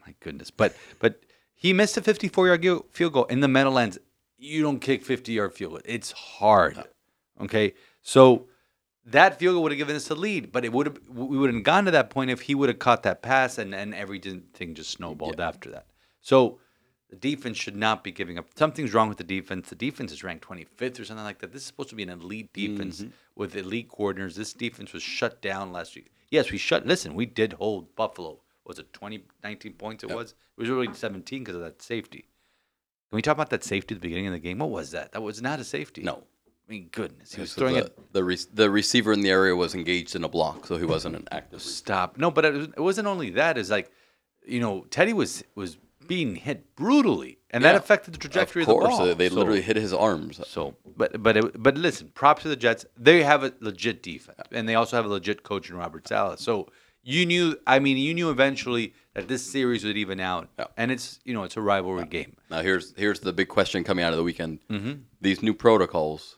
my 0.05 0.13
goodness. 0.19 0.51
But 0.51 0.75
but 0.99 1.21
he 1.55 1.71
missed 1.71 1.95
a 1.95 2.01
54 2.01 2.47
yard 2.47 2.81
field 2.91 3.13
goal 3.13 3.25
in 3.25 3.39
the 3.39 3.47
Meadowlands. 3.47 3.97
You 4.37 4.61
don't 4.61 4.79
kick 4.79 5.05
50 5.05 5.31
yard 5.31 5.53
field 5.53 5.71
goal. 5.71 5.81
It's 5.85 6.11
hard. 6.11 6.83
Okay, 7.39 7.75
so 8.01 8.47
that 9.07 9.39
field 9.39 9.55
goal 9.55 9.63
would 9.63 9.71
have 9.71 9.77
given 9.77 9.95
us 9.95 10.09
a 10.09 10.15
lead, 10.15 10.51
but 10.51 10.65
it 10.65 10.71
would 10.71 10.87
have 10.87 10.99
we 11.09 11.37
would 11.37 11.53
have 11.53 11.63
gone 11.63 11.85
to 11.85 11.91
that 11.91 12.09
point 12.09 12.29
if 12.31 12.41
he 12.41 12.55
would 12.55 12.69
have 12.69 12.79
caught 12.79 13.03
that 13.03 13.21
pass 13.21 13.57
and 13.57 13.73
and 13.73 13.93
everything 13.95 14.73
just 14.73 14.91
snowballed 14.91 15.39
after 15.39 15.69
that. 15.71 15.87
So. 16.21 16.59
The 17.09 17.15
defense 17.15 17.55
should 17.55 17.77
not 17.77 18.03
be 18.03 18.11
giving 18.11 18.37
up. 18.37 18.47
Something's 18.55 18.93
wrong 18.93 19.07
with 19.07 19.17
the 19.17 19.23
defense. 19.23 19.69
The 19.69 19.75
defense 19.75 20.11
is 20.11 20.25
ranked 20.25 20.45
25th 20.45 20.99
or 20.99 21.05
something 21.05 21.23
like 21.23 21.39
that. 21.39 21.53
This 21.53 21.61
is 21.61 21.67
supposed 21.67 21.87
to 21.87 21.95
be 21.95 22.03
an 22.03 22.09
elite 22.09 22.51
defense 22.51 22.99
mm-hmm. 22.99 23.11
with 23.33 23.55
elite 23.55 23.89
coordinators. 23.89 24.35
This 24.35 24.51
defense 24.51 24.91
was 24.91 25.03
shut 25.03 25.41
down 25.41 25.71
last 25.71 25.95
week. 25.95 26.11
Yes, 26.29 26.51
we 26.51 26.57
shut. 26.57 26.85
Listen, 26.85 27.13
we 27.13 27.25
did 27.25 27.53
hold 27.53 27.95
Buffalo. 27.95 28.41
Was 28.65 28.79
it 28.79 28.91
20, 28.91 29.23
19 29.41 29.73
points? 29.73 30.03
It 30.03 30.13
was. 30.13 30.31
It 30.31 30.59
was 30.59 30.69
really 30.69 30.93
17 30.93 31.39
because 31.39 31.55
of 31.55 31.61
that 31.61 31.81
safety. 31.81 32.27
Can 33.09 33.15
we 33.15 33.21
talk 33.21 33.37
about 33.37 33.51
that 33.51 33.63
safety 33.63 33.95
at 33.95 34.01
the 34.01 34.05
beginning 34.05 34.27
of 34.27 34.33
the 34.33 34.39
game? 34.39 34.59
What 34.59 34.69
was 34.69 34.91
that? 34.91 35.13
That 35.13 35.21
was 35.21 35.41
not 35.41 35.61
a 35.61 35.63
safety. 35.63 36.03
No. 36.03 36.23
I 36.67 36.71
mean, 36.73 36.89
goodness. 36.91 37.33
He 37.33 37.41
was 37.41 37.51
So 37.51 37.61
throwing 37.61 37.75
the, 37.75 37.85
it. 37.85 38.13
the, 38.13 38.23
re- 38.23 38.37
the 38.53 38.69
receiver 38.69 39.13
in 39.13 39.21
the 39.21 39.29
area 39.29 39.55
was 39.55 39.73
engaged 39.73 40.15
in 40.15 40.23
a 40.23 40.29
block, 40.29 40.65
so 40.67 40.75
he 40.77 40.85
wasn't 40.85 41.15
an 41.15 41.27
active. 41.31 41.61
Stop. 41.81 42.17
No, 42.17 42.29
but 42.29 42.43
it, 42.45 42.53
was, 42.53 42.67
it 42.67 42.81
wasn't 42.81 43.07
only 43.07 43.29
that. 43.31 43.57
It's 43.57 43.69
like, 43.69 43.89
you 44.45 44.59
know, 44.59 44.85
Teddy 44.89 45.13
was 45.13 45.43
was 45.55 45.77
being 46.07 46.35
hit 46.35 46.75
brutally, 46.75 47.37
and 47.51 47.63
that 47.65 47.75
affected 47.75 48.13
the 48.13 48.17
trajectory 48.17 48.63
of, 48.63 48.69
of 48.69 48.79
the 48.81 48.87
ball. 48.87 49.01
uh, 49.01 49.13
they 49.13 49.27
So- 49.29 49.35
literally 49.35 49.61
hit 49.61 49.75
his 49.77 49.93
arms. 49.93 50.39
So, 50.47 50.75
but 50.95 51.21
but 51.23 51.37
it, 51.37 51.61
but 51.61 51.77
listen, 51.77 52.11
props 52.13 52.43
to 52.43 52.49
the 52.49 52.55
Jets. 52.55 52.85
They 52.97 53.23
have 53.23 53.43
a 53.43 53.53
legit 53.61 54.03
defense, 54.03 54.39
and 54.51 54.67
they 54.67 54.75
also 54.75 54.95
have 54.97 55.05
a 55.05 55.09
legit 55.09 55.43
coach 55.43 55.69
in 55.69 55.75
Robert 55.77 56.07
Saleh. 56.07 56.39
So 56.39 56.67
you 57.03 57.25
knew, 57.25 57.57
I 57.65 57.79
mean, 57.79 57.95
you 57.97 58.13
knew 58.13 58.29
eventually 58.29 58.93
that 59.13 59.27
this 59.29 59.41
series 59.45 59.83
would 59.85 59.97
even 59.97 60.19
out, 60.19 60.49
Yeah. 60.59 60.65
and 60.77 60.91
it's 60.91 61.19
you 61.25 61.33
know 61.33 61.43
it's 61.43 61.57
a 61.57 61.61
rivalry 61.61 62.05
game. 62.05 62.35
Now 62.49 62.61
here's 62.61 62.93
here's 62.97 63.19
the 63.21 63.33
big 63.33 63.47
question 63.49 63.83
coming 63.83 64.03
out 64.05 64.11
of 64.13 64.17
the 64.17 64.23
weekend. 64.23 64.59
Mm-hmm. 64.69 64.93
These 65.21 65.41
new 65.43 65.53
protocols 65.53 66.36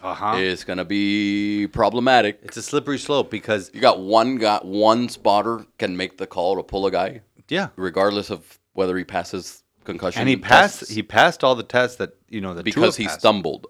Uh 0.00 0.14
huh. 0.14 0.36
is 0.36 0.62
going 0.64 0.76
to 0.76 0.84
be 0.84 1.66
problematic. 1.72 2.38
It's 2.42 2.56
a 2.56 2.62
slippery 2.62 2.98
slope 2.98 3.30
because 3.30 3.70
You 3.74 3.80
got 3.80 4.00
one 4.00 4.36
got 4.36 4.64
one 4.64 5.08
spotter 5.08 5.66
can 5.78 5.96
make 5.96 6.18
the 6.18 6.26
call 6.26 6.56
to 6.56 6.62
pull 6.62 6.86
a 6.86 6.90
guy, 6.90 7.22
yeah, 7.48 7.68
regardless 7.76 8.30
of 8.30 8.58
whether 8.74 8.96
he 8.96 9.02
passes 9.04 9.64
concussion. 9.84 10.20
and 10.20 10.28
he 10.28 10.36
passed 10.36 10.80
tests, 10.80 10.94
he 10.94 11.02
passed 11.02 11.42
all 11.42 11.54
the 11.56 11.64
tests 11.64 11.96
that 11.96 12.10
you 12.28 12.40
know 12.40 12.54
that 12.54 12.64
because 12.64 12.96
he 12.96 13.06
passed. 13.06 13.20
stumbled. 13.20 13.66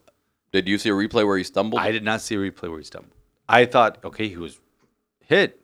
Did 0.52 0.68
you 0.68 0.76
see 0.78 0.90
a 0.90 0.92
replay 0.92 1.26
where 1.26 1.38
he 1.38 1.44
stumbled? 1.44 1.80
I 1.80 1.92
did 1.92 2.02
not 2.02 2.20
see 2.20 2.34
a 2.34 2.38
replay 2.38 2.68
where 2.68 2.78
he 2.78 2.84
stumbled. 2.84 3.12
I 3.48 3.64
thought, 3.64 3.98
okay, 4.04 4.28
he 4.28 4.36
was 4.36 4.58
hit, 5.24 5.60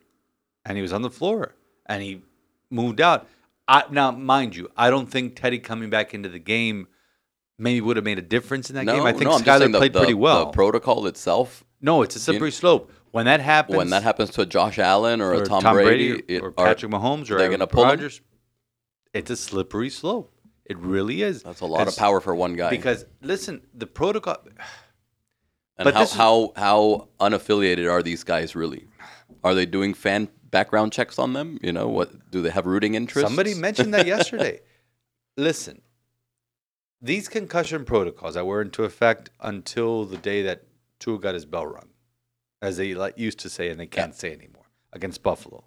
and 0.65 0.77
he 0.79 0.83
was 0.83 0.93
on 0.93 1.03
the 1.03 1.11
floor, 1.11 1.55
and 1.87 2.03
he 2.03 2.23
moved 2.71 3.01
out. 3.01 3.29
I, 3.69 3.85
now, 3.91 4.11
mind 4.11 4.57
you, 4.57 4.71
I 4.77 4.91
don't 4.91 5.11
think 5.11 5.37
Teddy 5.37 5.59
coming 5.59 5.89
back 5.91 6.12
into 6.15 6.29
the 6.29 6.39
game 6.39 6.87
maybe 7.59 7.81
would 7.81 7.97
have 7.97 8.05
made 8.05 8.19
a 8.19 8.23
difference 8.23 8.71
in 8.71 8.77
that 8.77 8.85
no, 8.85 8.97
game. 8.97 9.05
I 9.05 9.13
think 9.13 9.25
no, 9.25 9.39
Skylar 9.39 9.77
played 9.77 9.93
the- 9.93 10.01
pretty 10.01 10.15
well. 10.15 10.47
The 10.47 10.53
protocol 10.53 11.07
itself, 11.07 11.65
no, 11.81 12.03
it's 12.03 12.17
a 12.17 12.21
slippery 12.21 12.51
slope. 12.51 12.93
When 13.11 13.27
that 13.27 13.41
happens, 13.41 13.77
when 13.77 13.91
that 13.91 14.03
happens 14.03 14.31
to 14.31 14.41
a 14.41 14.47
Josh 14.47 14.79
Allen 14.79 15.21
or, 15.21 15.35
or 15.35 15.43
a 15.43 15.47
Tom, 15.47 15.63
Brady, 15.63 16.23
it- 16.27 16.43
or 16.43 16.51
Patrick 16.51 16.91
Mahomes 16.91 17.31
or 17.31 17.37
they're 17.37 17.41
Aaron 17.41 17.53
gonna 17.53 17.67
pull 17.67 17.85
him? 17.85 17.91
Rodgers, 17.91 18.21
it's 19.13 19.31
a 19.31 19.37
slippery 19.37 19.91
slope. 19.91 20.33
It 20.65 20.79
really 20.79 21.23
is. 21.23 21.43
That's 21.43 21.61
a 21.61 21.67
lot 21.67 21.87
of 21.89 21.97
power 21.97 22.21
for 22.21 22.35
one 22.35 22.57
guy. 22.57 22.71
Because 22.71 23.05
listen, 23.21 23.63
the 23.75 23.87
protocol. 23.87 24.39
and 25.77 25.85
but 25.85 25.95
how, 25.95 26.07
how 26.07 26.53
how 26.57 27.09
unaffiliated 27.21 27.91
are 27.91 28.03
these 28.03 28.25
guys 28.25 28.57
really? 28.57 28.89
Are 29.45 29.55
they 29.55 29.67
doing 29.67 29.93
fan 29.93 30.29
background 30.51 30.93
checks 30.93 31.19
on 31.19 31.35
them? 31.35 31.59
You 31.63 31.73
know 31.73 31.89
what? 31.89 32.31
Do 32.31 32.41
they 32.41 32.51
have 32.51 32.67
rooting 32.67 32.95
interests? 32.95 33.29
Somebody 33.29 33.55
mentioned 33.55 33.93
that 33.93 34.07
yesterday. 34.07 34.61
Listen, 35.37 35.83
these 37.05 37.29
concussion 37.29 37.85
protocols 37.85 38.33
that 38.33 38.47
were 38.47 38.63
into 38.63 38.83
effect 38.83 39.29
until 39.41 40.07
the 40.07 40.17
day 40.17 40.41
that 40.43 40.63
Tua 41.01 41.19
got 41.19 41.35
his 41.35 41.45
bell 41.45 41.67
rung, 41.67 41.91
as 42.63 42.79
they 42.79 42.97
used 43.17 43.39
to 43.41 43.51
say, 43.51 43.69
and 43.69 43.79
they 43.79 43.87
can't 43.87 44.15
say 44.15 44.33
anymore 44.33 44.65
against 44.91 45.23
Buffalo. 45.23 45.65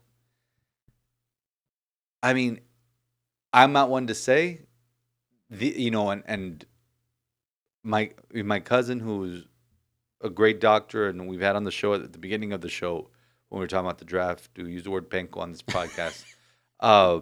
I 2.24 2.34
mean, 2.34 2.62
I'm 3.54 3.72
not 3.72 3.92
one 3.92 4.08
to 4.08 4.16
say, 4.16 4.62
the 5.52 5.68
you 5.78 5.92
know, 5.92 6.10
and 6.10 6.24
and 6.26 6.66
my 7.84 8.10
my 8.34 8.60
cousin 8.60 9.00
who's 9.00 9.46
a 10.22 10.32
great 10.32 10.60
doctor, 10.60 11.08
and 11.08 11.28
we've 11.28 11.42
had 11.42 11.56
on 11.56 11.66
the 11.66 11.72
show 11.72 11.94
at 11.94 12.14
the 12.14 12.20
beginning 12.20 12.52
of 12.52 12.62
the 12.62 12.70
show 12.70 13.12
when 13.50 13.60
we 13.60 13.64
were 13.64 13.68
talking 13.68 13.86
about 13.86 14.00
the 14.00 14.06
draft, 14.06 14.56
to 14.56 14.68
use 14.68 14.84
the 14.84 14.90
word 14.90 15.08
panko 15.08 15.38
on 15.38 15.52
this 15.52 15.62
podcast. 15.62 16.26
uh, 16.80 17.20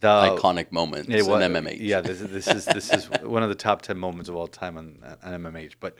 the 0.00 0.36
iconic 0.36 0.70
moments 0.72 1.08
it 1.08 1.20
in 1.20 1.26
was- 1.26 1.42
MMH. 1.42 1.78
Yeah, 1.80 2.00
this 2.00 2.20
is 2.20 2.30
this 2.30 2.48
is 2.48 2.64
this 2.66 2.92
is 2.98 3.10
one 3.22 3.42
of 3.42 3.48
the 3.48 3.54
top 3.54 3.82
ten 3.82 3.98
moments 3.98 4.28
of 4.28 4.36
all 4.36 4.46
time 4.48 4.76
on, 4.76 4.98
on 5.22 5.42
MMH. 5.42 5.74
But 5.80 5.96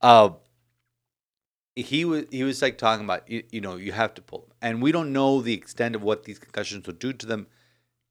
uh, 0.00 0.30
he 1.74 2.04
was 2.04 2.24
he 2.30 2.42
was 2.44 2.62
like 2.62 2.78
talking 2.78 3.04
about 3.04 3.28
you, 3.30 3.42
you 3.50 3.60
know 3.60 3.76
you 3.76 3.92
have 3.92 4.14
to 4.14 4.22
pull 4.22 4.40
them, 4.40 4.50
and 4.62 4.82
we 4.82 4.92
don't 4.92 5.12
know 5.12 5.40
the 5.40 5.54
extent 5.54 5.94
of 5.94 6.02
what 6.02 6.24
these 6.24 6.38
concussions 6.38 6.86
will 6.86 6.94
do 6.94 7.12
to 7.12 7.26
them 7.26 7.46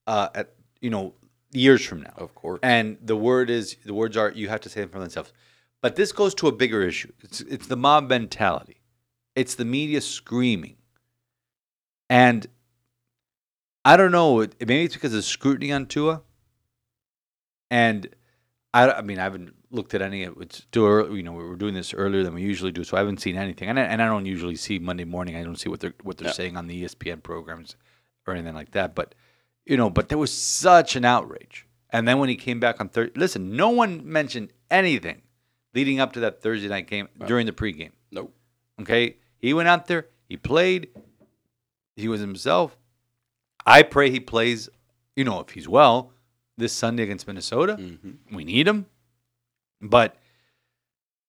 uh, 0.08 0.30
at 0.36 0.54
you 0.82 0.90
know 0.90 1.14
years 1.52 1.86
from 1.86 2.02
now. 2.02 2.14
of 2.18 2.36
course. 2.36 2.60
And 2.64 2.98
the 3.02 3.16
word 3.16 3.50
is 3.50 3.78
the 3.86 3.94
words 3.94 4.18
are 4.18 4.32
you 4.32 4.50
have 4.50 4.62
to 4.62 4.70
say 4.70 4.82
them 4.82 4.90
for 4.90 5.00
themselves. 5.00 5.32
But 5.82 5.96
this 5.96 6.12
goes 6.12 6.34
to 6.36 6.48
a 6.48 6.52
bigger 6.52 6.82
issue. 6.82 7.12
It's 7.22 7.42
it's 7.42 7.68
the 7.68 7.78
mob 7.78 8.10
mentality. 8.10 8.82
It's 9.36 9.56
the 9.56 9.66
media 9.66 10.02
screaming. 10.02 10.78
And 12.10 12.48
I 13.86 13.96
don't 13.98 14.12
know. 14.12 14.40
Maybe 14.60 14.84
it's 14.84 14.96
because 14.96 15.14
of 15.14 15.24
scrutiny 15.24 15.72
on 15.72 15.86
Tua. 15.86 16.22
And 17.70 18.10
I, 18.74 18.90
I 18.92 19.02
mean, 19.02 19.20
I 19.20 19.24
haven't 19.24 19.54
looked 19.72 19.94
at 19.94 20.02
any. 20.02 20.24
of 20.24 20.42
It's 20.42 20.66
too 20.72 20.88
early. 20.88 21.18
You 21.18 21.24
know, 21.24 21.34
we 21.34 21.44
were 21.44 21.56
doing 21.56 21.74
this 21.76 21.94
earlier 21.94 22.24
than 22.24 22.34
we 22.34 22.42
usually 22.42 22.72
do, 22.72 22.84
so 22.84 22.98
I 22.98 23.00
haven't 23.00 23.22
seen 23.22 23.38
anything. 23.38 23.70
And 23.70 23.80
I, 23.80 23.84
and 23.84 24.02
I 24.02 24.08
don't 24.08 24.26
usually 24.26 24.56
see 24.56 24.80
Monday 24.80 25.04
morning. 25.06 25.36
I 25.36 25.44
don't 25.44 25.56
see 25.60 25.70
what 25.70 25.80
they're 25.80 25.94
what 26.04 26.18
they're 26.18 26.28
Yeah. 26.30 26.34
saying 26.34 26.58
on 26.58 26.68
the 26.68 26.84
ESPN 26.84 27.22
programs 27.24 27.76
or 28.28 28.34
anything 28.34 28.56
like 28.56 28.72
that. 28.72 28.96
But 28.96 29.14
you 29.66 29.78
know, 29.78 29.90
but 29.90 30.10
there 30.10 30.18
was 30.18 30.32
such 30.32 30.96
an 30.96 31.06
outrage. 31.06 31.68
And 31.92 32.08
then 32.08 32.20
when 32.20 32.30
he 32.30 32.36
came 32.36 32.60
back 32.60 32.82
on 32.82 32.90
Thursday, 32.90 33.14
listen, 33.18 33.56
no 33.56 33.70
one 33.70 34.02
mentioned 34.12 34.52
anything 34.70 35.22
leading 35.74 36.00
up 36.00 36.14
to 36.14 36.20
that 36.22 36.42
Thursday 36.42 36.68
night 36.68 36.88
game 36.88 37.08
during 37.26 37.46
the 37.46 37.52
pregame. 37.52 37.92
nope. 38.12 38.34
Okay, 38.82 39.18
he 39.38 39.54
went 39.54 39.70
out 39.70 39.88
there, 39.88 40.08
he 40.28 40.36
played, 40.36 40.90
he 41.96 42.08
was 42.10 42.20
himself. 42.20 42.78
I 43.66 43.84
pray 43.84 44.10
he 44.12 44.20
plays. 44.20 44.70
You 45.16 45.24
know, 45.24 45.40
if 45.40 45.50
he's 45.52 45.68
well 45.68 46.12
this 46.58 46.74
Sunday 46.74 47.04
against 47.04 47.28
Minnesota, 47.28 47.78
Mm-hmm. 47.80 48.36
we 48.36 48.44
need 48.44 48.68
him. 48.68 48.86
But 49.82 50.16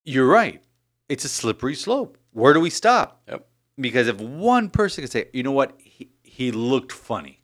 you're 0.04 0.26
right; 0.26 0.62
it's 1.08 1.24
a 1.24 1.28
slippery 1.28 1.74
slope. 1.74 2.18
Where 2.32 2.52
do 2.52 2.60
we 2.60 2.70
stop? 2.70 3.22
Yep. 3.28 3.46
Because 3.78 4.08
if 4.08 4.18
one 4.20 4.70
person 4.70 5.02
can 5.02 5.10
say, 5.10 5.28
you 5.32 5.42
know 5.42 5.52
what, 5.52 5.74
he, 5.78 6.08
he 6.22 6.50
looked 6.52 6.92
funny. 6.92 7.42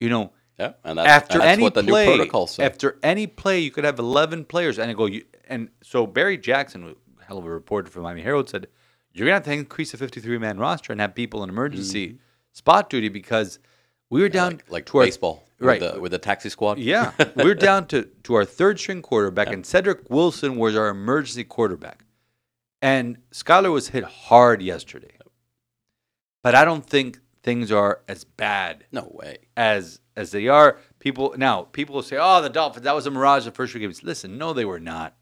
You 0.00 0.08
know, 0.10 0.32
Yeah, 0.58 0.74
and 0.84 0.98
that's, 0.98 1.08
after 1.08 1.32
and 1.34 1.42
that's 1.42 1.52
any 1.54 1.62
what 1.64 1.74
the 1.74 1.82
play, 1.82 2.06
new 2.06 2.16
protocol 2.16 2.46
says. 2.46 2.64
after 2.70 2.98
any 3.02 3.26
play, 3.26 3.58
you 3.60 3.70
could 3.70 3.84
have 3.84 3.98
eleven 3.98 4.44
players, 4.44 4.78
and 4.78 4.90
I 4.90 4.94
go, 4.94 5.06
you, 5.06 5.24
and 5.48 5.70
so 5.82 6.06
Barry 6.06 6.38
Jackson, 6.38 6.94
hell 7.26 7.38
of 7.38 7.44
a 7.44 7.50
reporter 7.50 7.90
from 7.90 8.02
Miami 8.04 8.22
Herald, 8.22 8.48
said 8.48 8.68
you're 9.12 9.26
gonna 9.26 9.36
have 9.36 9.44
to 9.44 9.52
increase 9.52 9.90
the 9.92 9.98
fifty-three 9.98 10.38
man 10.38 10.58
roster 10.58 10.92
and 10.92 11.00
have 11.00 11.14
people 11.14 11.42
in 11.42 11.48
emergency 11.50 12.18
spot 12.52 12.88
duty 12.90 13.08
because 13.08 13.58
we 14.10 14.20
were 14.22 14.28
down 14.28 14.52
like, 14.52 14.70
like 14.70 14.86
to 14.86 14.98
our- 14.98 15.04
baseball, 15.04 15.44
right? 15.58 15.80
With 15.80 15.94
the, 15.94 16.00
with 16.00 16.12
the 16.12 16.18
taxi 16.18 16.48
squad. 16.48 16.78
yeah, 16.78 17.12
we're 17.36 17.54
down 17.54 17.86
to 17.88 18.04
to 18.24 18.34
our 18.34 18.44
third 18.44 18.78
string 18.78 19.02
quarterback, 19.02 19.48
and 19.48 19.64
Cedrick 19.64 20.08
Wilson 20.10 20.56
was 20.56 20.76
our 20.76 20.88
emergency 20.88 21.44
quarterback, 21.44 22.04
and 22.82 23.18
Skylar 23.32 23.72
was 23.72 23.88
hit 23.88 24.04
hard 24.04 24.62
yesterday, 24.62 25.16
but 26.42 26.54
I 26.54 26.64
don't 26.64 26.86
think 26.86 27.20
things 27.42 27.70
are 27.72 28.00
as 28.08 28.24
bad 28.24 28.84
No 28.92 29.08
way. 29.12 29.38
as 29.56 30.00
as 30.16 30.30
they 30.32 30.48
are. 30.48 30.78
People 30.98 31.34
now 31.36 31.62
people 31.62 31.94
will 31.94 32.02
say, 32.02 32.16
"Oh, 32.20 32.40
the 32.42 32.50
Dolphins 32.50 32.84
that 32.84 32.94
was 32.94 33.06
a 33.06 33.10
mirage 33.10 33.44
the 33.44 33.50
first 33.52 33.72
three 33.72 33.80
games." 33.80 34.02
Listen, 34.02 34.38
no, 34.38 34.52
they 34.52 34.64
were 34.64 34.80
not. 34.80 35.14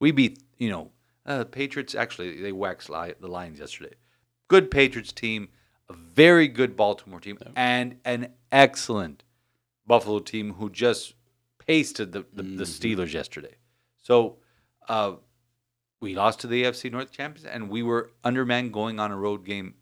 We 0.00 0.10
beat 0.10 0.42
you 0.58 0.70
know 0.70 0.90
Uh, 1.24 1.44
Patriots 1.44 1.94
actually 1.94 2.40
they 2.40 2.52
waxed 2.52 2.90
li- 2.90 3.14
the 3.20 3.28
Lions 3.28 3.58
yesterday. 3.58 3.94
Good 4.48 4.70
Patriots 4.70 5.12
team, 5.12 5.48
a 5.88 5.94
very 5.94 6.48
good 6.48 6.76
Baltimore 6.76 7.20
team, 7.20 7.38
and 7.56 7.98
an 8.04 8.32
excellent 8.50 9.22
Buffalo 9.86 10.18
team 10.18 10.54
who 10.54 10.70
just 10.70 11.14
pasted 11.58 12.12
the, 12.12 12.24
the, 12.32 12.42
the 12.42 12.64
Steelers 12.64 13.12
yesterday. 13.12 13.54
So 14.02 14.38
uh, 14.88 15.14
we 16.00 16.14
lost 16.14 16.40
to 16.40 16.46
the 16.46 16.64
AFC 16.64 16.90
North 16.90 17.10
champions, 17.12 17.46
and 17.46 17.68
we 17.68 17.82
were 17.82 18.10
undermanned 18.24 18.72
going 18.72 18.98
on 19.00 19.10
a 19.10 19.16
road 19.16 19.44
game. 19.44 19.74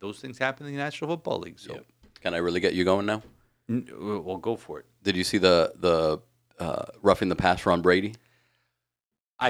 Those 0.00 0.18
things 0.20 0.38
happen 0.38 0.66
in 0.66 0.72
the 0.72 0.78
National 0.78 1.10
Football 1.10 1.40
League. 1.40 1.60
So 1.60 1.74
Yep. 1.74 1.86
Can 2.20 2.34
I 2.34 2.38
really 2.38 2.60
get 2.60 2.74
you 2.74 2.84
going 2.84 3.06
now? 3.06 3.22
n- 3.68 3.88
we'll 3.96 4.36
go 4.36 4.56
for 4.56 4.78
it. 4.80 4.86
Did 5.02 5.16
you 5.16 5.24
see 5.24 5.38
the 5.38 5.72
the 5.76 6.20
uh, 6.58 6.84
roughing 7.02 7.28
the 7.28 7.36
passer 7.36 7.70
on 7.70 7.82
Brady? 7.82 8.14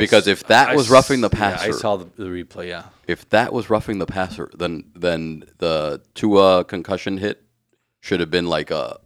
Because 0.00 0.26
if 0.26 0.44
that 0.48 0.70
I 0.70 0.76
was 0.76 0.90
roughing 0.90 1.20
the 1.20 1.28
s- 1.32 1.38
yeah, 1.38 1.46
I 1.48 1.52
passer- 1.56 1.72
saw 1.74 1.96
the, 1.96 2.06
the 2.16 2.24
replay. 2.24 2.68
Yeah, 2.68 2.84
If 3.06 3.28
that 3.30 3.52
was 3.52 3.68
roughing 3.70 3.98
the 3.98 4.06
passer, 4.06 4.50
then 4.56 4.84
then 4.94 5.44
the 5.58 6.02
Tua 6.14 6.64
concussion 6.64 7.18
hit 7.18 7.42
should 8.00 8.20
have 8.20 8.30
been 8.30 8.46
like 8.46 8.70
a 8.70 8.98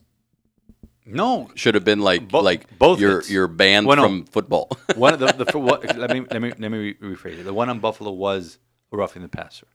no, 1.09 1.51
should 1.55 1.75
have 1.77 1.85
been 1.85 2.01
like 2.01 2.29
Bo- 2.29 2.41
like 2.41 2.79
both 2.79 2.99
you're 3.01 3.17
hits. 3.19 3.31
you're 3.31 3.47
banned 3.47 3.87
Well, 3.87 3.97
no. 3.97 4.03
from 4.03 4.25
football. 4.25 4.69
one 4.97 5.15
of 5.15 5.21
the, 5.21 5.27
the 5.33 5.47
for 5.53 5.59
what, 5.61 5.97
let 5.97 6.11
me 6.11 6.27
let 6.31 6.43
me 6.43 6.53
let 6.59 6.71
me 6.71 6.95
rephrase 6.95 7.39
it. 7.39 7.45
The 7.45 7.55
one 7.55 7.69
on 7.69 7.79
Buffalo 7.79 8.11
was 8.11 8.59
roughing 8.91 9.23
the 9.23 9.29
passer. 9.29 9.67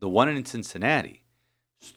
The 0.00 0.08
one 0.08 0.28
in 0.28 0.44
Cincinnati, 0.44 1.22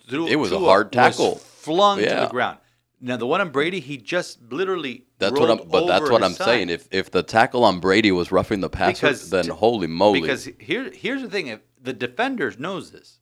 threw, 0.07 0.27
It 0.27 0.37
was 0.37 0.53
a 0.53 0.59
hard 0.59 0.93
tackle. 0.93 1.35
flung 1.35 1.99
to 1.99 2.05
the 2.05 2.27
ground. 2.31 2.59
Now 2.99 3.17
the 3.17 3.27
one 3.27 3.41
on 3.41 3.51
Brady, 3.51 3.79
he 3.79 3.97
just 3.97 4.41
literally 4.51 5.05
That's 5.19 5.39
what 5.39 5.51
I'm. 5.51 5.67
But 5.67 5.87
that's 5.87 6.09
what 6.09 6.23
I'm 6.23 6.33
side. 6.33 6.45
saying. 6.45 6.69
If 6.69 6.87
if 6.91 7.11
the 7.11 7.21
tackle 7.23 7.63
on 7.63 7.79
Brady 7.79 8.11
was 8.11 8.31
roughing 8.31 8.59
the 8.61 8.69
passer, 8.69 9.07
Because 9.07 9.29
then 9.29 9.49
holy 9.49 9.87
moly! 9.87 10.21
Because 10.21 10.49
here, 10.59 10.89
here's 10.91 11.21
the 11.21 11.29
thing: 11.29 11.47
if 11.47 11.59
the 11.79 11.93
defenders 11.93 12.57
knows 12.57 12.91
this, 12.91 13.19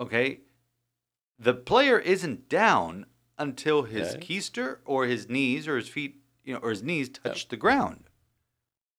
okay, 0.00 0.40
the 1.38 1.54
player 1.54 1.98
isn't 1.98 2.48
down 2.48 3.06
until 3.38 3.82
his 3.84 4.14
Okay. 4.14 4.20
keister 4.38 4.78
or 4.84 5.06
his 5.06 5.28
knees 5.28 5.66
or 5.66 5.76
his 5.76 5.88
feet, 5.88 6.20
you 6.44 6.52
know, 6.52 6.60
or 6.60 6.70
his 6.70 6.82
knees 6.82 7.08
touch 7.08 7.48
the 7.48 7.56
ground. 7.56 8.04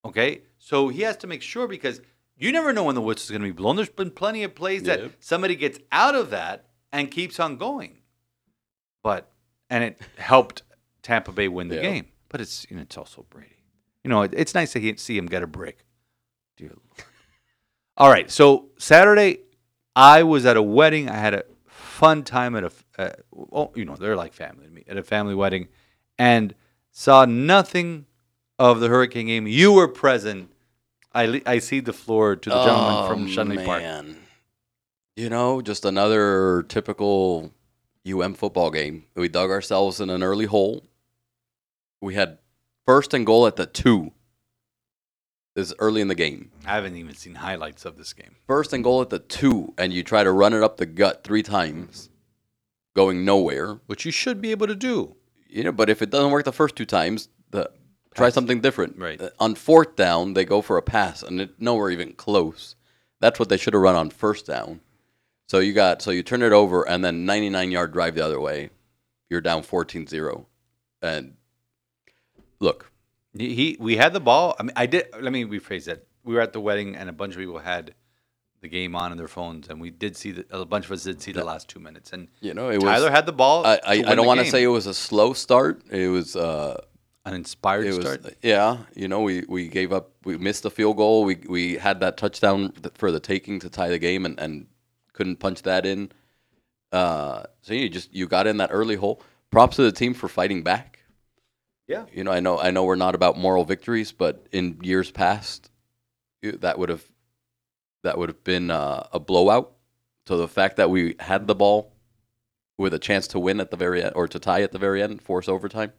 Okay, 0.05 0.41
so 0.57 0.87
he 0.87 1.01
has 1.01 1.17
to 1.17 1.27
make 1.27 1.41
sure 1.41 1.67
because 1.67 2.01
you 2.35 2.51
never 2.51 2.71
know 2.73 2.83
when 2.83 2.95
the 2.95 3.01
whistle's 3.01 3.29
going 3.31 3.41
to 3.41 3.47
be 3.47 3.51
blown. 3.51 3.75
There's 3.75 3.89
been 3.89 4.11
plenty 4.11 4.43
of 4.43 4.55
plays 4.55 4.83
that 4.83 5.11
somebody 5.19 5.55
gets 5.55 5.79
out 5.91 6.15
of 6.15 6.29
that 6.31 6.65
and 6.91 7.11
keeps 7.11 7.39
on 7.39 7.57
going, 7.57 7.97
but 9.03 9.31
and 9.69 9.83
it 9.83 9.99
helped 10.17 10.63
Tampa 11.03 11.31
Bay 11.31 11.47
win 11.47 11.67
the 11.69 11.77
game. 11.81 12.07
But 12.29 12.41
it's 12.41 12.65
you 12.69 12.75
know, 12.75 12.81
it's 12.83 12.97
also 12.97 13.25
Brady. 13.29 13.55
You 14.03 14.09
know, 14.09 14.21
it, 14.23 14.33
it's 14.35 14.53
nice 14.55 14.73
to 14.73 14.79
he- 14.79 14.97
see 14.97 15.17
him 15.17 15.25
get 15.27 15.43
a 15.43 15.47
break. 15.47 15.79
Dear 16.57 16.69
Lord. 16.69 16.79
All 17.97 18.09
right. 18.09 18.29
So 18.29 18.69
Saturday, 18.77 19.39
I 19.95 20.23
was 20.23 20.45
at 20.45 20.57
a 20.57 20.61
wedding. 20.61 21.09
I 21.09 21.15
had 21.15 21.33
a 21.33 21.43
fun 21.65 22.23
time 22.23 22.55
at 22.55 22.63
a, 22.63 22.71
uh, 22.99 23.09
oh, 23.51 23.71
you 23.75 23.85
know, 23.85 23.95
they're 23.95 24.15
like 24.15 24.33
family 24.33 24.65
to 24.65 24.71
me 24.71 24.83
at 24.87 24.97
a 24.97 25.03
family 25.03 25.33
wedding, 25.35 25.67
and 26.19 26.53
saw 26.91 27.25
nothing 27.25 28.05
of 28.59 28.79
the 28.79 28.87
Hurricane 28.89 29.27
game. 29.27 29.47
You 29.47 29.71
were 29.73 29.87
present. 29.87 30.51
I 31.13 31.25
le- 31.25 31.41
I 31.45 31.59
see 31.59 31.79
the 31.79 31.93
floor 31.93 32.35
to 32.35 32.49
the 32.49 32.63
gentleman 32.63 33.07
from 33.07 33.23
Oh, 33.23 33.27
Shenley 33.27 33.65
Park. 33.65 33.81
You 35.15 35.29
know, 35.29 35.61
just 35.61 35.83
another 35.85 36.63
typical 36.69 37.51
UM 38.13 38.33
football 38.33 38.71
game. 38.71 39.05
We 39.15 39.27
dug 39.27 39.49
ourselves 39.49 39.99
in 39.99 40.09
an 40.09 40.23
early 40.23 40.45
hole. 40.45 40.83
We 42.01 42.15
had 42.15 42.39
first 42.85 43.13
and 43.13 43.25
goal 43.25 43.47
at 43.47 43.55
the 43.55 43.65
two. 43.65 44.11
This 45.55 45.69
is 45.69 45.75
early 45.79 46.01
in 46.01 46.07
the 46.07 46.15
game. 46.15 46.51
I 46.65 46.75
haven't 46.75 46.97
even 46.97 47.15
seen 47.15 47.35
highlights 47.35 47.83
of 47.85 47.97
this 47.97 48.13
game. 48.13 48.35
First 48.45 48.73
and 48.73 48.83
goal 48.83 49.01
at 49.01 49.09
the 49.09 49.17
two, 49.19 49.73
and 49.77 49.91
you 49.91 50.03
try 50.03 50.23
to 50.23 50.31
run 50.31 50.53
it 50.53 50.61
up 50.61 50.77
the 50.77 50.85
gut 50.85 51.23
three 51.23 51.41
times, 51.41 52.09
going 52.95 53.25
nowhere. 53.25 53.79
Which 53.87 54.05
you 54.05 54.11
should 54.11 54.39
be 54.39 54.51
able 54.51 54.67
to 54.67 54.75
do. 54.75 55.15
You 55.47 55.63
know, 55.63 55.71
but 55.71 55.89
if 55.89 56.01
it 56.01 56.11
doesn't 56.11 56.31
work 56.31 56.45
the 56.45 56.51
first 56.51 56.75
two 56.75 56.85
times, 56.85 57.29
the 57.49 57.71
try 58.13 58.29
something 58.29 58.61
different. 58.61 58.97
Right. 58.97 59.19
Uh, 59.19 59.29
On 59.39 59.55
fourth 59.55 59.95
down, 59.95 60.33
they 60.33 60.45
go 60.45 60.61
for 60.61 60.77
a 60.77 60.83
pass, 60.83 61.23
and 61.23 61.41
it, 61.41 61.59
nowhere 61.59 61.89
even 61.89 62.13
close. 62.13 62.75
That's 63.19 63.39
what 63.39 63.49
they 63.49 63.57
should 63.57 63.73
have 63.73 63.81
run 63.81 63.95
on 63.95 64.11
first 64.11 64.45
down. 64.45 64.81
So 65.47 65.59
you 65.59 65.73
got 65.73 66.01
so 66.01 66.11
you 66.11 66.23
turn 66.23 66.41
it 66.41 66.51
over, 66.51 66.87
and 66.87 67.03
then 67.03 67.25
99 67.25 67.71
yard 67.71 67.93
drive 67.93 68.15
the 68.15 68.23
other 68.23 68.39
way. 68.39 68.69
You're 69.29 69.41
down 69.41 69.63
14-0. 69.63 70.45
and 71.01 71.35
look, 72.59 72.91
He, 73.37 73.75
we 73.79 73.97
had 73.97 74.13
the 74.13 74.19
ball. 74.21 74.55
I 74.59 74.63
mean, 74.63 74.73
I 74.75 74.85
did. 74.85 75.07
Let 75.19 75.33
me 75.33 75.43
rephrase 75.43 75.85
that. 75.85 76.05
We 76.23 76.33
were 76.33 76.41
at 76.41 76.53
the 76.53 76.61
wedding, 76.61 76.95
and 76.95 77.09
a 77.09 77.13
bunch 77.13 77.33
of 77.33 77.39
people 77.39 77.59
had 77.59 77.93
the 78.61 78.67
game 78.67 78.95
on 78.95 79.11
in 79.11 79.17
their 79.17 79.27
phones, 79.27 79.69
and 79.69 79.79
we 79.79 79.91
did 79.91 80.17
see 80.17 80.31
the, 80.31 80.45
a 80.49 80.65
bunch 80.65 80.85
of 80.85 80.91
us 80.91 81.03
did 81.03 81.21
see 81.21 81.31
the 81.31 81.43
last 81.43 81.69
two 81.69 81.79
minutes. 81.79 82.11
And 82.11 82.27
you 82.41 82.53
know 82.53 82.69
it 82.69 82.79
Tyler 82.79 83.05
was. 83.05 83.11
had 83.13 83.25
the 83.25 83.33
ball. 83.33 83.65
I, 83.65 83.79
I, 83.85 83.93
I 84.07 84.15
don't 84.15 84.27
want 84.27 84.39
to 84.41 84.45
say 84.45 84.63
it 84.63 84.67
was 84.67 84.87
a 84.87 84.93
slow 84.93 85.33
start. 85.33 85.83
It 85.89 86.09
was. 86.09 86.35
Uh, 86.35 86.81
an 87.25 87.33
inspired 87.33 87.85
it 87.85 87.89
was 87.89 88.05
start. 88.05 88.37
yeah 88.41 88.77
you 88.95 89.09
know 89.09 89.19
we, 89.19 89.43
we 89.49 89.67
gave 89.67 89.91
up 89.91 90.11
we 90.23 90.37
missed 90.37 90.63
the 90.63 90.71
field 90.71 90.95
goal 90.95 91.25
we 91.25 91.35
we 91.49 91.75
had 91.75 91.99
that 91.99 92.15
touchdown 92.15 92.71
for 92.93 93.11
the 93.11 93.19
taking 93.19 93.59
to 93.59 93.69
tie 93.69 93.89
the 93.89 93.99
game 93.99 94.25
and, 94.25 94.39
and 94.39 94.65
couldn't 95.17 95.37
punch 95.37 95.63
that 95.63 95.85
in 95.85 96.11
uh 96.93 97.43
so 97.61 97.73
you 97.73 97.89
just 97.89 98.13
you 98.13 98.27
got 98.27 98.47
in 98.47 98.57
that 98.57 98.69
early 98.71 98.95
hole 98.95 99.21
props 99.51 99.75
to 99.75 99.81
the 99.81 99.91
team 99.91 100.13
for 100.13 100.29
fighting 100.29 100.63
back 100.63 100.99
Yeah. 101.87 102.05
you 102.13 102.23
know 102.23 102.31
i 102.31 102.39
know 102.39 102.57
i 102.59 102.71
know 102.71 102.85
we're 102.85 102.95
not 102.95 103.15
about 103.15 103.37
moral 103.37 103.65
victories 103.65 104.11
but 104.13 104.47
in 104.51 104.79
years 104.81 105.11
past 105.11 105.69
that 106.41 106.79
would 106.79 106.89
have 106.89 107.03
that 108.03 108.17
would 108.17 108.29
have 108.29 108.43
been 108.45 108.71
uh, 108.71 109.07
a 109.11 109.19
blowout 109.19 109.73
so 110.27 110.37
the 110.37 110.47
fact 110.47 110.77
that 110.77 110.89
we 110.89 111.15
had 111.19 111.47
the 111.47 111.55
ball 111.55 111.91
with 112.77 112.93
a 112.93 112.99
chance 112.99 113.27
to 113.27 113.39
win 113.39 113.59
at 113.59 113.71
the 113.71 113.77
very 113.77 114.03
end 114.03 114.13
or 114.15 114.27
to 114.27 114.39
tie 114.39 114.61
at 114.61 114.71
the 114.71 114.77
very 114.79 115.01
end 115.01 115.21
force 115.21 115.49
overtime 115.49 115.91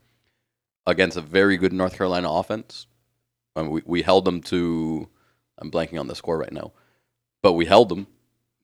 against 0.87 1.17
a 1.17 1.21
very 1.21 1.57
good 1.57 1.73
North 1.73 1.97
Carolina 1.97 2.31
offense. 2.31 2.87
I 3.57 3.63
mean, 3.63 3.71
we, 3.73 3.83
we 3.85 4.03
held 4.03 4.25
them 4.25 4.41
to, 4.43 5.09
I'm 5.59 5.71
blanking 5.71 5.99
on 6.01 6.07
the 6.07 6.15
score 6.15 6.39
right 6.39 6.53
now, 6.53 6.73
but 7.43 7.55
we 7.55 7.67
held 7.67 7.89
them. 7.89 8.07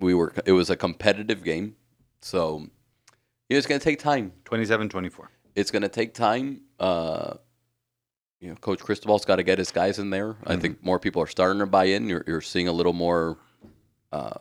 We 0.01 0.15
were, 0.15 0.33
it 0.47 0.53
was 0.53 0.71
a 0.71 0.77
competitive 0.77 1.43
game. 1.45 1.77
So 2.21 2.67
it's 3.49 3.67
going 3.67 3.81
to 3.81 3.85
take 3.85 3.99
time. 3.99 4.33
27-24. 4.45 5.27
It's 5.55 5.71
going 5.71 5.83
to 5.83 5.89
take 5.89 6.15
time. 6.15 6.63
Uh, 6.81 7.35
you 8.41 8.49
know, 8.51 8.57
Coach 8.57 8.81
Cristobal's 8.81 9.25
got 9.25 9.37
to 9.37 9.43
get 9.43 9.59
his 9.59 9.71
guys 9.71 9.99
in 9.99 10.11
there. 10.11 10.37
I 10.47 10.57
think 10.57 10.83
more 10.83 10.99
people 10.99 11.23
are 11.23 11.27
starting 11.27 11.61
to 11.61 11.67
buy 11.67 11.85
in. 11.85 12.09
You're, 12.09 12.25
you're 12.27 12.41
seeing 12.41 12.69
a 12.69 12.73
little 12.73 12.93
more, 12.93 13.39
uh, 14.13 14.39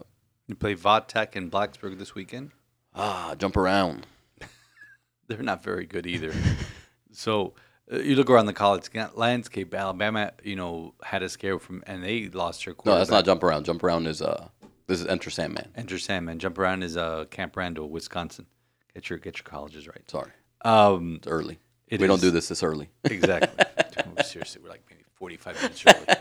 You 0.47 0.55
play 0.55 0.75
Vodtech 0.75 1.35
in 1.35 1.49
Blacksburg 1.51 1.99
this 1.99 2.15
weekend. 2.15 2.51
ah, 2.95 3.35
jump 3.37 3.55
around. 3.55 4.07
They're 5.27 5.41
not 5.43 5.63
very 5.63 5.85
good 5.85 6.05
either. 6.05 6.33
so 7.11 7.53
uh, 7.91 7.99
you 7.99 8.15
look 8.15 8.29
around 8.29 8.47
the 8.47 8.53
college 8.53 8.89
landscape. 9.15 9.73
Alabama, 9.73 10.31
you 10.43 10.55
know, 10.55 10.95
had 11.03 11.23
a 11.23 11.29
scare 11.29 11.59
from, 11.59 11.83
and 11.87 12.03
they 12.03 12.27
lost 12.27 12.65
their 12.65 12.73
No, 12.73 12.75
quarterback. 12.75 12.99
that's 12.99 13.11
not 13.11 13.25
jump 13.25 13.43
around. 13.43 13.65
Jump 13.65 13.83
around 13.83 14.07
is, 14.07 14.21
uh, 14.21 14.47
this 14.93 15.01
is 15.01 15.07
Enter 15.07 15.29
Sandman. 15.29 15.69
Enter 15.75 15.97
Sandman. 15.99 16.39
Jump 16.39 16.57
around 16.57 16.83
is 16.83 16.95
uh, 16.97 17.25
Camp 17.31 17.55
Randall, 17.57 17.89
Wisconsin. 17.89 18.45
Get 18.93 19.09
your 19.09 19.19
get 19.19 19.37
your 19.39 19.43
colleges 19.45 19.87
right. 19.87 20.09
Sorry. 20.09 20.31
Um, 20.63 21.15
It's 21.17 21.27
early. 21.27 21.59
It 21.87 21.99
we 21.99 22.07
don't 22.07 22.21
do 22.21 22.31
this 22.31 22.47
this 22.47 22.63
early. 22.63 22.89
exactly. 23.03 23.65
Seriously, 24.23 24.61
we're 24.63 24.69
like 24.69 24.83
maybe 24.89 25.03
forty 25.15 25.37
five 25.37 25.55
minutes 25.55 25.83
early. 25.87 26.17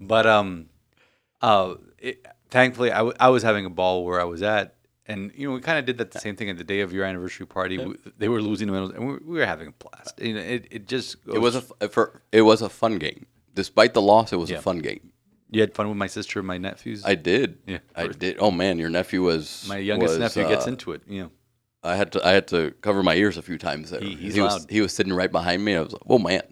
But 0.00 0.26
um, 0.26 0.66
uh, 1.42 1.74
it, 1.98 2.26
thankfully, 2.50 2.90
I, 2.92 2.98
w- 2.98 3.16
I 3.18 3.28
was 3.30 3.42
having 3.42 3.64
a 3.66 3.70
ball 3.70 4.04
where 4.04 4.20
I 4.20 4.24
was 4.24 4.42
at, 4.42 4.76
and 5.06 5.32
you 5.34 5.48
know, 5.48 5.54
we 5.54 5.60
kind 5.60 5.78
of 5.78 5.84
did 5.86 5.98
that 5.98 6.10
the 6.12 6.18
same 6.20 6.36
thing 6.36 6.48
at 6.50 6.56
the 6.58 6.64
day 6.64 6.80
of 6.80 6.92
your 6.92 7.04
anniversary 7.04 7.46
party. 7.46 7.78
We, 7.78 7.96
they 8.18 8.28
were 8.28 8.40
losing, 8.42 8.66
the 8.68 8.72
medals, 8.72 8.92
and 8.92 9.06
we, 9.08 9.14
we 9.24 9.38
were 9.38 9.46
having 9.46 9.68
a 9.68 9.72
blast. 9.72 10.18
You 10.20 10.34
know, 10.34 10.40
it, 10.40 10.66
it 10.70 10.86
just 10.88 11.16
It 11.26 11.38
was 11.40 11.54
a 11.56 11.62
f- 11.80 11.90
for 11.90 12.22
it 12.32 12.42
was 12.42 12.62
a 12.62 12.68
fun 12.68 12.98
game. 12.98 13.26
Despite 13.54 13.94
the 13.94 14.02
loss, 14.02 14.32
it 14.32 14.36
was 14.36 14.50
Yeah. 14.50 14.58
a 14.58 14.62
fun 14.62 14.78
game. 14.78 15.12
You 15.50 15.60
had 15.60 15.74
fun 15.74 15.88
with 15.88 15.98
my 15.98 16.06
sister 16.06 16.38
and 16.38 16.46
my 16.46 16.58
nephews. 16.58 17.02
I 17.04 17.16
did. 17.16 17.58
Yeah, 17.66 17.78
I 17.96 18.06
did. 18.06 18.36
Oh 18.38 18.50
man, 18.52 18.78
your 18.78 18.88
nephew 18.88 19.22
was 19.22 19.66
my 19.68 19.78
youngest 19.78 20.12
was, 20.12 20.18
nephew 20.18 20.48
gets 20.48 20.66
uh, 20.66 20.70
into 20.70 20.92
it. 20.92 21.02
You 21.08 21.22
know, 21.22 21.30
I 21.82 21.96
had 21.96 22.12
to 22.12 22.26
I 22.26 22.30
had 22.32 22.46
to 22.48 22.72
cover 22.82 23.02
my 23.02 23.14
ears 23.16 23.36
a 23.36 23.42
few 23.42 23.58
times 23.58 23.90
there. 23.90 24.00
He- 24.00 24.14
he's 24.14 24.34
he 24.34 24.40
was 24.40 24.60
loud. 24.60 24.70
he 24.70 24.80
was 24.80 24.92
sitting 24.92 25.12
right 25.12 25.30
behind 25.30 25.64
me. 25.64 25.74
I 25.74 25.80
was 25.80 25.92
like, 25.92 26.02
oh 26.08 26.18
man. 26.18 26.42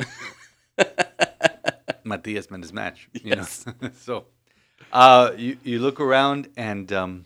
Matias 2.04 2.48
his 2.48 2.72
match. 2.72 3.08
You 3.12 3.36
know, 3.36 3.46
so 4.00 4.26
uh, 4.92 5.32
you 5.36 5.58
you 5.62 5.78
look 5.78 6.00
around 6.00 6.48
and 6.56 6.92
um, 6.92 7.24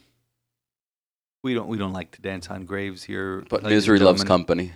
we 1.43 1.55
don't 1.55 1.69
we 1.69 1.79
don't 1.79 1.93
like 1.93 2.11
to 2.13 2.21
dance 2.23 2.49
on 2.49 2.67
graves 2.67 3.03
here. 3.03 3.45
but 3.49 3.63
misery 3.63 3.99
loves 3.99 4.25
company. 4.25 4.73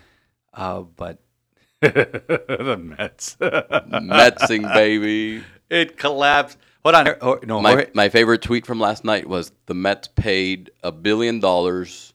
Uh, 0.55 0.81
but 0.81 1.19
the 1.83 2.79
Mets. 2.81 3.37
Metsing 3.39 4.73
baby. 4.73 5.45
It 5.69 5.99
collapsed. 5.99 6.59
Hold 6.87 6.95
on. 6.95 7.09
Or, 7.21 7.41
no, 7.45 7.61
My 7.61 7.71
Jorge- 7.73 7.91
my 7.95 8.09
favorite 8.09 8.43
tweet 8.43 8.65
from 8.65 8.79
last 8.79 9.05
night 9.05 9.29
was 9.29 9.51
the 9.67 9.75
Mets 9.75 10.07
paid 10.07 10.71
a 10.85 10.93
billion 10.93 11.41
dollars. 11.41 12.15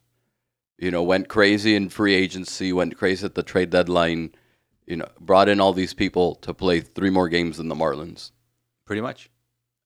You 0.78 0.92
know, 0.92 1.04
went 1.04 1.28
crazy 1.28 1.76
in 1.76 1.90
free 1.90 2.16
agency, 2.16 2.72
went 2.72 2.98
crazy 2.98 3.26
at 3.26 3.36
the 3.36 3.44
trade 3.44 3.70
deadline. 3.70 4.34
You 4.88 4.96
know, 4.96 5.08
brought 5.20 5.50
in 5.50 5.60
all 5.60 5.74
these 5.74 5.94
people 5.94 6.36
to 6.36 6.54
play 6.54 6.80
three 6.80 7.10
more 7.10 7.28
games 7.28 7.58
than 7.58 7.68
the 7.68 7.76
Marlins. 7.76 8.32
pretty 8.86 9.02
much. 9.02 9.30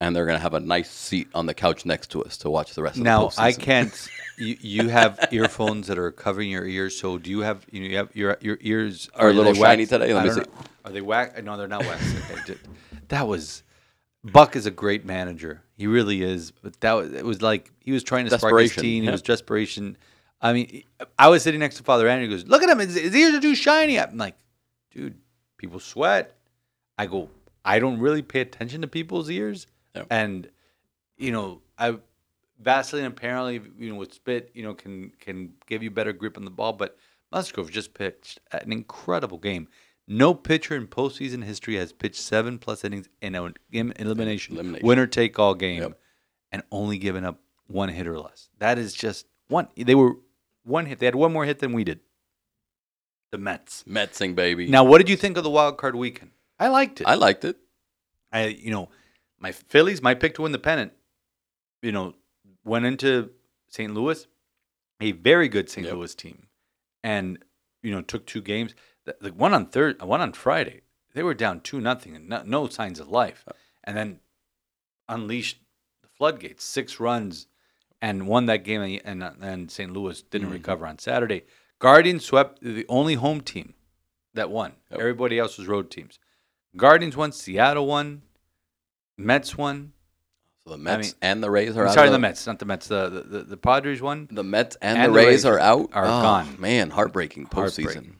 and 0.01 0.15
they're 0.15 0.27
gonna 0.27 0.37
have 0.39 0.53
a 0.53 0.59
nice 0.59 0.91
seat 0.91 1.29
on 1.33 1.47
the 1.47 1.53
couch 1.55 1.83
next 1.85 2.11
to 2.11 2.21
us 2.23 2.37
to 2.37 2.49
watch 2.51 2.75
the 2.75 2.83
rest 2.83 2.97
of 2.97 3.03
the 3.03 3.09
season. 3.27 3.37
Now 3.37 3.43
I 3.43 3.53
can't. 3.53 4.07
You, 4.37 4.55
you 4.61 4.89
have 4.89 5.27
earphones 5.31 5.87
that 5.87 5.97
are 5.97 6.11
covering 6.11 6.49
your 6.51 6.65
ears. 6.67 6.95
So 6.99 7.17
do 7.17 7.31
you 7.31 7.39
have 7.41 7.65
you, 7.71 7.79
know, 7.81 7.87
you 7.87 7.97
have 7.97 8.15
your 8.15 8.37
your 8.39 8.57
ears 8.61 9.09
Are 9.15 9.29
a 9.29 9.33
little 9.33 9.53
shiny 9.55 9.83
waxed? 9.83 9.89
today? 9.93 10.13
Let 10.13 10.25
me 10.25 10.31
see. 10.31 10.39
know. 10.41 10.45
Are 10.85 10.91
they 10.91 11.01
wax? 11.01 11.41
No, 11.41 11.57
they're 11.57 11.67
not 11.67 11.85
waxed. 11.85 12.15
Okay, 12.31 12.59
that 13.07 13.27
was 13.27 13.63
Buck 14.31 14.55
is 14.55 14.65
a 14.65 14.71
great 14.71 15.05
manager. 15.05 15.61
He 15.77 15.87
really 15.87 16.23
is. 16.23 16.51
But 16.51 16.79
that 16.81 16.93
was 16.93 17.13
it 17.13 17.25
was 17.25 17.41
like 17.41 17.71
he 17.79 17.91
was 17.91 18.03
trying 18.03 18.27
to 18.27 18.37
spark 18.37 18.59
his 18.59 18.75
team. 18.75 19.03
It 19.03 19.07
yeah. 19.07 19.11
was 19.11 19.21
desperation. 19.21 19.97
I 20.41 20.53
mean, 20.53 20.83
I 21.17 21.29
was 21.29 21.43
sitting 21.43 21.59
next 21.59 21.77
to 21.77 21.83
Father 21.83 22.07
Andrew. 22.07 22.27
He 22.27 22.33
goes, 22.33 22.47
"Look 22.47 22.63
at 22.63 22.69
him. 22.69 22.79
His, 22.79 22.95
his 22.95 23.15
ears 23.15 23.35
are 23.35 23.41
too 23.41 23.55
shiny." 23.55 23.99
I'm 23.99 24.17
like, 24.17 24.35
"Dude, 24.91 25.15
people 25.57 25.79
sweat." 25.79 26.35
I 26.97 27.05
go, 27.05 27.29
"I 27.63 27.79
don't 27.79 27.99
really 27.99 28.21
pay 28.21 28.41
attention 28.41 28.81
to 28.81 28.87
people's 28.87 29.29
ears," 29.29 29.67
and 30.09 30.49
you 31.17 31.31
know, 31.31 31.61
I 31.77 31.97
Vaseline 32.59 33.05
apparently, 33.05 33.61
you 33.77 33.89
know, 33.89 33.95
with 33.95 34.13
spit, 34.13 34.51
you 34.53 34.63
know, 34.63 34.73
can 34.73 35.11
can 35.19 35.53
give 35.67 35.83
you 35.83 35.91
better 35.91 36.13
grip 36.13 36.37
on 36.37 36.45
the 36.45 36.51
ball. 36.51 36.73
But 36.73 36.97
Musgrove 37.31 37.71
just 37.71 37.93
pitched 37.93 38.39
an 38.51 38.71
incredible 38.71 39.37
game. 39.37 39.67
No 40.07 40.33
pitcher 40.33 40.75
in 40.75 40.87
postseason 40.87 41.43
history 41.43 41.75
has 41.75 41.91
pitched 41.91 42.21
seven 42.21 42.59
plus 42.59 42.83
innings 42.83 43.09
in 43.21 43.33
an 43.35 43.53
elimination, 43.97 44.55
Elimination. 44.55 44.85
winner 44.87 45.07
take 45.07 45.39
all 45.39 45.55
game, 45.55 45.81
Yep. 45.81 45.99
and 46.51 46.63
only 46.71 46.97
given 46.97 47.25
up 47.25 47.39
one 47.67 47.89
hit 47.89 48.05
or 48.05 48.19
less. 48.19 48.49
That 48.59 48.77
is 48.77 48.93
just 48.93 49.25
one. 49.47 49.67
They 49.75 49.95
were 49.95 50.17
one 50.63 50.85
hit. 50.85 50.99
They 50.99 51.07
had 51.07 51.15
one 51.15 51.33
more 51.33 51.45
hit 51.45 51.59
than 51.59 51.73
we 51.73 51.83
did. 51.83 52.01
The 53.31 53.39
Mets. 53.39 53.83
Metsing 53.87 54.35
baby. 54.35 54.67
Now, 54.67 54.83
what 54.83 54.99
did 54.99 55.09
you 55.09 55.15
think 55.17 55.37
of 55.37 55.43
the 55.43 55.49
wild 55.49 55.77
card 55.77 55.95
weekend? 55.95 56.31
I 56.59 56.67
liked 56.67 57.01
it. 57.01 57.07
I 57.07 57.15
liked 57.15 57.43
it. 57.43 57.57
I 58.31 58.45
you 58.45 58.71
know, 58.71 58.89
my 59.39 59.51
Phillies, 59.51 60.01
my 60.01 60.13
pick 60.13 60.35
to 60.35 60.43
win 60.43 60.51
the 60.51 60.59
pennant, 60.59 60.93
you 61.81 61.91
know, 61.91 62.13
went 62.63 62.85
into 62.85 63.31
St. 63.69 63.93
Louis, 63.93 64.27
a 65.01 65.11
very 65.13 65.49
good 65.49 65.69
St. 65.69 65.85
Yep. 65.87 65.95
Louis 65.95 66.13
team, 66.15 66.47
and 67.03 67.39
you 67.81 67.91
know 67.91 68.01
took 68.01 68.25
two 68.27 68.41
games. 68.41 68.75
The, 69.05 69.15
the 69.21 69.29
one 69.33 69.53
on 69.53 69.67
third, 69.67 70.01
one 70.01 70.21
on 70.21 70.33
Friday, 70.33 70.81
they 71.13 71.23
were 71.23 71.33
down 71.33 71.61
two 71.61 71.79
nothing 71.79 72.15
and 72.15 72.27
no, 72.29 72.43
no 72.45 72.67
signs 72.67 72.99
of 72.99 73.07
life, 73.09 73.45
and 73.83 73.95
then 73.95 74.19
unleashed 75.07 75.59
the 76.01 76.07
floodgates, 76.09 76.63
six 76.65 76.99
runs, 76.99 77.47
and 78.01 78.27
won 78.27 78.47
that 78.47 78.63
game. 78.63 78.99
And 79.05 79.23
and, 79.41 79.71
St. 79.71 79.91
Louis 79.91 80.21
didn't 80.23 80.47
Mm-hmm. 80.47 80.53
recover 80.53 80.87
on 80.87 80.97
Saturday. 80.99 81.43
Guardians 81.79 82.25
swept 82.25 82.61
the 82.61 82.85
only 82.89 83.13
home 83.15 83.41
team 83.41 83.73
that 84.33 84.49
won. 84.49 84.73
Yep. 84.91 84.99
Everybody 84.99 85.37
else 85.39 85.57
was 85.57 85.67
road 85.67 85.91
teams. 85.91 86.19
Guardians 86.75 87.15
won, 87.15 87.31
Seattle 87.31 87.85
won, 87.87 88.21
Mets 89.17 89.57
won. 89.57 89.93
So 90.63 90.71
the 90.71 90.77
Mets 90.77 91.09
mean- 91.09 91.15
and 91.21 91.43
the 91.43 91.51
Rays 91.51 91.77
are 91.77 91.83
I'm 91.83 91.89
out. 91.89 91.93
sorry, 91.93 92.07
of 92.07 92.13
the 92.13 92.19
Mets, 92.19 92.47
not 92.47 92.57
the 92.59 92.65
Mets. 92.65 92.87
The 92.87 93.09
the, 93.09 93.21
the, 93.21 93.43
the 93.43 93.57
Padres 93.57 94.01
won. 94.01 94.27
The 94.31 94.43
Mets 94.43 94.75
and, 94.81 94.97
And 94.97 95.05
the 95.09 95.19
the 95.19 95.25
Rays, 95.25 95.27
Rays 95.27 95.45
are 95.45 95.59
out. 95.59 95.89
are 95.93 96.05
Oh, 96.05 96.21
gone. 96.21 96.55
Man, 96.59 96.89
heartbreaking 96.89 97.45
postseason. 97.47 97.83
Heartbreaking. 97.83 98.15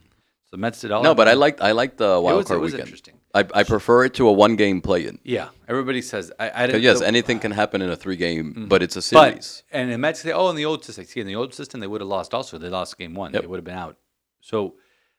The 0.56 0.60
Mets 0.62 0.80
did 0.80 0.90
all. 0.90 1.02
No, 1.02 1.14
but 1.14 1.28
I 1.28 1.34
liked 1.34 1.60
I 1.60 1.72
liked 1.72 1.98
the 1.98 2.18
wild 2.18 2.38
was- 2.38 2.46
card 2.46 2.58
it 2.58 2.62
was 2.62 2.72
weekend. 2.72 2.86
interesting. 2.88 3.14
I, 3.34 3.40
I 3.60 3.62
prefer 3.64 4.04
it 4.06 4.14
to 4.14 4.26
a 4.26 4.32
one 4.32 4.56
game 4.56 4.80
play 4.80 5.06
in. 5.06 5.18
Yeah, 5.22 5.48
everybody 5.68 6.00
says 6.00 6.32
I. 6.38 6.50
I 6.62 6.66
didn't. 6.66 6.82
Yes, 6.82 7.00
the- 7.00 7.06
anything 7.06 7.38
can 7.40 7.52
happen 7.52 7.82
in 7.82 7.90
a 7.90 7.96
three 7.96 8.16
game, 8.16 8.66
but 8.70 8.82
it's 8.82 8.96
a 8.96 9.02
series. 9.02 9.62
But 9.70 9.76
and 9.78 9.92
the 9.92 9.98
Mets 9.98 10.20
say, 10.20 10.32
oh, 10.32 10.48
in 10.48 10.56
the 10.56 10.64
old 10.64 10.82
system, 10.82 11.04
see, 11.04 11.20
in 11.20 11.26
the 11.26 11.36
old 11.36 11.52
system, 11.52 11.80
they 11.80 11.86
would 11.86 12.00
have 12.00 12.08
lost. 12.08 12.32
Also, 12.32 12.56
they 12.56 12.70
lost 12.70 12.96
game 12.96 13.12
one. 13.12 13.32
They 13.32 13.40
would 13.40 13.58
have 13.58 13.64
been 13.64 13.76
out. 13.76 13.98
So 14.40 14.76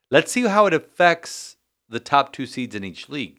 let's 0.09 0.31
see 0.31 0.41
how 0.47 0.65
it 0.65 0.73
affects 0.73 1.57
the 1.87 1.99
top 1.99 2.33
two 2.33 2.47
seeds 2.47 2.73
in 2.73 2.83
each 2.83 3.07
league. 3.07 3.37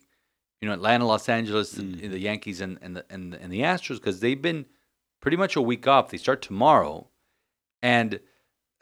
You 0.60 0.68
know, 0.68 0.74
Atlanta, 0.74 1.04
Los 1.04 1.28
Angeles, 1.28 1.72
the- 1.72 1.82
Mm-hmm. 1.82 2.10
the 2.12 2.20
Yankees, 2.20 2.60
and 2.60 2.78
and 2.80 2.94
the 2.96 3.04
and, 3.10 3.32
the- 3.32 3.42
and 3.42 3.52
the 3.52 3.62
Astros, 3.62 3.96
because 3.96 4.20
they've 4.20 4.40
been 4.40 4.66
pretty 5.20 5.36
much 5.36 5.56
a 5.56 5.60
week 5.62 5.88
off. 5.88 6.10
They 6.10 6.18
start 6.18 6.40
tomorrow, 6.42 7.08
and 7.82 8.20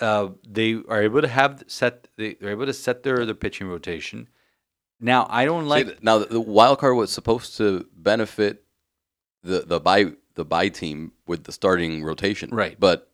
uh, 0.00 0.28
they 0.46 0.80
are 0.88 1.02
able 1.02 1.22
to 1.22 1.28
have 1.28 1.64
set. 1.66 2.08
They, 2.16 2.34
they're 2.34 2.50
able 2.50 2.66
to 2.66 2.72
set 2.72 3.02
their 3.02 3.24
their 3.24 3.34
pitching 3.34 3.68
rotation. 3.68 4.28
Now, 5.00 5.26
I 5.28 5.44
don't 5.44 5.66
like. 5.66 5.86
th- 5.86 5.98
now 6.02 6.18
the, 6.18 6.26
the 6.26 6.40
wild 6.40 6.78
card 6.78 6.96
was 6.96 7.10
supposed 7.10 7.56
to 7.58 7.86
benefit 7.96 8.64
the 9.42 9.60
the 9.60 9.80
buy 9.80 10.12
the 10.34 10.44
buy 10.44 10.68
team 10.68 11.12
with 11.26 11.44
the 11.44 11.52
starting 11.52 12.04
rotation, 12.04 12.50
Right. 12.50 12.78
But 12.78 13.10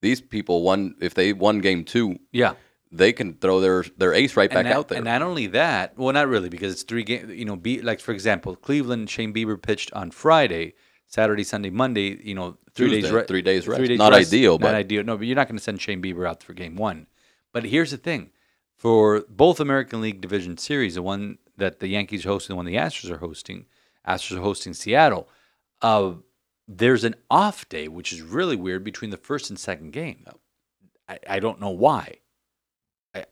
these 0.00 0.20
people 0.20 0.62
won 0.62 0.96
if 1.00 1.14
they 1.14 1.32
won 1.32 1.60
game 1.60 1.84
two, 1.84 2.18
yeah, 2.32 2.54
they 2.90 3.12
can 3.12 3.34
throw 3.34 3.60
their 3.60 3.84
their 3.96 4.12
ace 4.12 4.36
right 4.36 4.50
back 4.50 4.60
and 4.60 4.68
not, 4.68 4.76
out 4.76 4.88
there. 4.88 4.98
And 4.98 5.04
not 5.04 5.22
only 5.22 5.46
that, 5.48 5.96
well, 5.96 6.12
not 6.12 6.28
really, 6.28 6.48
because 6.48 6.72
it's 6.72 6.82
three 6.82 7.04
games. 7.04 7.32
You 7.32 7.44
know, 7.44 7.56
be, 7.56 7.80
like 7.80 8.00
for 8.00 8.12
example, 8.12 8.56
Cleveland, 8.56 9.10
Shane 9.10 9.32
Bieber 9.32 9.60
pitched 9.60 9.92
on 9.92 10.10
Friday, 10.10 10.74
Saturday, 11.12 11.44
Sunday, 11.44 11.70
Monday. 11.70 12.20
You 12.22 12.34
know, 12.34 12.56
three 12.74 12.90
days, 12.90 13.02
Tuesday, 13.04 13.16
re- 13.16 13.24
three 13.26 13.42
days 13.42 13.68
rest. 13.68 13.90
Not 13.92 14.14
ideal, 14.14 14.52
not 14.52 14.60
but- 14.60 14.74
ideal. 14.74 15.04
No, 15.04 15.16
but 15.16 15.26
you're 15.26 15.36
not 15.36 15.48
going 15.48 15.58
to 15.58 15.62
send 15.62 15.80
Shane 15.80 16.02
Bieber 16.02 16.28
out 16.28 16.42
for 16.42 16.54
game 16.54 16.76
one. 16.76 17.06
But 17.52 17.64
here's 17.64 17.90
the 17.90 17.98
thing: 17.98 18.30
for 18.76 19.24
both 19.28 19.60
American 19.60 20.00
League 20.00 20.20
Division 20.20 20.56
Series, 20.56 20.94
the 20.94 21.02
one 21.02 21.38
that 21.56 21.80
the 21.80 21.88
Yankees 21.88 22.24
host 22.24 22.48
and 22.48 22.54
the 22.54 22.56
one 22.56 22.64
the 22.66 22.76
Astros 22.76 23.10
are 23.10 23.18
hosting, 23.18 23.66
Astros 24.08 24.38
are 24.38 24.42
hosting 24.42 24.72
Seattle. 24.72 25.28
Uh, 25.82 26.14
there's 26.66 27.04
an 27.04 27.14
off 27.30 27.68
day, 27.68 27.88
which 27.88 28.12
is 28.12 28.22
really 28.22 28.56
weird 28.56 28.84
between 28.84 29.10
the 29.10 29.16
first 29.16 29.50
and 29.50 29.58
second 29.58 29.92
game. 29.92 30.24
I, 31.08 31.18
I 31.28 31.40
don't 31.40 31.60
know 31.60 31.70
why. 31.70 32.18
I, 33.14 33.26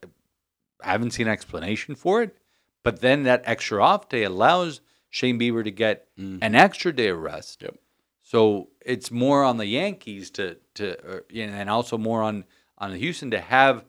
I 0.82 0.92
haven't 0.92 1.12
seen 1.12 1.28
an 1.28 1.32
explanation 1.32 1.94
for 1.94 2.22
it, 2.22 2.36
but 2.82 3.00
then 3.00 3.22
that 3.22 3.42
extra 3.46 3.82
off 3.82 4.08
day 4.08 4.24
allows 4.24 4.80
Shane 5.10 5.38
Bieber 5.38 5.62
to 5.64 5.70
get 5.70 6.06
an 6.16 6.54
extra 6.54 6.92
day 6.92 7.08
of 7.08 7.18
rest. 7.18 7.62
Yep. 7.62 7.76
So 8.22 8.68
it's 8.80 9.10
more 9.10 9.42
on 9.42 9.56
the 9.56 9.66
Yankees 9.66 10.30
to 10.32 10.56
to 10.74 11.16
uh, 11.16 11.20
and 11.34 11.68
also 11.68 11.98
more 11.98 12.22
on 12.22 12.44
on 12.78 12.92
the 12.92 12.98
Houston 12.98 13.30
to 13.32 13.40
have 13.40 13.84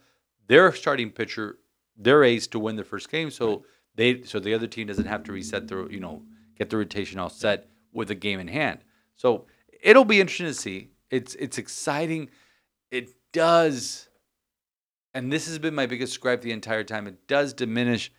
their 0.48 0.74
starting 0.74 1.12
pitcher, 1.12 1.60
their 1.96 2.24
ace 2.24 2.48
to 2.48 2.60
win 2.60 2.76
the 2.76 2.84
first 2.84 3.10
game. 3.10 3.30
So 3.30 3.64
they 3.96 4.24
so 4.24 4.40
the 4.40 4.54
other 4.54 4.68
team 4.68 4.88
doesn't 4.88 5.06
have 5.06 5.24
to 5.26 5.32
reset 5.32 5.68
their 5.68 5.90
you 5.92 6.00
know 6.00 6.24
get 6.58 6.70
the 6.70 6.78
rotation 6.78 7.20
all 7.20 7.30
set 7.30 7.70
with 7.94 8.10
a 8.10 8.16
game 8.16 8.40
in 8.40 8.48
hand. 8.48 8.80
So 9.16 9.46
it'll 9.82 10.06
be 10.06 10.20
interesting 10.20 10.48
to 10.48 10.54
see. 10.54 10.90
It's 11.12 11.36
it's 11.36 11.58
exciting. 11.60 12.30
It 12.90 13.12
does, 13.32 14.10
and 15.14 15.32
this 15.32 15.48
has 15.48 15.60
been 15.60 15.76
my 15.76 15.86
biggest 15.86 16.20
gripe 16.20 16.42
the 16.42 16.52
entire 16.52 16.84
time. 16.84 17.06
It 17.06 17.28
does 17.28 17.54
diminish 17.54 18.12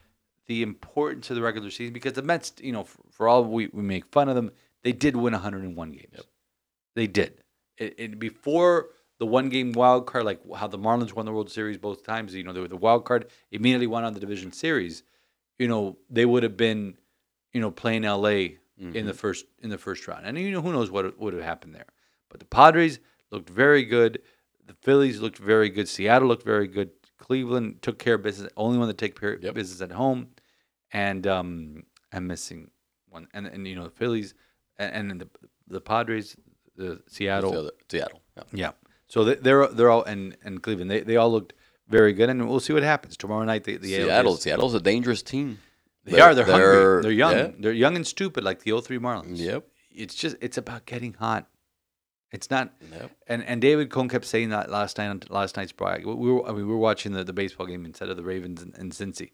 the 0.52 0.62
importance 0.62 1.30
of 1.30 1.36
the 1.36 1.42
regular 1.42 1.70
season 1.70 1.94
because 1.94 2.12
the 2.12 2.20
Mets, 2.20 2.52
you 2.60 2.72
know, 2.72 2.84
for, 2.84 3.02
for 3.10 3.26
all 3.26 3.42
we, 3.44 3.68
we 3.72 3.82
make 3.82 4.04
fun 4.12 4.28
of 4.28 4.34
them, 4.34 4.52
they 4.82 4.92
did 4.92 5.16
win 5.16 5.32
101 5.32 5.92
games. 5.92 6.20
They 6.94 7.06
did. 7.06 7.42
It, 7.78 7.94
it, 7.96 8.18
before 8.18 8.90
the 9.18 9.24
one 9.24 9.48
game 9.48 9.72
wild 9.72 10.06
card, 10.06 10.26
like 10.26 10.40
how 10.54 10.66
the 10.66 10.78
Marlins 10.78 11.14
won 11.14 11.24
the 11.24 11.32
World 11.32 11.50
Series 11.50 11.78
both 11.78 12.04
times, 12.04 12.34
you 12.34 12.44
know, 12.44 12.52
they 12.52 12.60
were 12.60 12.68
the 12.68 12.76
wild 12.76 13.06
card, 13.06 13.30
immediately 13.50 13.86
won 13.86 14.04
on 14.04 14.12
the 14.12 14.20
division 14.20 14.52
series. 14.52 15.04
You 15.58 15.68
know, 15.68 15.96
they 16.10 16.26
would 16.26 16.42
have 16.42 16.58
been, 16.58 16.98
you 17.54 17.60
know, 17.62 17.70
playing 17.70 18.02
LA 18.02 18.58
in 18.78 18.92
the 18.92 19.00
mm-hmm. 19.00 19.10
first 19.12 19.46
in 19.62 19.70
the 19.70 19.78
first 19.78 20.06
round, 20.08 20.26
and 20.26 20.36
you 20.36 20.50
know 20.50 20.60
who 20.60 20.72
knows 20.72 20.90
what 20.90 21.18
would 21.18 21.34
have 21.34 21.42
happened 21.42 21.74
there. 21.74 21.86
But 22.28 22.40
the 22.40 22.46
Padres 22.46 22.98
looked 23.30 23.48
very 23.48 23.84
good. 23.84 24.20
The 24.66 24.74
Phillies 24.74 25.20
looked 25.20 25.38
very 25.38 25.68
good. 25.68 25.88
Seattle 25.88 26.28
looked 26.28 26.44
very 26.44 26.66
good. 26.66 26.90
Cleveland 27.22 27.80
took 27.82 27.98
care 27.98 28.14
of 28.14 28.22
business. 28.22 28.50
Only 28.56 28.78
one 28.78 28.88
to 28.88 28.94
take 28.94 29.18
care 29.18 29.34
of 29.34 29.44
Yep. 29.44 29.54
business 29.54 29.80
at 29.80 29.92
home. 29.92 30.28
And 30.92 31.26
um, 31.26 31.84
I'm 32.12 32.26
missing 32.26 32.70
one. 33.08 33.28
And 33.34 33.46
and 33.46 33.66
you 33.66 33.74
know 33.76 33.84
the 33.84 33.90
Phillies 33.90 34.34
and, 34.78 35.10
and 35.12 35.20
the 35.20 35.28
the 35.68 35.80
Padres, 35.80 36.36
the 36.76 37.00
Seattle. 37.08 37.52
The 37.52 37.72
Seattle. 37.90 38.20
Yeah. 38.36 38.42
Yeah. 38.52 38.70
So 39.08 39.24
they- 39.24 39.34
they're 39.36 39.66
they're 39.68 39.90
all 39.90 40.04
and 40.04 40.36
and 40.44 40.62
Cleveland. 40.62 40.90
They 40.90 41.00
they 41.00 41.16
all 41.16 41.30
looked 41.30 41.54
very 41.88 42.12
good, 42.12 42.30
and 42.30 42.48
we'll 42.48 42.60
see 42.60 42.72
what 42.72 42.82
happens 42.82 43.16
tomorrow 43.16 43.44
night. 43.44 43.64
The, 43.64 43.76
the 43.76 43.88
Seattle. 43.88 44.34
ALDS 44.34 44.40
Seattle's 44.42 44.74
a 44.74 44.80
dangerous 44.80 45.22
team. 45.22 45.58
They 46.04 46.18
are. 46.20 46.34
They're, 46.34 46.44
hungry. 46.44 46.66
they're- 46.66 47.02
They're 47.02 47.12
young. 47.12 47.36
yeah. 47.36 47.50
They're 47.58 47.72
young 47.72 47.94
and 47.96 48.06
stupid, 48.06 48.42
like 48.44 48.62
the 48.62 48.80
03 48.80 48.98
Marlins. 48.98 49.38
Yep. 49.38 49.66
It's 49.90 50.14
just 50.14 50.36
it's 50.40 50.58
about 50.58 50.84
getting 50.86 51.12
hot. 51.14 51.48
It's 52.32 52.50
not. 52.50 52.72
Yep. 52.90 53.10
And 53.28 53.44
and 53.44 53.60
David 53.60 53.90
Cone 53.90 54.08
kept 54.08 54.24
saying 54.24 54.48
that 54.50 54.70
last 54.70 54.96
night 54.98 55.08
on 55.08 55.20
last 55.28 55.56
night's 55.56 55.72
broadcast. 55.72 56.06
We 56.06 56.32
were 56.32 56.44
I 56.46 56.52
mean 56.52 56.66
we 56.66 56.72
were 56.72 56.78
watching 56.78 57.12
the, 57.12 57.24
the 57.24 57.32
baseball 57.34 57.66
game 57.66 57.84
instead 57.84 58.08
of 58.08 58.16
the 58.16 58.22
Ravens 58.24 58.62
and, 58.62 58.74
and 58.78 58.92
Cincy. 58.92 59.30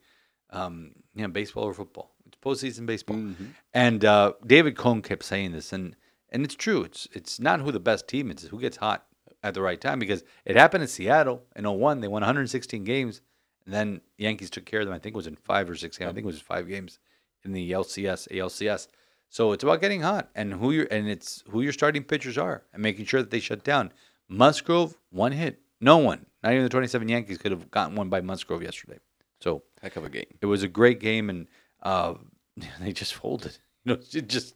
Um, 0.51 0.93
you 1.15 1.23
know, 1.23 1.29
baseball 1.29 1.65
or 1.65 1.75
football. 1.75 2.13
It's 2.27 2.39
postseason 2.43 2.87
baseball. 2.87 3.17
Mm-hmm. 3.17 3.45
And 3.75 4.05
uh, 4.05 4.33
David 4.47 4.77
Cone 4.77 5.03
kept 5.03 5.25
saying 5.25 5.53
this, 5.53 5.73
and 5.73 5.95
and 6.31 6.45
it's 6.45 6.55
true. 6.55 6.83
It's 6.83 7.09
it's 7.13 7.41
not 7.41 7.61
who 7.61 7.73
the 7.73 7.81
best 7.81 8.09
team 8.09 8.31
is, 8.31 8.45
it's 8.45 8.51
who 8.51 8.61
gets 8.61 8.77
hot 8.79 9.07
at 9.43 9.55
the 9.55 9.63
right 9.63 9.81
time 9.81 9.99
because 9.99 10.25
it 10.45 10.57
happened 10.57 10.83
in 10.83 10.89
Seattle 10.89 11.45
in 11.55 11.69
01. 11.69 12.01
They 12.01 12.09
won 12.09 12.23
116 12.23 12.85
games, 12.85 13.21
and 13.65 13.75
then 13.75 14.01
the 14.17 14.25
Yankees 14.25 14.51
took 14.51 14.65
care 14.65 14.81
of 14.81 14.87
them. 14.87 14.95
I 14.95 14.99
think 14.99 15.15
it 15.15 15.17
was 15.17 15.27
in 15.27 15.37
five 15.37 15.69
or 15.69 15.75
six 15.75 15.99
games. 15.99 16.11
I 16.11 16.13
think 16.15 16.25
it 16.25 16.27
was 16.27 16.41
five 16.41 16.69
games 16.69 16.99
in 17.45 17.53
the 17.53 17.73
LCS, 17.73 18.29
ALCS. 18.29 18.89
So 19.31 19.53
it's 19.53 19.63
about 19.63 19.81
getting 19.81 20.01
hot 20.01 20.31
and 20.35 20.55
who 20.55 20.71
your 20.71 20.87
and 20.91 21.09
it's 21.09 21.45
who 21.51 21.61
your 21.61 21.73
starting 21.73 22.03
pitchers 22.03 22.39
are 22.39 22.63
and 22.73 22.83
making 22.83 23.05
sure 23.07 23.21
that 23.21 23.31
they 23.31 23.41
shut 23.41 23.63
down. 23.63 23.93
Musgrove, 24.29 24.97
one 25.11 25.33
hit. 25.33 25.61
No 25.81 25.99
one, 25.99 26.27
not 26.43 26.53
even 26.53 26.65
the 26.65 26.71
27 26.71 27.09
Yankees, 27.09 27.39
could 27.39 27.53
have 27.53 27.71
gotten 27.71 27.95
one 27.95 28.09
by 28.09 28.21
Musgrove 28.21 28.63
yesterday. 28.63 28.99
So 29.41 29.63
Heck 29.83 29.97
of 29.97 30.05
a 30.05 30.09
game. 30.09 30.27
it 30.41 30.47
was 30.47 30.63
a 30.63 30.69
great 30.69 31.01
game, 31.01 31.31
and 31.31 31.47
uh, 31.83 32.15
they 32.81 32.93
just 32.93 33.15
folded. 33.15 33.57
You 33.85 33.95
know, 33.95 34.01
it 34.13 34.29
just 34.29 34.55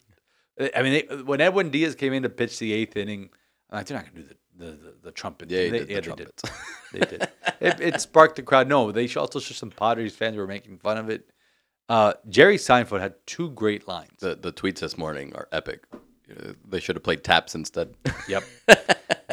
I 0.75 0.83
mean, 0.83 0.93
they, 1.09 1.17
when 1.23 1.41
Edwin 1.41 1.71
Diaz 1.71 1.95
came 1.95 2.13
in 2.13 2.25
to 2.25 2.29
pitch 2.29 2.59
the 2.59 2.73
eighth 2.73 2.97
inning, 2.97 3.31
like, 3.71 3.87
they're 3.87 3.97
not 3.97 4.13
going 4.13 4.27
to 4.27 4.35
do 4.35 4.37
the, 4.59 4.65
the, 4.65 4.71
the, 4.73 4.95
the 5.05 5.11
trumpet. 5.13 5.51
Yeah, 5.51 5.63
he 5.63 5.71
they, 5.71 5.79
did 5.79 5.89
the 5.89 5.95
they 5.95 6.01
trumpets. 6.01 6.43
They 6.93 6.99
did. 7.01 7.23
it, 7.61 7.81
it 7.81 8.01
sparked 8.03 8.37
the 8.37 8.43
crowd. 8.43 8.69
No, 8.69 8.93
they 8.93 9.09
also 9.15 9.41
show 9.41 9.55
some 9.55 9.71
Padres 9.71 10.15
fans 10.15 10.37
were 10.37 10.47
making 10.47 10.77
fun 10.79 10.99
of 10.99 11.09
it. 11.09 11.31
Uh, 11.89 12.13
Jerry 12.29 12.59
Seinfeld 12.59 13.01
had 13.01 13.15
two 13.27 13.51
great 13.53 13.89
lines. 13.89 14.19
The 14.19 14.35
the 14.35 14.53
tweets 14.53 14.81
this 14.81 14.99
morning 14.99 15.35
are 15.35 15.49
epic. 15.53 15.85
Uh, 15.95 16.53
They 16.69 16.81
should 16.81 16.97
have 16.97 17.03
played 17.05 17.25
taps 17.25 17.55
instead. 17.55 17.95
Yep. 18.29 18.45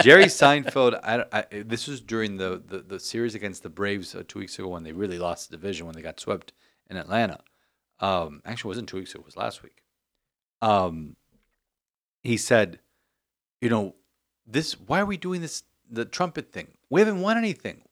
Jerry 0.02 0.26
Seinfeld. 0.26 1.00
I, 1.04 1.26
I, 1.32 1.64
this 1.64 1.88
was 1.88 2.02
during 2.02 2.38
the, 2.38 2.62
the, 2.66 2.80
the 2.80 3.00
series 3.00 3.36
against 3.36 3.64
the 3.64 3.70
Braves 3.70 4.16
uh, 4.16 4.24
two 4.28 4.40
weeks 4.40 4.58
ago 4.58 4.68
when 4.70 4.84
they 4.84 4.92
really 4.92 5.20
lost 5.20 5.50
the 5.50 5.58
division 5.58 5.86
when 5.86 5.96
they 5.96 6.02
got 6.02 6.20
swept 6.20 6.54
in 6.90 6.98
Atlanta. 6.98 7.40
Um, 8.00 8.42
actually, 8.46 8.70
it 8.70 8.72
wasn't 8.72 8.90
two 8.90 8.98
weeks 8.98 9.14
ago. 9.14 9.22
It 9.22 9.26
was 9.26 9.38
last 9.38 9.64
week. 9.64 9.84
Um, 10.62 11.16
he 12.22 12.38
said, 12.38 12.80
"You 13.62 13.70
know, 13.70 13.96
this. 14.46 14.74
Why 14.74 15.02
are 15.02 15.06
we 15.06 15.18
doing 15.18 15.42
this? 15.42 15.64
The 15.90 16.06
trumpet 16.06 16.52
thing. 16.52 16.78
We 16.90 17.02
haven't 17.02 17.22
won 17.22 17.38
anything. 17.38 17.84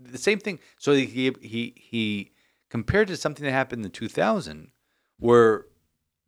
The 0.00 0.18
same 0.18 0.38
thing. 0.38 0.58
So 0.78 0.94
he 0.94 1.32
he 1.40 1.74
he 1.76 2.32
compared 2.70 3.08
to 3.08 3.16
something 3.16 3.44
that 3.44 3.52
happened 3.52 3.84
in 3.84 3.90
2000, 3.90 4.70
where 5.18 5.66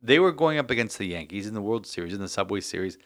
they 0.01 0.19
were 0.19 0.31
going 0.31 0.57
up 0.57 0.69
against 0.69 0.97
the 0.97 1.07
Yankees 1.07 1.47
in 1.47 1.53
the 1.53 1.61
World 1.61 1.87
Series, 1.87 2.13
in 2.13 2.21
the 2.21 2.27
Subway 2.27 2.61
Series, 2.61 2.97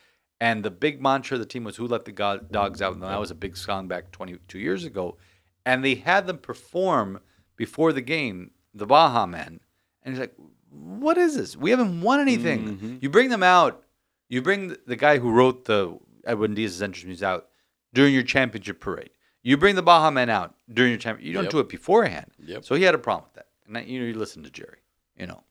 and 0.41 0.63
the 0.63 0.71
big 0.71 1.01
mantra 1.01 1.35
of 1.35 1.39
the 1.41 1.45
team 1.45 1.63
was 1.63 1.75
"Who 1.75 1.87
let 1.87 2.05
the 2.05 2.11
dogs 2.51 2.81
out?" 2.81 2.93
And 2.93 3.03
that 3.03 3.19
was 3.19 3.31
a 3.31 3.35
big 3.35 3.57
song 3.57 3.87
back 3.87 4.11
22 4.11 4.59
years 4.59 4.85
ago, 4.85 5.17
and 5.65 5.83
they 5.83 5.95
had 5.95 6.27
them 6.27 6.37
perform 6.37 7.19
before 7.55 7.91
the 7.93 8.01
game, 8.01 8.51
the 8.73 8.85
Baha 8.85 9.27
Man, 9.27 9.59
and 10.03 10.13
he's 10.13 10.19
like, 10.19 10.33
"What 10.69 11.17
is 11.17 11.35
this? 11.35 11.57
We 11.57 11.71
haven't 11.71 12.01
won 12.01 12.19
anything. 12.19 12.77
Mm-hmm. 12.77 12.97
You 13.01 13.09
bring 13.09 13.29
them 13.29 13.43
out. 13.43 13.83
You 14.29 14.41
bring 14.41 14.75
the, 14.85 14.95
guy 14.95 15.17
who 15.17 15.31
wrote 15.31 15.65
the 15.65 15.97
Edwin 16.23 16.53
Diaz's 16.53 16.81
entrance 16.83 17.05
music 17.05 17.25
out 17.25 17.47
during 17.93 18.13
your 18.13 18.21
championship 18.23 18.79
parade. 18.79 19.09
You 19.41 19.57
bring 19.57 19.75
the 19.75 19.81
Baha 19.81 20.11
Man 20.11 20.29
out 20.29 20.53
during 20.71 20.91
your 20.91 20.99
champion. 20.99 21.25
You 21.27 21.33
don't 21.33 21.45
Yep. 21.45 21.51
do 21.51 21.59
it 21.59 21.69
beforehand. 21.69 22.27
Yep. 22.45 22.63
So 22.63 22.75
he 22.75 22.83
had 22.83 22.93
a 22.93 22.99
problem 22.99 23.25
with 23.25 23.33
that, 23.33 23.47
and 23.65 23.75
that, 23.75 23.87
you 23.87 23.99
know, 23.99 24.05
you 24.05 24.13
listen 24.13 24.43
to 24.43 24.51
Jerry. 24.51 24.79
You 25.17 25.25
know, 25.27 25.43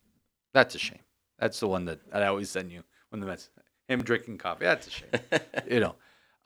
that's 0.52 0.74
a 0.76 0.78
shame. 0.78 1.00
That's 1.40 1.58
the 1.58 1.66
one 1.68 1.84
that, 1.86 2.08
that 2.12 2.22
I 2.22 2.26
always 2.28 2.50
send 2.50 2.70
you 2.70 2.84
when 3.10 3.20
the 3.20 3.26
Mets 3.26 3.50
him 3.88 4.02
drinking 4.02 4.38
coffee. 4.38 4.64
That's 4.64 4.86
a 4.86 4.90
shame. 4.90 5.10
you 5.70 5.80
know, 5.80 5.94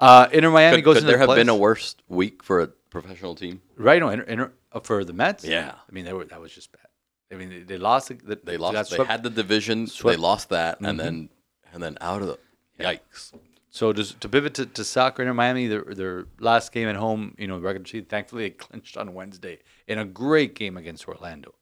uh, 0.00 0.28
Inter 0.32 0.50
Miami 0.50 0.76
could 0.78 0.84
goes. 0.84 0.94
could 0.94 1.02
into 1.04 1.08
there 1.12 1.18
have 1.18 1.28
the 1.28 1.34
been 1.34 1.48
a 1.48 1.52
playoffs. 1.52 1.58
worse 1.58 1.96
week 2.08 2.42
for 2.42 2.60
a 2.62 2.66
professional 2.90 3.34
team? 3.34 3.60
right? 3.76 4.00
No, 4.00 4.08
Inter, 4.08 4.24
Inter, 4.24 4.52
uh, 4.72 4.80
for 4.80 5.04
the 5.04 5.12
Mets. 5.12 5.44
Yeah. 5.44 5.74
I 5.88 5.92
mean, 5.92 6.04
they 6.04 6.12
were 6.12 6.24
that 6.24 6.40
was 6.40 6.52
just 6.52 6.72
bad. 6.72 6.86
I 7.30 7.34
mean, 7.36 7.48
they, 7.50 7.60
they 7.60 7.78
lost. 7.78 8.08
The, 8.08 8.14
the- 8.14 8.40
They 8.44 8.56
got 8.56 8.74
lost. 8.74 8.90
They 8.90 8.96
swept. 8.96 9.10
had 9.10 9.22
the 9.22 9.30
division. 9.30 9.86
swept- 9.86 10.16
They 10.16 10.20
lost 10.22 10.48
that, 10.50 10.80
Mhm. 10.80 10.88
and 10.88 11.00
then 11.00 11.28
and 11.72 11.82
then 11.82 11.98
out 12.00 12.22
of 12.22 12.28
the 12.28 12.38
yikes. 12.78 13.32
So 13.70 13.94
just 13.94 14.20
to 14.20 14.28
pivot 14.28 14.52
to, 14.54 14.66
to 14.66 14.84
soccer, 14.84 15.22
Inter 15.22 15.32
Miami, 15.32 15.66
their 15.66 15.84
their 15.84 16.26
last 16.38 16.72
game 16.72 16.88
at 16.88 16.96
home, 16.96 17.34
you 17.38 17.46
know, 17.46 17.58
regular 17.58 17.86
season. 17.86 18.04
Thankfully, 18.06 18.42
they 18.44 18.50
clinched 18.66 18.96
on 18.98 19.14
Wednesday 19.14 19.60
in 19.88 19.98
a 19.98 20.04
great 20.04 20.54
game 20.54 20.76
against 20.76 21.08
Orlando. 21.08 21.54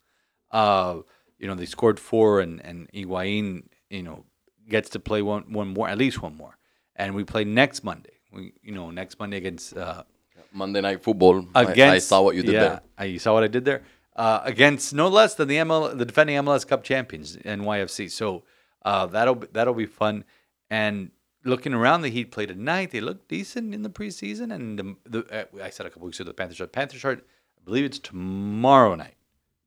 Uh, 0.50 0.98
you 1.38 1.46
know, 1.46 1.54
they 1.54 1.66
scored 1.66 2.00
four, 2.00 2.40
and 2.40 2.60
and 2.64 2.90
Higuain, 2.92 3.62
you 3.90 4.02
know, 4.02 4.24
gets 4.70 4.88
to 4.90 5.00
play 5.00 5.20
one 5.22 5.52
one 5.52 5.68
more, 5.68 5.88
at 5.88 5.98
least 5.98 6.22
one 6.22 6.36
more. 6.36 6.56
And 6.96 7.14
we 7.14 7.24
play 7.24 7.44
next 7.44 7.84
Monday. 7.84 8.16
We, 8.32 8.52
you 8.62 8.72
know, 8.72 8.90
next 8.90 9.18
Monday 9.18 9.36
against 9.36 9.76
uh, 9.76 10.04
Monday 10.52 10.80
night 10.80 11.02
football. 11.02 11.46
I- 11.54 11.62
against. 11.64 11.94
I, 11.94 11.98
saw 11.98 12.22
what 12.22 12.36
you 12.36 12.42
did 12.42 12.54
yeah, 12.54 12.60
there. 12.60 12.80
I- 12.98 13.04
You 13.04 13.18
saw 13.18 13.34
what 13.34 13.44
I 13.44 13.48
did 13.48 13.64
there. 13.64 13.82
Uh, 14.16 14.40
against 14.44 14.92
no 14.92 15.08
less 15.08 15.34
than 15.34 15.48
the 15.48 15.56
ML, 15.56 15.96
the 15.96 16.04
defending 16.04 16.36
MLS 16.36 16.66
Cup 16.66 16.82
champions 16.84 17.36
NYFC. 17.36 18.10
So 18.10 18.42
uh, 18.84 19.06
that'll 19.06 19.36
be- 19.36 19.48
that'll 19.52 19.74
be 19.74 19.86
fun. 19.86 20.24
And 20.68 21.10
looking 21.44 21.74
around, 21.74 22.02
the 22.02 22.10
Heat 22.10 22.30
played 22.30 22.48
tonight. 22.48 22.90
They 22.90 23.00
look 23.00 23.28
decent 23.28 23.74
in 23.74 23.82
the 23.82 23.90
preseason. 23.90 24.52
And 24.54 24.78
the, 24.78 24.96
the 25.06 25.20
uh, 25.60 25.64
I 25.64 25.70
said 25.70 25.86
a 25.86 25.90
couple 25.90 26.06
weeks 26.06 26.20
ago 26.20 26.28
the 26.28 26.34
Panthers 26.34 26.56
start. 26.58 26.72
Panthers 26.72 27.00
start. 27.00 27.26
I 27.58 27.64
believe 27.64 27.84
it's 27.84 27.98
tomorrow 27.98 28.94
night. 28.94 29.16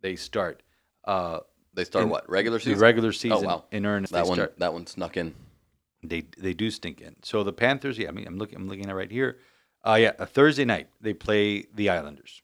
They 0.02 0.16
start. 0.16 0.62
Uh, 1.06 1.40
They 1.74 1.84
start 1.86 2.04
in 2.04 2.10
what 2.10 2.30
regular 2.30 2.58
the 2.60 2.66
season? 2.66 2.80
regular 2.80 3.12
season 3.12 3.38
Oh 3.40 3.42
wow, 3.42 3.66
in 3.72 3.86
earnest. 3.86 4.14
that 4.14 4.26
one 4.28 4.36
start 4.36 4.60
that 4.60 4.74
one 4.74 4.86
snuck 4.88 5.18
in. 5.18 5.34
they 6.04 6.24
they 6.38 6.54
do 6.54 6.70
stink 6.70 7.02
in. 7.02 7.16
So 7.24 7.44
the 7.44 7.54
Panthers, 7.54 7.98
yeah, 7.98 8.10
I 8.10 8.12
mean, 8.12 8.28
I'm 8.28 8.38
looking, 8.38 8.58
I'm 8.58 8.68
looking 8.68 8.88
at 8.90 8.96
right 8.96 9.10
here. 9.12 9.40
Uh, 9.86 9.96
yeah, 10.00 10.12
a 10.20 10.26
Thursday 10.26 10.66
night 10.66 10.88
they 11.02 11.14
play 11.14 11.66
the 11.76 11.90
Islanders, 11.90 12.42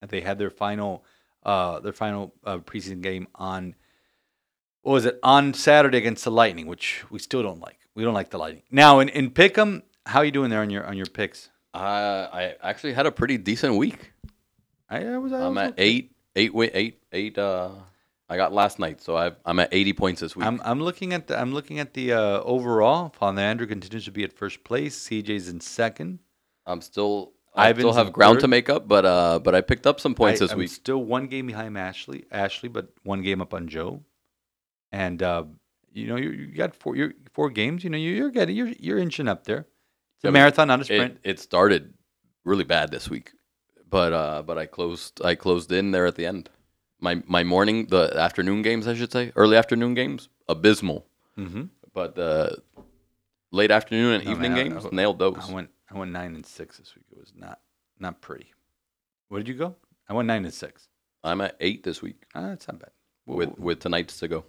and 0.00 0.10
they 0.10 0.20
had 0.20 0.38
their 0.38 0.50
final, 0.50 1.04
uh, 1.44 1.80
their 1.80 1.92
final 1.92 2.32
uh, 2.44 2.58
preseason 2.58 3.00
game 3.02 3.26
on. 3.34 3.74
What 4.82 4.92
was 4.92 5.04
it 5.06 5.18
on 5.22 5.52
Saturday 5.54 5.98
against 5.98 6.24
the 6.24 6.30
Lightning, 6.30 6.66
which 6.66 7.04
we 7.10 7.18
still 7.18 7.42
don't 7.42 7.60
like. 7.60 7.78
We 7.94 8.04
don't 8.04 8.14
like 8.14 8.30
the 8.30 8.38
Lightning. 8.38 8.62
Now 8.70 9.00
in 9.00 9.08
in 9.10 9.30
Pick'em, 9.32 9.82
how 10.06 10.20
are 10.20 10.24
you 10.24 10.30
doing 10.30 10.50
there 10.50 10.60
on 10.62 10.70
your 10.70 10.86
on 10.86 10.96
your 10.96 11.06
picks? 11.06 11.50
Uh, 11.74 12.28
I 12.32 12.54
actually 12.62 12.92
had 12.94 13.04
a 13.06 13.12
pretty 13.12 13.36
decent 13.38 13.76
week. 13.76 14.12
I, 14.88 15.04
I 15.04 15.18
was. 15.18 15.32
I 15.32 15.44
I'm 15.44 15.58
at 15.58 15.74
eight, 15.76 16.12
eight, 16.36 16.52
eight, 16.54 17.02
eight. 17.12 17.36
Uh, 17.36 17.70
I 18.30 18.36
got 18.36 18.52
last 18.52 18.78
night, 18.78 19.00
so 19.00 19.16
I've, 19.16 19.36
I'm 19.46 19.58
at 19.58 19.70
80 19.72 19.92
points 19.94 20.20
this 20.20 20.36
week. 20.36 20.44
I'm 20.44 20.60
I'm 20.62 20.80
looking 20.82 21.14
at 21.14 21.28
the 21.28 21.40
I'm 21.40 21.52
looking 21.52 21.78
at 21.78 21.94
the 21.94 22.12
uh, 22.12 22.40
overall. 22.42 23.14
Andrew 23.22 23.66
continues 23.66 24.04
to 24.04 24.10
be 24.10 24.22
at 24.22 24.34
first 24.34 24.64
place. 24.64 25.08
CJ's 25.08 25.48
in 25.48 25.60
second. 25.60 26.18
I'm 26.66 26.82
still, 26.82 27.32
I 27.54 27.70
Ivan's 27.70 27.80
still 27.80 27.92
have 27.94 28.12
ground 28.12 28.36
third. 28.36 28.40
to 28.42 28.48
make 28.48 28.68
up, 28.68 28.86
but 28.86 29.06
uh, 29.06 29.38
but 29.38 29.54
I 29.54 29.62
picked 29.62 29.86
up 29.86 29.98
some 29.98 30.14
points 30.14 30.42
I, 30.42 30.44
this 30.44 30.52
I'm 30.52 30.58
week. 30.58 30.70
Still 30.70 31.02
one 31.02 31.26
game 31.28 31.46
behind 31.46 31.78
Ashley, 31.78 32.26
Ashley, 32.30 32.68
but 32.68 32.88
one 33.02 33.22
game 33.22 33.40
up 33.40 33.54
on 33.54 33.66
Joe. 33.66 34.02
And 34.92 35.22
uh, 35.22 35.44
you 35.92 36.06
know, 36.06 36.16
you, 36.16 36.30
you 36.30 36.54
got 36.54 36.74
four 36.74 36.94
you're, 36.94 37.14
four 37.32 37.48
games. 37.48 37.82
You 37.82 37.90
know, 37.90 37.98
you, 37.98 38.10
you're 38.10 38.30
getting 38.30 38.54
you're 38.54 38.72
you're 38.78 38.98
inching 38.98 39.28
up 39.28 39.44
there. 39.44 39.66
It's 40.16 40.24
a 40.24 40.28
I 40.28 40.30
mean, 40.30 40.34
marathon, 40.34 40.68
not 40.68 40.82
a 40.82 40.84
sprint. 40.84 41.18
It, 41.24 41.30
it 41.30 41.40
started 41.40 41.94
really 42.44 42.64
bad 42.64 42.90
this 42.90 43.08
week, 43.08 43.32
but 43.88 44.12
uh, 44.12 44.42
but 44.42 44.58
I 44.58 44.66
closed 44.66 45.24
I 45.24 45.34
closed 45.34 45.72
in 45.72 45.92
there 45.92 46.04
at 46.04 46.16
the 46.16 46.26
end. 46.26 46.50
My 47.00 47.22
my 47.26 47.44
morning, 47.44 47.86
the 47.86 48.12
afternoon 48.16 48.62
games, 48.62 48.86
I 48.88 48.94
should 48.94 49.12
say, 49.12 49.32
early 49.36 49.56
afternoon 49.56 49.94
games, 49.94 50.28
abysmal. 50.48 51.06
mm-hmm. 51.38 51.64
But 51.92 52.14
the 52.14 52.58
late 53.50 53.70
afternoon 53.70 54.14
and 54.20 54.28
Oh, 54.28 54.30
evening 54.32 54.52
man, 54.54 54.68
games 54.70 54.86
I- 54.86 54.88
nailed 54.92 55.18
those. 55.18 55.38
I 55.48 55.52
went 55.52 55.70
I 55.90 55.98
went 55.98 56.12
nine 56.12 56.34
and 56.34 56.44
six 56.44 56.78
this 56.78 56.94
week. 56.94 57.04
It 57.12 57.18
was 57.18 57.32
not 57.36 57.60
not 57.98 58.20
pretty. 58.20 58.52
What 59.28 59.38
did 59.38 59.48
you 59.48 59.54
go? 59.54 59.76
I 60.08 60.12
went 60.14 60.26
nine 60.26 60.44
and 60.44 60.54
six. 60.54 60.88
I'm 61.24 61.40
at 61.40 61.56
eight 61.60 61.82
this 61.82 62.00
week 62.02 62.22
Ah, 62.34 62.42
that's 62.48 62.66
not 62.68 62.78
bad. 62.80 62.90
with 63.26 63.58
with 63.58 63.80
tonight's 63.80 64.18
to 64.20 64.28
go. 64.28 64.44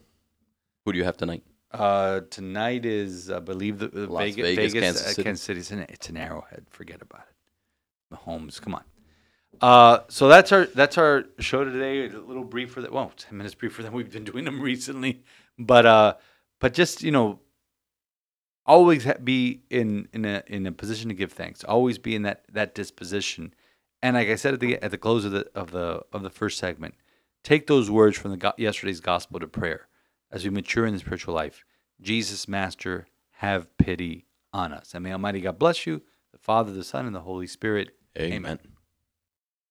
Who 0.86 0.92
do 0.94 0.98
you 0.98 1.04
have 1.06 1.18
tonight? 1.18 1.44
Uh, 1.72 2.22
tonight 2.32 2.84
is 2.86 3.30
I 3.30 3.40
believe 3.40 3.78
the, 3.80 3.90
the 3.90 4.08
Las 4.08 4.24
Vegas, 4.24 4.46
Vegas, 4.48 4.74
Vegas, 4.74 4.84
Kansas 4.84 5.06
uh, 5.06 5.10
City. 5.10 5.24
Kansas 5.24 5.44
City. 5.46 5.60
It's 5.60 5.72
an, 5.72 5.80
it's 5.90 6.10
an 6.10 6.18
Arrowhead. 6.18 6.66
Forget 6.72 7.02
about 7.02 7.26
it. 7.30 8.16
Mahomes, 8.16 8.60
come 8.60 8.74
on. 8.74 8.84
Uh, 9.62 10.00
so 10.08 10.28
that's 10.28 10.52
our 10.52 10.66
that's 10.68 10.98
our 10.98 11.26
show 11.40 11.64
today. 11.64 12.08
A 12.08 12.20
little 12.20 12.44
briefer 12.44 12.82
that 12.82 12.92
well, 12.92 13.12
ten 13.18 13.38
minutes 13.38 13.56
briefer 13.56 13.84
than 13.84 13.92
we've 13.92 14.12
been 14.12 14.24
doing 14.24 14.46
them 14.46 14.62
recently, 14.74 15.24
but 15.58 15.86
uh, 15.86 16.14
but 16.60 16.74
just 16.74 17.04
you 17.04 17.12
know, 17.12 17.40
always 18.66 19.04
ha- 19.04 19.18
be 19.24 19.62
in 19.70 20.08
in 20.14 20.26
a 20.26 20.44
in 20.48 20.66
a 20.66 20.72
position 20.72 21.10
to 21.10 21.16
give 21.16 21.34
thanks. 21.34 21.64
Always 21.64 21.98
be 21.98 22.16
in 22.16 22.22
that 22.24 22.46
that 22.52 22.74
disposition. 22.74 23.54
And 24.02 24.16
like 24.16 24.30
I 24.30 24.36
said 24.36 24.54
at 24.54 24.60
the 24.62 24.78
at 24.82 24.92
the 24.92 24.98
close 24.98 25.26
of 25.26 25.32
the 25.32 25.50
of 25.54 25.72
the 25.72 26.04
of 26.14 26.24
the 26.24 26.30
first 26.30 26.58
segment, 26.58 26.96
take 27.44 27.68
those 27.68 27.92
words 27.92 28.18
from 28.18 28.32
the 28.32 28.38
go- 28.38 28.54
yesterday's 28.58 29.02
gospel 29.02 29.40
to 29.42 29.48
prayer 29.48 29.88
as 30.32 30.44
we 30.44 30.50
mature 30.50 30.86
in 30.86 30.94
the 30.94 31.00
spiritual 31.00 31.34
life. 31.34 31.66
Jesus, 32.02 32.48
Master, 32.48 33.08
have 33.40 33.76
pity 33.78 34.26
on 34.54 34.72
us. 34.72 34.94
And 34.94 35.04
may 35.04 35.12
Almighty 35.12 35.42
God 35.42 35.60
bless 35.60 35.86
you, 35.86 36.02
the 36.32 36.38
Father, 36.38 36.72
the 36.72 36.84
Son, 36.84 37.06
and 37.06 37.14
the 37.16 37.22
Holy 37.22 37.48
Spirit. 37.48 37.90
Amen. 38.18 38.60